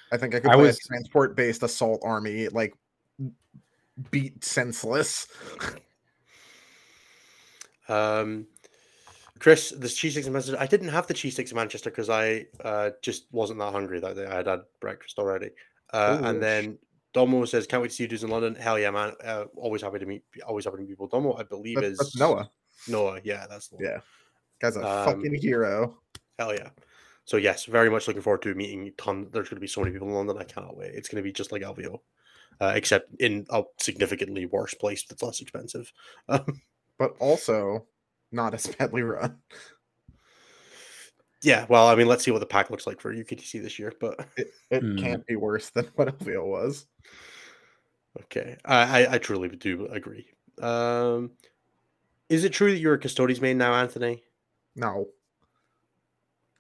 [0.10, 2.76] I think I could I play was- a transport based assault army like
[4.10, 5.28] beat senseless.
[7.90, 8.48] Um,
[9.40, 10.58] Chris, the cheese sticks in Manchester.
[10.58, 14.00] I didn't have the cheese sticks in Manchester because I uh, just wasn't that hungry
[14.00, 14.26] that day.
[14.26, 15.50] I had had breakfast already.
[15.92, 16.26] Uh, Ooh.
[16.26, 16.78] and then
[17.14, 19.14] Domo says, "Can't wait to see you dudes in London." Hell yeah, man!
[19.24, 20.24] Uh, always happy to meet.
[20.48, 21.08] Always happy to meet people.
[21.08, 22.50] Domo, I believe That's, is that's Noah.
[22.88, 23.86] Noah, yeah, that's the one.
[23.86, 24.00] Yeah.
[24.60, 25.98] Guy's a Um, fucking hero.
[26.40, 26.70] Hell yeah.
[27.26, 29.30] So yes, very much looking forward to meeting ton.
[29.32, 30.38] There's going to be so many people in London.
[30.40, 30.94] I cannot wait.
[30.94, 32.00] It's going to be just like LVO,
[32.60, 35.92] uh, except in a significantly worse place that's less expensive.
[36.30, 36.62] Um,
[37.00, 37.88] But also
[38.32, 39.38] not as badly run.
[41.44, 43.94] Yeah, well, I mean, let's see what the pack looks like for UKTC this year.
[44.00, 44.98] But It, it Hmm.
[44.98, 46.86] can't be worse than what LVO was.
[48.24, 50.28] okay, I, I, I truly do agree.
[50.62, 51.32] Um,
[52.30, 54.24] is it true that you're a Custodes main now, Anthony?
[54.76, 55.10] No.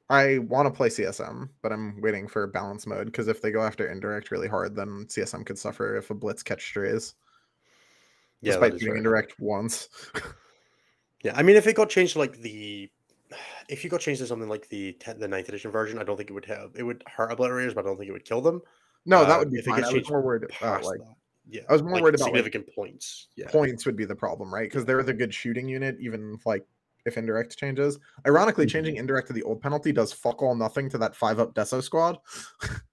[0.09, 3.61] I want to play CSM, but I'm waiting for balance mode because if they go
[3.63, 7.15] after indirect really hard, then CSM could suffer if a blitz catch strays.
[8.41, 9.87] Yeah, despite is doing very- indirect once.
[11.23, 12.91] Yeah, I mean, if it got changed to like the,
[13.69, 16.17] if you got changed to something like the te- the ninth edition version, I don't
[16.17, 16.71] think it would have.
[16.75, 18.61] It would hurt obliterators, but I don't think it would kill them.
[19.05, 19.83] No, that Uh, would be if it fine.
[19.83, 21.15] I was more worried about like that,
[21.49, 23.27] yeah, I was more worried about, like, significant points.
[23.35, 24.69] Yeah, points would be the problem, right?
[24.69, 26.65] Because they're the good shooting unit, even like
[27.05, 27.99] if indirect changes.
[28.25, 28.69] Ironically, Mhm.
[28.69, 31.83] changing indirect to the old penalty does fuck all nothing to that five up Deso
[31.83, 32.17] squad.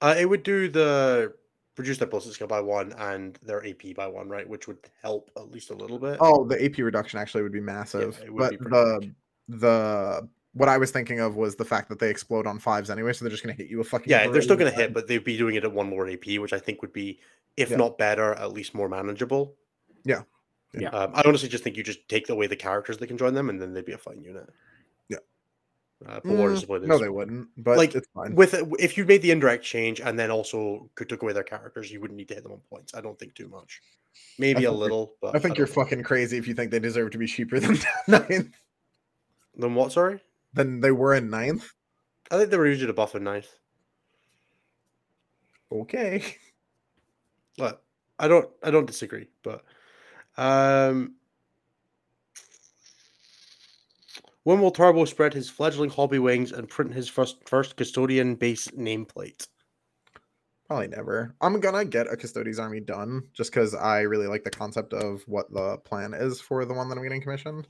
[0.00, 1.34] uh, it would do the
[1.78, 4.48] reduce their ballistic skill by one and their AP by one, right?
[4.48, 6.18] Which would help at least a little bit.
[6.20, 8.20] Oh, the AP reduction actually would be massive.
[8.24, 9.14] it would but be the big.
[9.60, 13.12] the what I was thinking of was the fact that they explode on fives anyway,
[13.12, 14.10] so they're just gonna hit you with fucking.
[14.10, 16.38] yeah, they're still going to hit, but they'd be doing it at one more AP,
[16.38, 17.20] which I think would be,
[17.56, 17.76] if Yeah.
[17.76, 19.54] not better, at least more manageable.
[20.04, 20.22] Yeah.
[20.74, 20.88] Yeah.
[20.88, 23.50] Um, I honestly just think you just take away the characters that can join them,
[23.50, 24.48] and then they'd be a fine unit.
[26.06, 27.48] Uh, but Mm, Discipline no, they wouldn't.
[27.56, 28.34] But Like, it's fine.
[28.34, 31.90] with if you made the indirect change and then also could took away their characters,
[31.90, 32.94] you wouldn't need to hit them on points.
[32.94, 33.80] I don't think too much.
[34.38, 35.72] Maybe a little, but I think you're know.
[35.72, 38.54] fucking crazy if you think they deserve to be cheaper than ninth
[39.56, 39.90] Than what?
[39.92, 40.20] Sorry,
[40.54, 41.72] than they were in ninth.
[42.30, 43.48] I think they were usually a buff in ninth.
[45.72, 46.22] Okay.
[47.56, 47.82] What?
[48.20, 49.64] I don't I don't disagree, but
[50.36, 51.14] um
[54.48, 58.66] when will Turbo spread his fledgling hobby wings and print his first first custodian base
[58.68, 59.46] nameplate?
[60.66, 61.34] Probably never.
[61.42, 65.22] I'm gonna get a Custodes army done just because I really like the concept of
[65.26, 67.68] what the plan is for the one that I'm getting commissioned.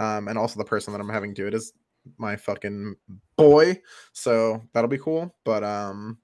[0.00, 1.74] Um, and also the person that I'm having do it is
[2.16, 2.94] my fucking
[3.36, 3.82] boy.
[4.14, 5.30] So that'll be cool.
[5.44, 6.16] But um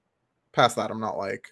[0.51, 1.47] past that, I'm not like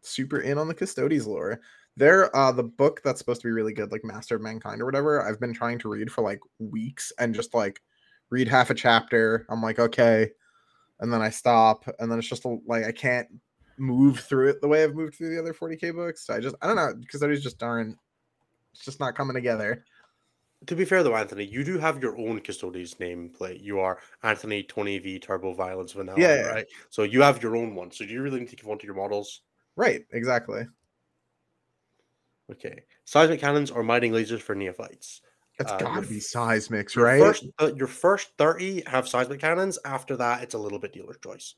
[0.00, 1.60] super in on the Custodes lore.
[1.98, 4.86] There, uh, the book that's supposed to be really good, like Master of Mankind or
[4.86, 7.82] whatever, I've been trying to read for like weeks and just like
[8.30, 9.46] read half a chapter.
[9.48, 10.30] I'm like, okay.
[11.00, 13.28] And then I stop, and then it's just like I can't
[13.78, 16.28] move through it the way I've moved through the other 40k books.
[16.28, 17.96] I just I don't know because those just aren't.
[18.74, 19.84] It's just not coming together.
[20.66, 23.62] To be fair though, Anthony, you do have your own Custodes nameplate.
[23.62, 26.48] You are Anthony 20V Turbo Violence Vanilla, Yeah, yeah.
[26.48, 26.66] right?
[26.90, 27.90] So you have your own one.
[27.90, 29.40] So do you really need to give one to your models?
[29.76, 30.64] Right, exactly.
[32.52, 32.82] Okay.
[33.06, 35.22] Seismic cannons or mining lasers for neophytes.
[35.60, 37.20] It's Uh, gotta be f- seismics, Your right?
[37.20, 39.78] First, uh, your first 30 have seismic cannons.
[39.84, 41.54] After that, it's a little bit dealer's choice.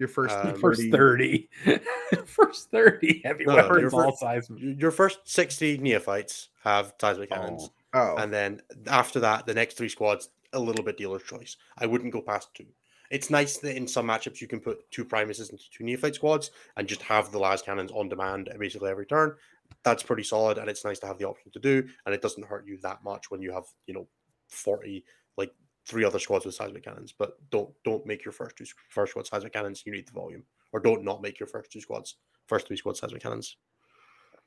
[0.00, 1.78] Your first, um, First 30 30.
[2.26, 4.50] First 30 heavy No, no, weapons, your all first- size.
[4.50, 7.70] Y- Your first 60 neophytes have seismic cannons.
[7.70, 11.56] Oh, Oh, And then after that, the next three squads, a little bit dealer's choice.
[11.78, 12.66] I wouldn't go past two.
[13.10, 16.50] It's nice that in some matchups you can put two Primuses into two Neophyte squads
[16.76, 19.36] and just have the las cannons on demand basically every turn.
[19.82, 22.46] That's pretty solid, and it's nice to have the option to do, and it doesn't
[22.46, 24.06] hurt you that much when you have you know
[24.48, 25.04] forty
[25.36, 25.52] like
[25.86, 27.12] three other squads with seismic cannons.
[27.16, 29.82] But don't don't make your first two first squad seismic cannons.
[29.84, 32.96] You need the volume, or don't not make your first two squads first three squad
[32.96, 33.56] seismic cannons.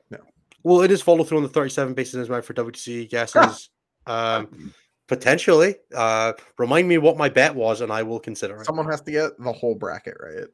[0.09, 0.19] No.
[0.63, 3.69] Well, it is follow through on the thirty-seven bases as well for WTC guesses.
[4.07, 4.73] um,
[5.07, 5.75] potentially.
[5.93, 8.65] Uh, remind me what my bet was, and I will consider it.
[8.65, 10.47] someone has to get the whole bracket right.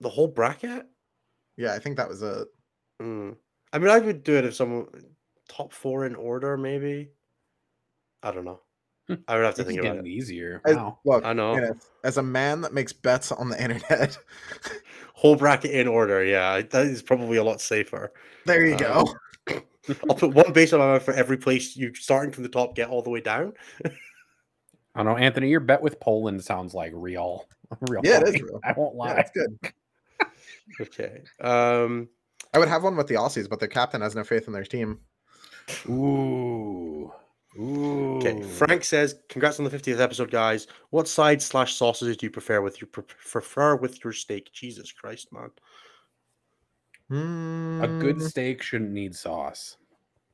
[0.00, 0.86] the whole bracket.
[1.56, 2.48] Yeah, I think that was it.
[3.00, 3.32] Hmm.
[3.72, 4.86] I mean, I would do it if someone
[5.48, 7.10] top four in order, maybe.
[8.22, 8.60] I don't know.
[9.08, 9.14] Hmm.
[9.28, 10.10] I would have to it's think about getting it.
[10.10, 10.60] easier.
[10.64, 10.98] As- Wow.
[11.04, 11.54] look, I know.
[11.54, 14.18] Kenneth, as a man that makes bets on the internet,
[15.14, 16.22] Whole bracket in order.
[16.24, 18.12] Yeah, that is probably a lot safer.
[18.44, 19.04] there you Um, go.
[20.10, 22.74] I'll put one base on my mind for every place you starting from the top,
[22.74, 23.52] get all the way down.
[23.84, 25.48] I don't know, Anthony.
[25.48, 27.46] Your bet with Poland sounds like real.
[27.88, 28.00] Real.
[28.04, 28.60] Yeah, it is real.
[28.64, 29.14] I won't Yeah, lie.
[29.14, 29.58] that's good.
[30.80, 31.22] Okay.
[31.40, 32.08] Um.
[32.56, 34.64] I would have one with the Aussies, but their captain has no faith in their
[34.64, 34.98] team.
[35.90, 37.12] Ooh.
[37.58, 38.16] Ooh.
[38.16, 38.42] Okay.
[38.42, 40.66] Frank says, "Congrats on the 50th episode, guys.
[40.88, 44.50] What side slash sausages do you prefer with your prefer with your steak?
[44.54, 45.50] Jesus Christ, man.
[47.82, 49.76] A good steak shouldn't need sauce.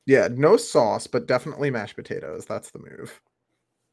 [0.07, 2.47] yeah, no sauce, but definitely mashed potatoes.
[2.47, 3.21] That's the move.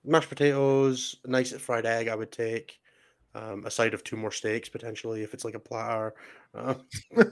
[0.05, 2.07] Mashed potatoes, a nice fried egg.
[2.07, 2.79] I would take
[3.33, 6.13] um, a side of two more steaks potentially if it's like a platter.
[6.53, 6.75] Uh,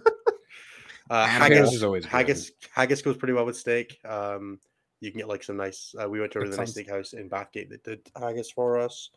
[1.09, 2.11] uh, Haggis is always good.
[2.11, 3.99] haggis haggis goes pretty well with steak.
[4.05, 4.59] Um,
[4.99, 5.93] you can get like some nice.
[6.01, 8.77] Uh, we went to a really nice sounds- steakhouse in Bathgate that did haggis for
[8.79, 9.09] us.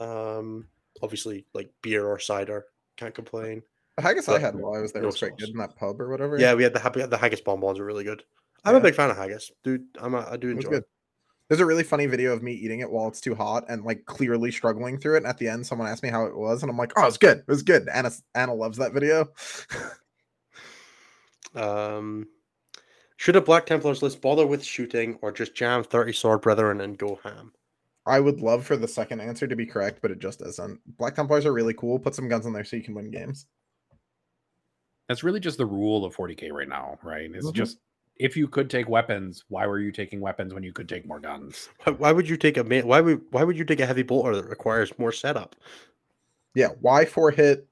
[0.00, 0.66] Um,
[1.02, 3.62] obviously, like beer or cider, can't complain.
[3.96, 6.00] The haggis I had while I was there no was quite good in that pub
[6.00, 6.38] or whatever.
[6.38, 8.24] Yeah, we had the happy the haggis bonbons were really good.
[8.64, 9.84] I'm a big fan of haggis, dude.
[10.00, 10.70] I'm a, I do enjoy.
[10.70, 10.82] good.
[10.82, 10.88] it.
[11.48, 14.04] There's a really funny video of me eating it while it's too hot and like
[14.06, 15.18] clearly struggling through it.
[15.18, 17.18] And at the end, someone asked me how it was, and I'm like, "Oh, it's
[17.18, 17.38] good.
[17.38, 19.28] It was good." Anna Anna loves that video.
[21.54, 22.28] Um,
[23.16, 26.98] should a Black Templars list bother with shooting or just jam 30 sword brethren and
[26.98, 27.52] go ham?
[28.06, 30.80] I would love for the second answer to be correct, but it just isn't.
[30.98, 31.98] Black Templars are really cool.
[31.98, 33.46] Put some guns in there so you can win games.
[35.08, 37.30] That's really just the rule of 40k right now, right?
[37.32, 37.54] It's Mhm.
[37.54, 37.78] just
[38.16, 41.20] if you could take weapons, why were you taking weapons when you could take more
[41.20, 41.68] guns?
[41.84, 44.02] Why, why would you take a ma- why would why would you take a heavy
[44.02, 45.56] bolter that requires more setup?
[46.54, 47.68] Yeah, why four hit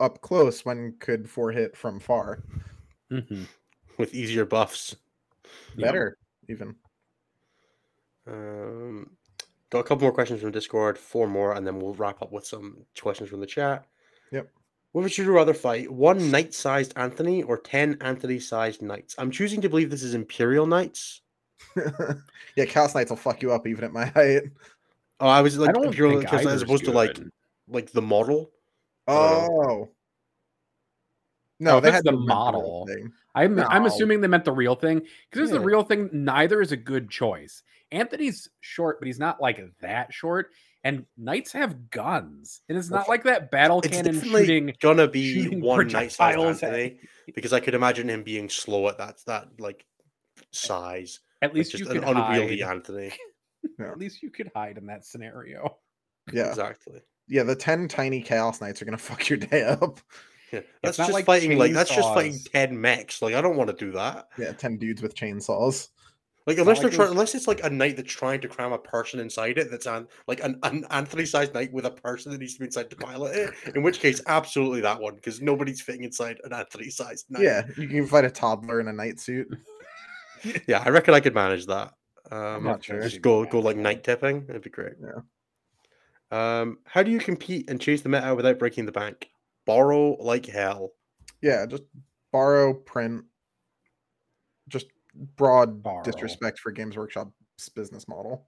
[0.00, 2.42] up close when could four hit from far?
[3.12, 3.46] Mhm.
[3.98, 4.96] with easier buffs?
[5.76, 5.86] Yeah.
[5.86, 6.18] Better
[6.48, 6.74] even.
[8.26, 9.10] Um,
[9.70, 12.46] got a couple more questions from Discord, four more, and then we'll wrap up with
[12.46, 13.86] some questions from the chat.
[14.30, 14.48] Yep.
[14.92, 15.90] What would you rather fight?
[15.90, 19.14] One knight-sized Anthony or ten Anthony-sized knights?
[19.18, 21.22] I'm choosing to believe this is Imperial Knights.
[22.56, 24.42] yeah, Chaos Knights will fuck you up even at my height.
[25.20, 27.18] Oh, I was like I don't Imperial think Knights as either's opposed to like
[27.68, 28.50] like the model.
[29.06, 29.88] I don't Oh.
[31.62, 32.86] No, Oh, they that's had the to invent model.
[32.86, 33.12] thing.
[33.34, 36.10] I'm I'm assuming they meant the real thing because it's the real thing.
[36.12, 37.62] Neither is a good choice.
[37.90, 40.50] Anthony's short, but he's not like that short.
[40.84, 44.74] And knights have guns, and it's not like that battle It's cannon definitely shooting.
[44.80, 46.98] gonna be shooting one knight-sized projectiles at- Anthony
[47.34, 49.86] because I could imagine him being slow at that that like
[50.50, 51.20] size.
[51.40, 52.70] At Like least just you an could unwieldy hide.
[52.74, 53.12] Anthony.
[53.80, 55.76] At least you could hide in that scenario.
[56.32, 56.46] Yeah.
[56.50, 57.00] Exactly.
[57.28, 60.00] Yeah, the 10 tiny Chaos Knights are going to fuck your day up.
[60.60, 63.22] Yeah, that's not just like fighting like that's just fighting ten mechs.
[63.22, 64.28] Like I don't want to do that.
[64.38, 65.88] Yeah, ten dudes with chainsaws.
[66.46, 69.20] Like unless they're trying, unless it's like a knight that's trying to cram a person
[69.20, 69.70] inside it.
[69.70, 72.90] That's an like an, an Anthony-sized knight with a person that needs to be inside
[72.90, 73.76] to pilot it.
[73.76, 77.44] In which case, absolutely that one because nobody's fitting inside an Anthony-sized knight.
[77.44, 79.48] Yeah, you can fight a toddler in a night suit.
[80.66, 81.92] yeah, I reckon I could manage that.
[82.30, 83.00] Um, not sure.
[83.00, 84.44] Just go go like night tipping.
[84.46, 84.94] That'd be great.
[85.00, 85.20] Yeah.
[86.32, 89.28] Um, how do you compete and chase the meta without breaking the bank?
[89.66, 90.90] Borrow like hell.
[91.40, 91.84] Yeah, just
[92.32, 93.24] borrow, print,
[94.68, 94.86] just
[95.36, 96.02] broad Borrow.
[96.04, 97.32] disrespect for Games Workshop's
[97.74, 98.46] business model.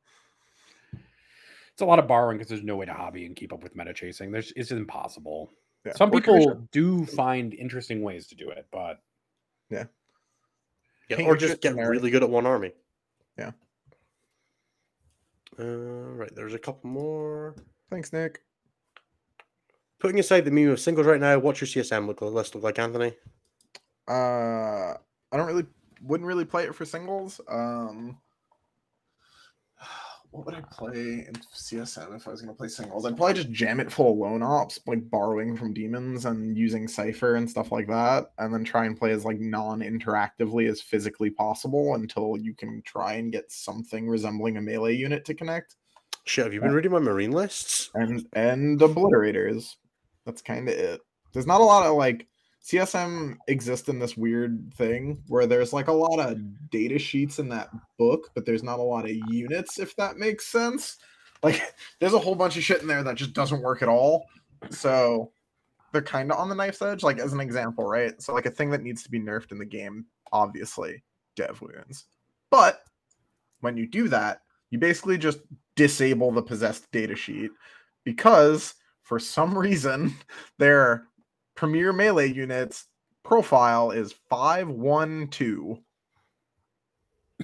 [1.72, 3.74] It's a lot of borrowing because there's no way to hobby and keep up with
[3.74, 4.30] meta chasing.
[4.30, 5.50] There's it's impossible.
[5.84, 5.92] Yeah.
[5.94, 6.68] Some or people commission.
[6.72, 9.00] do find interesting ways to do it, but
[9.70, 9.84] Yeah,
[11.10, 11.90] Paint or just get generic.
[11.98, 12.72] really good at one army.
[13.36, 13.50] Yeah.
[15.58, 17.54] Uh, right, there's a couple more.
[17.90, 18.40] Thanks, Nick.
[20.04, 22.78] Putting aside the meme of singles right now, what's your CSM look list look like,
[22.78, 23.14] Anthony?
[24.06, 24.98] Uh, I
[25.32, 25.64] don't really,
[26.02, 27.40] wouldn't really play it for singles.
[27.48, 28.18] Um,
[30.30, 33.06] what would I play in CSM if I was going to play singles?
[33.06, 36.86] I'd probably just jam it full of lone ops, like borrowing from demons and using
[36.86, 41.30] Cypher and stuff like that, and then try and play as like non-interactively as physically
[41.30, 45.76] possible until you can try and get something resembling a melee unit to connect.
[46.26, 47.90] Shit, have you been reading my marine lists?
[47.94, 49.76] and and obliterators.
[50.26, 51.00] That's kind of it.
[51.32, 52.26] There's not a lot of like
[52.64, 57.48] CSM exists in this weird thing where there's like a lot of data sheets in
[57.50, 57.68] that
[57.98, 60.96] book, but there's not a lot of units, if that makes sense.
[61.42, 61.60] Like
[62.00, 64.24] there's a whole bunch of shit in there that just doesn't work at all.
[64.70, 65.30] So
[65.92, 68.20] they're kind of on the knife's edge, like as an example, right?
[68.20, 71.02] So like a thing that needs to be nerfed in the game, obviously,
[71.36, 72.06] dev wounds.
[72.50, 72.80] But
[73.60, 74.40] when you do that,
[74.70, 75.40] you basically just
[75.76, 77.50] disable the possessed data sheet
[78.04, 78.74] because
[79.04, 80.14] for some reason
[80.58, 81.06] their
[81.54, 82.86] premier melee units
[83.22, 85.78] profile is 512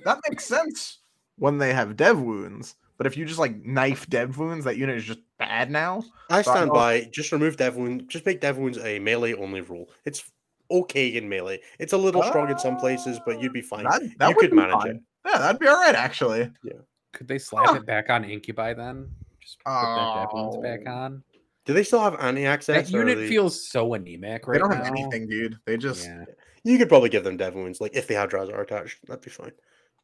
[0.05, 0.99] that makes sense
[1.37, 4.97] when they have dev wounds but if you just like knife dev wounds that unit
[4.97, 7.01] is just bad now I So I stand know- by.
[7.13, 9.89] Just remove dev wounds, Just make dev wounds a melee only rule.
[10.05, 10.23] It's
[10.71, 11.61] okay in melee.
[11.81, 13.83] It's a little strong in some places, but you'd be fine.
[13.83, 14.91] that, that you could manage fine.
[14.97, 15.03] it.
[15.27, 16.75] yeah that'd be all right actually Yeah.
[17.15, 17.75] could they slap Huh.
[17.77, 19.11] it back on Incubi then?
[19.41, 20.91] Just put that dev wounds back Oh.
[20.93, 21.25] on.
[21.71, 22.91] Do they still have anti access?
[22.91, 24.77] That unit feels so anemic right they don't now.
[24.85, 26.25] have anything dude they just Yeah.
[26.65, 28.99] You could probably give them dev wounds, like if they have Drazhar attached.
[29.07, 29.53] That'd be fine.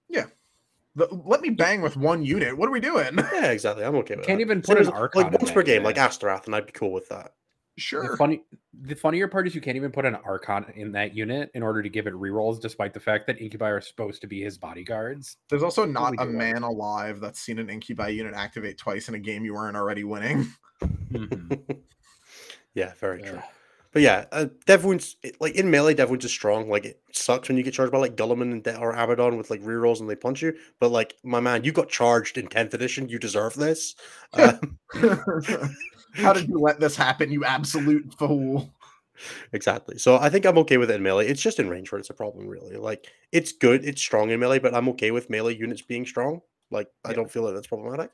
[0.09, 3.85] the- let me bang with one unit what are we doing Yeah, exactly.
[3.85, 4.27] I'm okay with that.
[4.29, 4.43] Can't that.
[4.45, 5.85] even Same put an as, Archon like once per game, unit.
[5.85, 7.33] like Astaroth, and I'd be cool with that.
[7.79, 8.43] Sure The funny,
[8.73, 11.83] the funnier part is you can't even put an Archon in that unit in order
[11.83, 15.37] to give it rerolls, despite the fact that Incubi are supposed to be his bodyguards.
[15.51, 16.31] There's also not a do that.
[16.33, 20.05] man alive that's seen an Incubi unit activate twice in a game you weren't already
[20.05, 20.47] winning.
[20.83, 21.79] Mhm.
[22.75, 23.43] yeah, very true.
[23.93, 26.69] But yeah, uh, Dev wounds, it- like in melee, Dev wounds is strong.
[26.69, 29.49] Like it sucks when you get charged by like Guilliman and De- or Abaddon with
[29.51, 30.55] like rerolls and they punch you.
[30.81, 33.09] But like, my man, you got charged in 10th edition.
[33.09, 33.95] You deserve this.
[34.35, 34.79] Um,
[36.17, 38.73] How did you let this happen, you absolute fool?
[39.53, 39.99] exactly.
[39.99, 41.27] So I think I'm okay with it in melee.
[41.27, 42.77] It's just in range where it's a problem, really.
[42.77, 46.41] Like it's good, it's strong in melee, but I'm okay with melee units being strong.
[46.71, 48.11] Like I don't feel like that's problematic.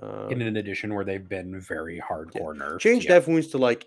[0.00, 2.80] Uh, in an edition where they've been very hardcore nerfed.
[2.80, 3.12] change yeah.
[3.12, 3.86] dev wounds to like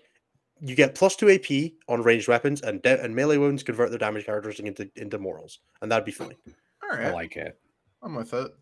[0.60, 3.98] you get plus two AP on ranged weapons, and de- and melee wounds convert their
[3.98, 6.34] damage characteristic into into mortals, and that'd be fine.
[6.82, 7.58] All I like it.
[8.02, 8.52] I'm with it.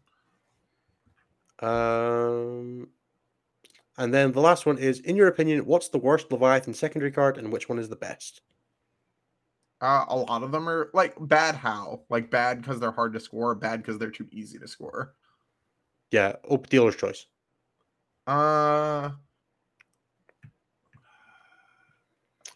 [1.60, 2.88] Um,
[3.98, 7.38] and then the last one is, in your opinion, what's the worst Leviathan secondary card,
[7.38, 8.42] and which one is the best?
[9.80, 11.54] Uh, a lot of them are like bad.
[11.54, 12.02] How?
[12.08, 13.54] Like bad because they're hard to score.
[13.54, 15.14] Bad because they're too easy to score.
[16.10, 17.26] Yeah, oh, dealer's choice.
[18.26, 19.10] Uh,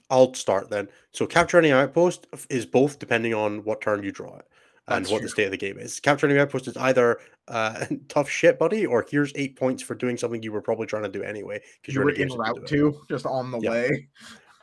[0.08, 0.88] I'll start then.
[1.12, 4.46] So capture any outpost is both depending on what turn you draw it
[4.88, 5.26] and That's what true.
[5.26, 6.00] the state of the game is.
[6.00, 7.20] Capture any outpost is either
[7.50, 11.02] uh, tough shit, buddy, or here's eight points for doing something you were probably trying
[11.02, 12.76] to do anyway because you were in, a in game route to.
[12.76, 13.70] to just on the Yeah.
[13.70, 14.08] way.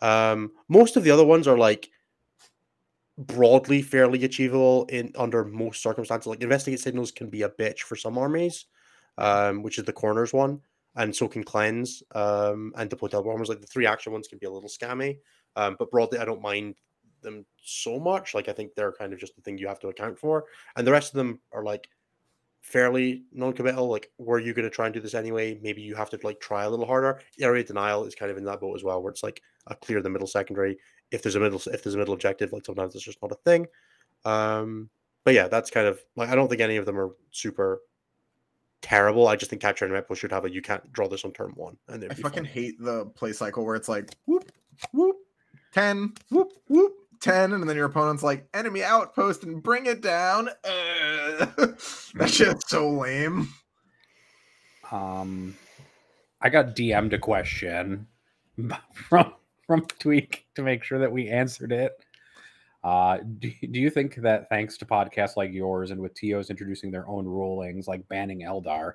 [0.01, 1.89] Um, most of the other ones are like
[3.17, 6.27] broadly fairly achievable in under most circumstances.
[6.27, 8.65] Like investigate signals can be a bitch for some armies,
[9.17, 10.61] um, which is the corners one,
[10.95, 12.03] and so can cleanse.
[12.13, 13.49] Um, and deploy bombers.
[13.49, 15.17] Like the three action ones can be a little scammy,
[15.55, 16.75] um, but broadly I don't mind
[17.21, 18.35] them so much.
[18.35, 20.45] Like I think they're kind of just the thing you have to account for,
[20.75, 21.89] and the rest of them are like
[22.67, 23.87] fairly non-committal.
[23.87, 25.57] Like, were you going to try and do this anyway?
[25.63, 27.21] Maybe you have to like try a little harder.
[27.39, 30.01] Area denial is kind of in that boat as well, where it's like a clear
[30.01, 30.77] the middle secondary.
[31.11, 33.35] If there's a middle, if there's a middle objective, like sometimes it's just not a
[33.35, 33.67] thing.
[34.25, 34.89] Um,
[35.23, 37.79] but yeah, that's kind of like I don't think any of them are super
[38.81, 39.29] terrible.
[39.29, 41.51] I just think capture and outpost should have a you can't draw this on turn
[41.55, 42.45] one, and I fucking fine.
[42.45, 44.51] hate the play cycle where it's like whoop
[44.91, 45.15] whoop
[45.73, 50.49] 10, whoop, whoop, 10, and then your opponent's like, enemy outpost and bring it down.
[50.63, 51.45] Uh,
[52.15, 53.49] that shit's so lame.
[54.91, 55.55] Um,
[56.41, 58.07] I got DM'd a question
[58.93, 59.33] from
[59.65, 61.91] from Tweak to make sure that we answered it.
[62.83, 66.89] Uh, do, do you think that thanks to podcasts like yours and with TOs introducing
[66.89, 68.93] their own rulings like banning Eldar,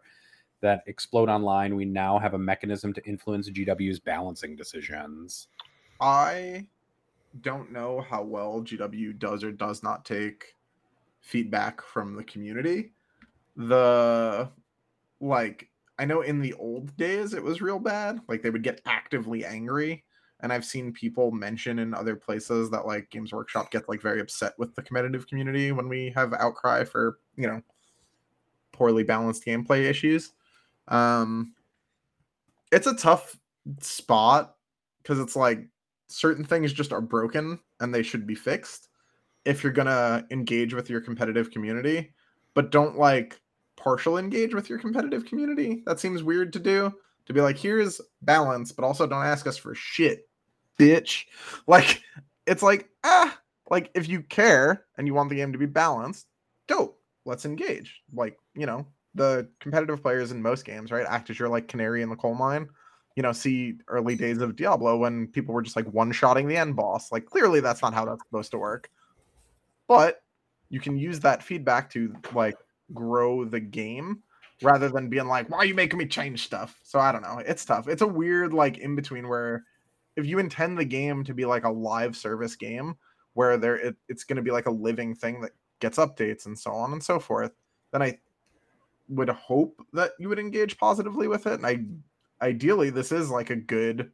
[0.63, 5.49] that explode online, we now have a mechanism to influence GW's balancing decisions?
[6.01, 6.67] I
[7.41, 10.55] don't know how well GW does or does not take
[11.21, 12.93] feedback from the community.
[13.57, 14.51] The
[15.21, 15.69] like
[15.99, 18.21] I know in the old days it was real bad.
[18.29, 20.05] Like they would get actively angry.
[20.41, 24.21] And I've seen people mention in other places that like Games Workshop gets like very
[24.21, 27.63] upset with the competitive community when we have outcry for, you know,
[28.73, 30.33] poorly balanced gameplay issues.
[30.89, 31.55] Um
[32.73, 33.39] it's a tough
[33.81, 34.57] spot
[35.03, 35.69] because it's like
[36.13, 38.89] certain things just are broken and they should be fixed
[39.45, 42.13] if you're gonna engage with your competitive community,
[42.55, 43.41] but don't like
[43.77, 45.83] partial engage with your competitive community.
[45.87, 46.93] That seems weird to do.
[47.27, 50.29] To be like, here's balance, but also don't ask us for shit,
[50.79, 51.25] bitch.
[51.67, 52.03] Like,
[52.47, 53.39] it's like, ah,
[53.71, 56.27] like if you care and you want the game to be balanced,
[56.67, 56.99] dope.
[57.25, 58.03] Let's engage.
[58.13, 58.85] Like, you know,
[59.15, 62.35] the competitive players in most games, right, act as your like canary in the coal
[62.35, 62.69] mine.
[63.17, 66.57] You know, see early days of Diablo when people were just like one shotting the
[66.57, 67.13] end boss.
[67.13, 68.91] Like, clearly that's not how that's supposed to work.
[69.87, 70.23] But
[70.71, 72.57] you can use that feedback to like
[72.95, 74.23] grow the game
[74.63, 76.79] rather than being like, why are you making me change stuff?
[76.83, 77.39] So I don't know.
[77.39, 77.89] It's tough.
[77.89, 79.65] It's a weird like in between where
[80.17, 82.97] if you intend the game to be like a live service game
[83.35, 86.59] where there it, it's going to be like a living thing that gets updates and
[86.59, 87.53] so on and so forth,
[87.93, 88.19] then I
[89.09, 91.55] would hope that you would engage positively with it.
[91.55, 91.85] And I
[92.43, 94.11] ideally this is like a good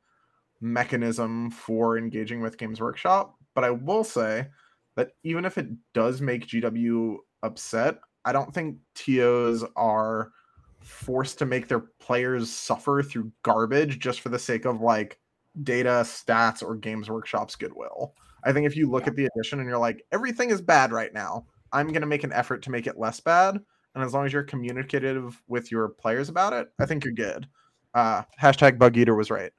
[0.61, 3.35] mechanism for engaging with Games Workshop.
[3.55, 4.49] But I will say
[4.97, 10.33] that even if it does make GW upset, I don't think TOs are
[10.81, 15.19] forced to make their players suffer through garbage just for the sake of like
[15.63, 18.15] data, stats, or Games Workshop's goodwill.
[18.45, 19.11] I think if you look Yeah.
[19.11, 22.25] at the edition and you're like, everything is bad right now, I'm going to make
[22.25, 23.59] an effort to make it less bad.
[23.95, 27.49] And as long as you're communicative with your players about it, I think you're good.
[27.95, 29.53] Uh, hashtag Bug Eater was right.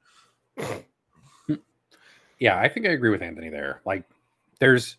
[2.38, 3.82] Yeah, I think I agree with Anthony there.
[3.84, 4.04] Like,
[4.60, 4.96] there's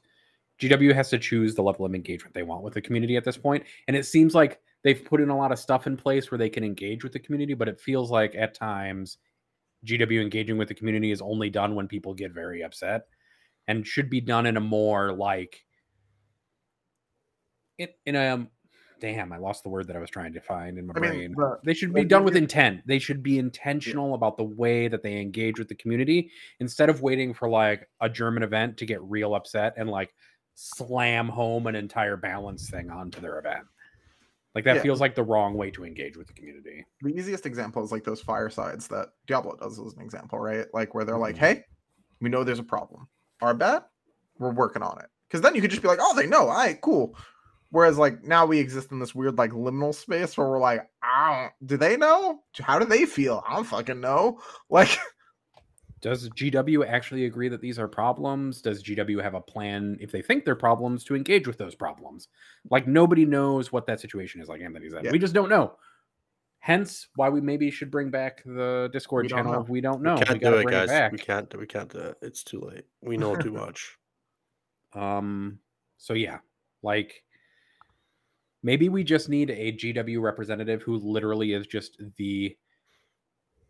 [0.60, 3.38] GW has to choose the level of engagement they want with the community at this
[3.38, 6.38] point, and it seems like they've put in a lot of stuff in place where
[6.38, 9.18] they can engage with the community, but it feels like at times
[9.86, 13.08] GW engaging with the community is only done when people get very upset,
[13.68, 15.66] and should be done in a more like
[17.80, 18.48] it in a
[19.02, 19.34] damn.
[19.34, 21.19] I lost the word that I was trying to find in my I brain.
[21.19, 22.82] mean, the, They should be done with intent.
[22.88, 27.02] They should be intentional about the way that they engage with the community instead of
[27.02, 30.14] waiting for like a German event to get real upset and like
[30.56, 33.65] slam home an entire balance thing onto their event.
[34.53, 34.82] Like that Yeah.
[34.84, 36.86] feels like the wrong way to engage with the community.
[37.02, 40.68] the easiest example is like those firesides that Diablo does as an example, right?
[40.73, 41.40] Like where they're like, Mhm.
[41.40, 41.65] "Hey,
[42.19, 43.07] we know there's a problem.
[43.41, 43.84] Our bad.
[44.40, 46.49] We're working on it." Because then you could just be like, "Oh, they know.
[46.49, 47.18] All right, cool."
[47.72, 51.49] Whereas like now we exist in this weird like liminal space where we're like, "I
[51.60, 51.68] don't.
[51.69, 52.41] Do they know?
[52.60, 53.43] How do they feel?
[53.48, 54.39] I don't fucking know."
[54.69, 54.98] Like,
[56.02, 58.61] Does GW actually agree that these are problems?
[58.61, 62.27] Does GW have a plan if they think they're problems to engage with those problems?
[62.69, 65.06] Like nobody knows what that situation is, like Anthony said.
[65.06, 65.11] Yeah.
[65.11, 65.73] We just don't know.
[66.60, 70.02] Hence why we maybe should bring back the Discord We don't channel if we don't
[70.03, 70.15] know.
[70.15, 70.89] we can't gotta do it, guys.
[70.89, 71.11] back.
[71.11, 71.57] we can't.
[71.57, 72.18] We can't do it.
[72.22, 72.85] It's too late.
[73.02, 73.98] We know too much.
[74.93, 75.60] Um,
[75.98, 76.39] so yeah,
[76.84, 77.23] like
[78.63, 82.55] maybe we just need a GW representative who literally is just the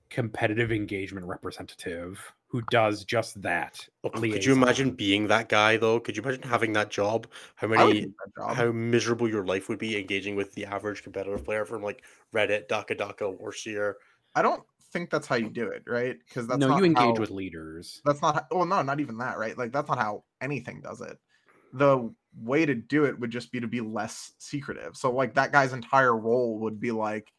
[0.09, 3.87] competitive engagement representative who does just that.
[4.03, 6.01] Oh, could you imagine being that guy though?
[6.01, 7.27] Could you imagine having that job?
[7.55, 8.07] How many?
[8.37, 8.53] job.
[8.53, 12.03] How miserable your life would be engaging with the average competitive player from like
[12.35, 13.93] Reddit, Dakka Dakka, Warseer.
[14.35, 16.17] I don't think that's how you do it, right?
[16.27, 18.01] Because that's no, not you engage how- with leaders.
[18.03, 20.99] that's not how, well no not even that right like that's not how anything does
[20.99, 21.17] it
[21.73, 24.95] the way to do it would just be to be less secretive.
[24.95, 27.31] So like that guy's entire role would be like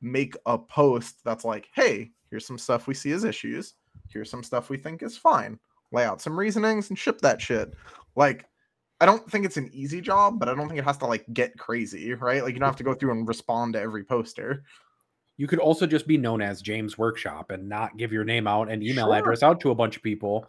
[0.00, 3.74] make a post that's like hey here's some stuff we see as issues.
[4.08, 5.58] Here's some stuff we think is fine.
[5.92, 7.74] Lay out some reasonings and ship that shit.
[8.16, 8.46] Like
[9.02, 11.24] i don't think it's an easy job but i don't think it has to like
[11.32, 12.42] get crazy right?
[12.42, 14.62] Like you don't have to go through and respond to every poster.
[15.40, 18.70] You could also just be known as James Workshop and not give your name out
[18.70, 19.14] and email Sure.
[19.14, 20.44] address out to a bunch of people.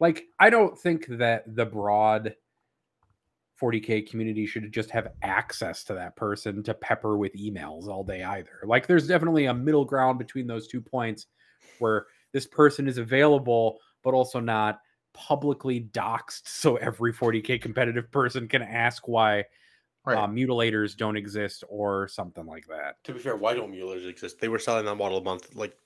[0.00, 2.34] Like, I don't think that the broad
[3.62, 8.24] 40K community should just have access to that person to pepper with emails all day
[8.24, 8.60] either.
[8.64, 11.26] Like, there's definitely a middle ground between those two points
[11.78, 14.80] where this person is available, but also not
[15.14, 19.44] publicly doxed so every 40k competitive person can ask why
[20.04, 20.18] Right.
[20.18, 22.96] uh, mutilators don't exist or something like that.
[23.04, 24.40] To be fair, why don't mules exist?
[24.40, 25.76] They were selling that model a month, like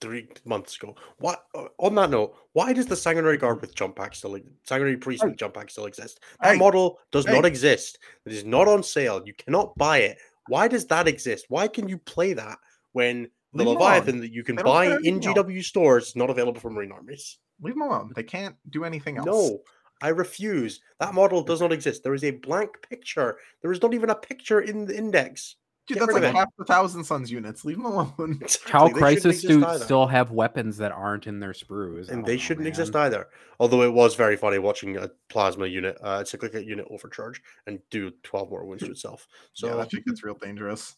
[0.00, 0.94] three months ago.
[1.18, 1.44] What?
[1.54, 5.22] uh, On that note, why does the sanguinary guard with jump pack still, sanguinary priest
[5.22, 5.28] Hey.
[5.28, 6.20] with jump pack still exist?
[6.42, 6.58] That Hey.
[6.58, 7.98] model does not exist.
[8.26, 9.22] It is not on sale.
[9.24, 10.18] You cannot buy it.
[10.48, 11.46] Why does that exist?
[11.48, 12.58] Why can you play that
[12.92, 15.26] when the Leave Leviathan that you can buy in else.
[15.26, 17.38] GW stores is not available for Marine armies?
[17.62, 18.12] Leave them alone.
[18.14, 19.26] They can't do anything else.
[19.26, 19.60] No,
[20.02, 20.80] I refuse.
[20.98, 22.02] That model does not exist.
[22.02, 23.38] There is a blank picture.
[23.62, 25.56] There is not even a picture in the index.
[25.86, 27.64] Dude, Get that's like half the Thousand Suns units.
[27.64, 28.16] Leave them alone.
[28.16, 32.08] Tau Exactly, Crisis exist suits still have weapons that aren't in their sprues.
[32.08, 33.26] And they know, shouldn't exist either.
[33.60, 37.80] Although it was very funny watching a plasma unit, uh, a cyclic unit overcharge and
[37.90, 39.28] do 12 more wounds to itself.
[39.52, 40.96] So So yeah, I think it's real dangerous.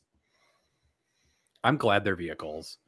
[1.65, 2.79] I'm glad they're vehicles.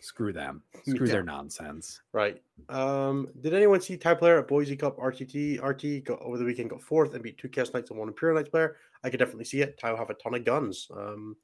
[0.00, 0.62] Screw them.
[0.86, 1.12] Screw Yeah.
[1.12, 2.00] their nonsense.
[2.12, 2.42] right.
[2.68, 5.60] Um, did anyone see Tau player at Boise Cup RTT?
[5.62, 8.36] RT got over the weekend got fourth and beat two Chaos Knights and one Imperial
[8.38, 8.76] Knights player.
[9.04, 9.78] I could definitely see it.
[9.78, 10.88] Tau have a ton of guns.
[10.94, 11.36] Um,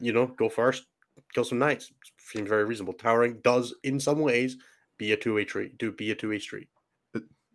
[0.00, 0.86] you know, go first,
[1.34, 1.92] kill some knights.
[2.18, 2.92] Seems very reasonable.
[2.94, 4.56] Towering does in some ways
[4.96, 5.78] be a two-way street.
[5.78, 6.68] Do be a two-way street.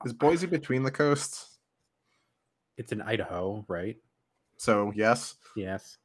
[0.06, 1.58] Is Boise between the coasts?
[2.78, 3.96] It's in Idaho, right?
[4.58, 5.36] So yes.
[5.56, 5.98] Yes.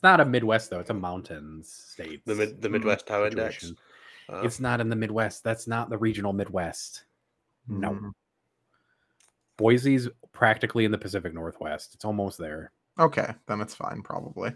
[0.00, 0.80] It's not a Midwest though.
[0.80, 2.22] It's a mountains state.
[2.24, 3.56] The mid the Mm, Midwest Tau index.
[3.56, 3.76] situation.
[4.30, 5.44] Uh, It's not in the Midwest.
[5.44, 7.04] That's not the regional Midwest.
[7.68, 7.90] No.
[7.90, 8.12] Mm,
[9.58, 11.92] Boise's practically in the Pacific Northwest.
[11.94, 12.72] It's almost there.
[12.98, 14.54] Okay, then it's fine, probably.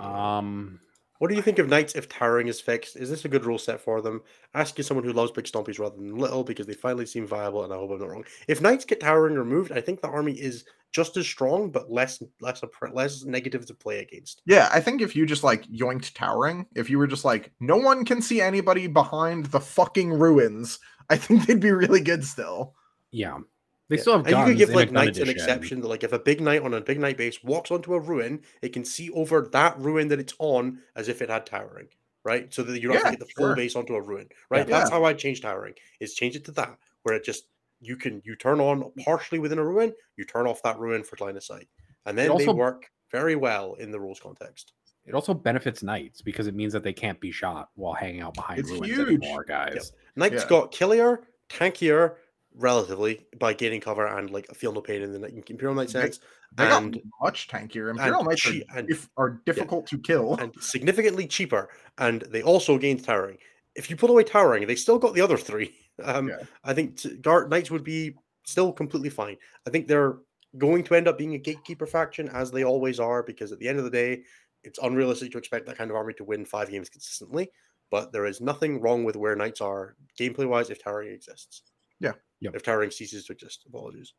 [0.00, 0.80] Um,
[1.18, 2.96] What do you think of knights if towering is fixed?
[2.96, 4.22] Is this a good rule set for them?
[4.54, 7.72] Asking someone who loves big stompies rather than little because they finally seem viable, and
[7.72, 8.24] I hope I'm not wrong.
[8.46, 12.22] If knights get towering removed, I think the army is just as strong, but less
[12.40, 12.62] less
[12.92, 14.42] less negative to play against.
[14.46, 17.76] Yeah, I think if you just like yoinked towering, if you were just like, no
[17.76, 20.78] one can see anybody behind the fucking ruins,
[21.10, 22.74] I think they'd be really good still.
[23.10, 23.38] yeah,
[23.88, 24.02] they Yeah.
[24.02, 24.48] still have and guns.
[24.48, 26.80] you could give like knights an exception that like if a big knight on a
[26.80, 30.34] big knight base walks onto a ruin, it can see over that ruin that it's
[30.38, 31.88] on as if it had towering,
[32.24, 32.52] right?
[32.52, 33.56] So that you don't have to get the full sure.
[33.56, 34.68] base onto a ruin, right?
[34.68, 34.78] Yeah.
[34.78, 35.74] That's how I change towering.
[36.00, 37.44] Is change it to that where it just
[37.80, 41.16] you can you turn on partially within a ruin, you turn off that ruin for
[41.24, 41.68] line of sight,
[42.06, 44.72] and then they also- work very well in the rules context.
[45.06, 48.34] It also benefits knights because it means that they can't be shot while hanging out
[48.34, 49.08] behind It's ruins huge.
[49.22, 49.92] anymore, guys.
[50.16, 50.48] Knights Yeah.
[50.50, 52.16] got killier, tankier,
[52.58, 56.20] relatively by gaining cover and like feel no pain in the Imperial Knight sense,
[56.56, 57.90] They and much tankier.
[57.90, 60.34] Imperial Knights are, and- are difficult to kill.
[60.36, 63.38] and significantly cheaper, and they also gained towering.
[63.76, 65.74] If you pull away towering, they still got the other three.
[66.04, 66.36] Um, Yeah.
[66.62, 68.14] I think t- Guard Knights would be
[68.44, 69.36] still completely fine.
[69.66, 70.18] I think they're
[70.56, 73.68] going to end up being a gatekeeper faction, as they always are, because at the
[73.68, 74.22] end of the day,
[74.62, 77.50] it's unrealistic to expect that kind of army to win five games consistently.
[77.90, 81.62] But there is nothing wrong with where Knights are gameplay wise if towering exists.
[81.98, 82.12] Yeah.
[82.40, 82.54] Yep.
[82.54, 84.14] If towering ceases to exist, apologies.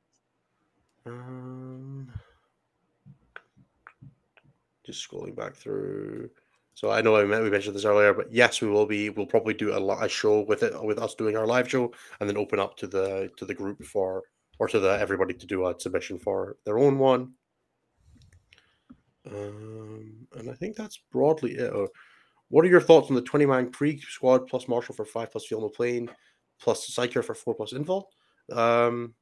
[1.06, 2.12] Um,
[4.86, 6.30] just scrolling back through.
[6.74, 9.10] So I know I we mentioned this earlier, but yes, we will be.
[9.10, 12.30] We'll probably do a, a show with it, with us doing our live show, and
[12.30, 14.24] then open up to the to the group for
[14.60, 17.34] or to the everybody to do a submission for their own one.
[19.30, 21.74] Um, and I think that's broadly it.
[21.74, 21.88] Uh,
[22.48, 25.46] what are your thoughts on the twenty man Krieg squad plus Marshal for five plus
[25.46, 26.10] Feel No Pain
[26.62, 28.06] plus Psyker for four plus Invul?
[28.52, 29.14] Um,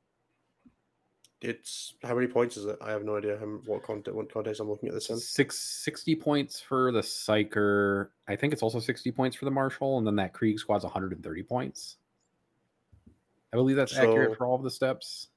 [1.41, 2.77] it's how many points is it?
[2.81, 5.17] I have no idea how, what context what context I'm looking at this in.
[5.19, 8.09] Six, 60 points for the Psyker.
[8.27, 11.43] I think it's also 60 points for the Marshal, and then that Krieg squad's 130
[11.43, 11.97] points.
[13.53, 15.27] I believe that's So- accurate for all of the steps.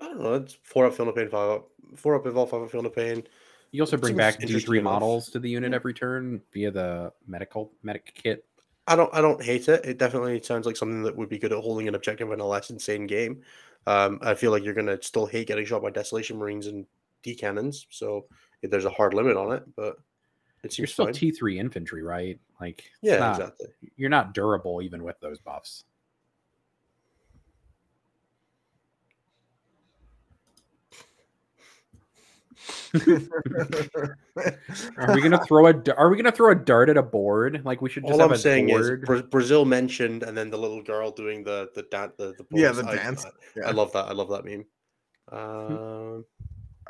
[0.00, 0.34] I don't know.
[0.34, 2.90] It's four up Feel No Pain, five up, four up Invul, five up Feel No
[2.90, 3.26] Pain.
[3.72, 4.92] You also bring back interesting D3 enough.
[4.92, 8.44] models to the unit every turn via the medical medic kit.
[8.86, 9.84] I don't I don't hate it.
[9.84, 12.46] It definitely sounds like something that would be good at holding an objective in a
[12.46, 13.42] less insane game.
[13.86, 16.86] Um, I feel like you're gonna still hate getting shot by Desolation Marines and
[17.22, 18.26] D cannons, so
[18.62, 19.96] if there's a hard limit on it, but
[20.62, 21.06] it You're still.
[21.06, 22.38] T3 infantry, right?
[22.60, 23.66] Like, yeah, not- exactly.
[23.96, 25.84] You're not durable even with those buffs.
[34.96, 37.62] Are we gonna throw a d- Are we gonna throw a dart at a board?
[37.64, 39.00] Like we should just All have I'm a saying board.
[39.02, 42.46] is Bra- Brazil mentioned, and then the little girl doing the the dan- the, the
[42.50, 43.24] Yeah, the I- dance.
[43.24, 43.68] I, Yeah.
[43.68, 44.06] I love that.
[44.08, 44.64] I love that meme.
[45.32, 46.24] Um,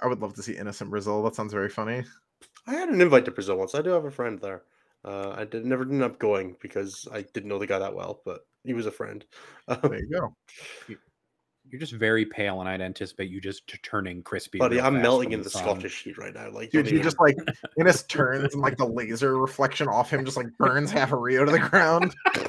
[0.02, 1.22] I would love to see innocent Brazil.
[1.22, 2.04] That sounds very funny.
[2.66, 3.74] I had an invite to Brazil once.
[3.74, 4.62] I do have a friend there.
[5.04, 8.20] Uh, I did never ended up going because I didn't know the guy that well,
[8.24, 9.24] but he was a friend.
[9.68, 10.34] Um, There you go.
[11.70, 14.58] You're just very pale, and I'd anticipate you just t- turning crispy.
[14.58, 15.62] buddy, I'm melting in the sun.
[15.62, 16.50] Scottish heat right now.
[16.50, 17.36] Like, Dude, don't he just like
[17.78, 21.44] Innes turns and like the laser reflection off him just like burns half a Rio
[21.44, 22.14] to the ground.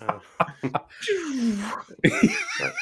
[0.00, 0.18] Uh,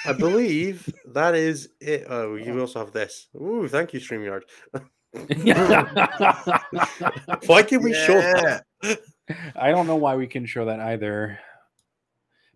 [0.06, 2.06] I believe that is it.
[2.08, 3.26] Oh, you also have this.
[3.34, 4.42] Ooh, thank you, StreamYard.
[7.46, 8.64] Why can we show that?
[9.56, 11.38] I don't know why we can show that either.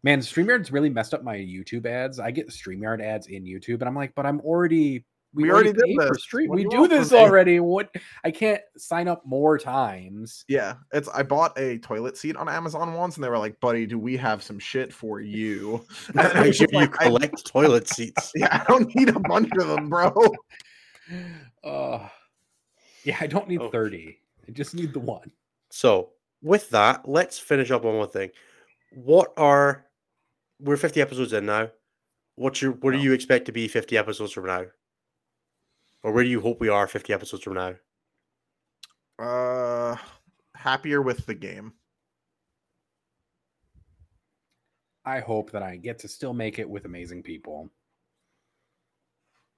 [0.03, 2.19] Man, StreamYard's really messed up my YouTube ads.
[2.21, 5.05] I get StreamYard ads in YouTube, and I'm like, but I'm already
[5.35, 6.23] We already did this.
[6.23, 6.49] Stream.
[6.49, 7.19] What We do do this me?
[7.19, 7.61] already.
[7.61, 7.91] What?
[8.25, 10.45] I can't sign up more times.
[10.49, 13.87] Yeah, it's I bought a toilet seat on Amazon once, and they were like, "Buddy,
[13.87, 17.01] do we have some shit for you?" And I I was hear just you like,
[17.01, 18.33] I- collect toilet seats.
[18.35, 20.13] yeah, I don't need a bunch of them, bro.
[21.65, 22.09] Uh,
[23.05, 23.71] yeah, I don't need Oh.
[23.71, 24.19] 30.
[24.47, 25.31] I just need the one.
[25.71, 26.11] So,
[26.43, 28.31] with that, let's finish up on one thing.
[28.95, 29.85] What are
[30.61, 31.71] we're 50 episodes in now?
[32.37, 34.67] What's your what do you expect to be 50 episodes from now?
[36.05, 37.75] Or where do you hope we are 50 episodes from now?
[39.19, 39.97] Uh,
[40.55, 41.73] happier with the game.
[45.05, 47.71] I hope that I get to still make it with amazing people.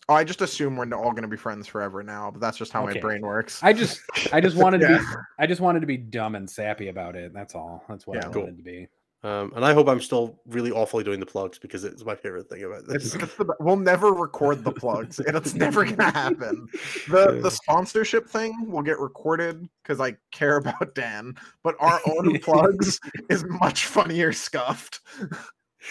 [0.09, 2.72] Oh, I just assume we're all going to be friends forever now, but that's just
[2.72, 2.94] how Okay.
[2.94, 3.60] my brain works.
[3.62, 4.01] I just
[4.32, 5.05] I just wanted to be
[5.39, 7.32] I just wanted to be dumb and sappy about it.
[7.32, 7.85] That's all.
[7.89, 8.28] That's what Yeah.
[8.28, 8.43] I Cool.
[8.43, 8.89] wanted to be.
[9.23, 12.49] Um, and I hope I'm still really awfully doing the plugs because it's my favorite
[12.49, 13.23] thing about It's, this.
[13.23, 16.67] it's the, we'll never record the plugs, and it's never gonna happen.
[17.11, 22.39] The the sponsorship thing will get recorded because I care about Dan, but our own
[22.43, 22.99] plugs
[23.29, 25.01] is much funnier scuffed.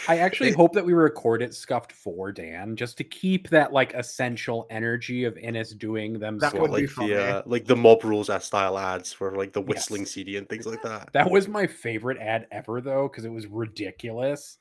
[0.07, 3.93] I actually hope that we record it scuffed for Dan just to keep that like
[3.93, 6.37] essential energy of Innes doing them.
[6.39, 7.13] That so- would be like funny.
[7.13, 10.11] the uh, like the mob rules as style ads for like the whistling Yes.
[10.11, 11.11] CD and things like that.
[11.13, 14.57] That was my favorite ad ever though because it was ridiculous.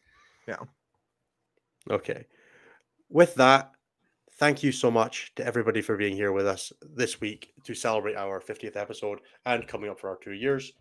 [0.46, 0.56] Yeah.
[1.90, 2.26] Okay.
[3.10, 3.72] With that,
[4.38, 8.16] thank you so much to everybody for being here with us this week to celebrate
[8.16, 10.72] our 50th episode and coming up for our two years.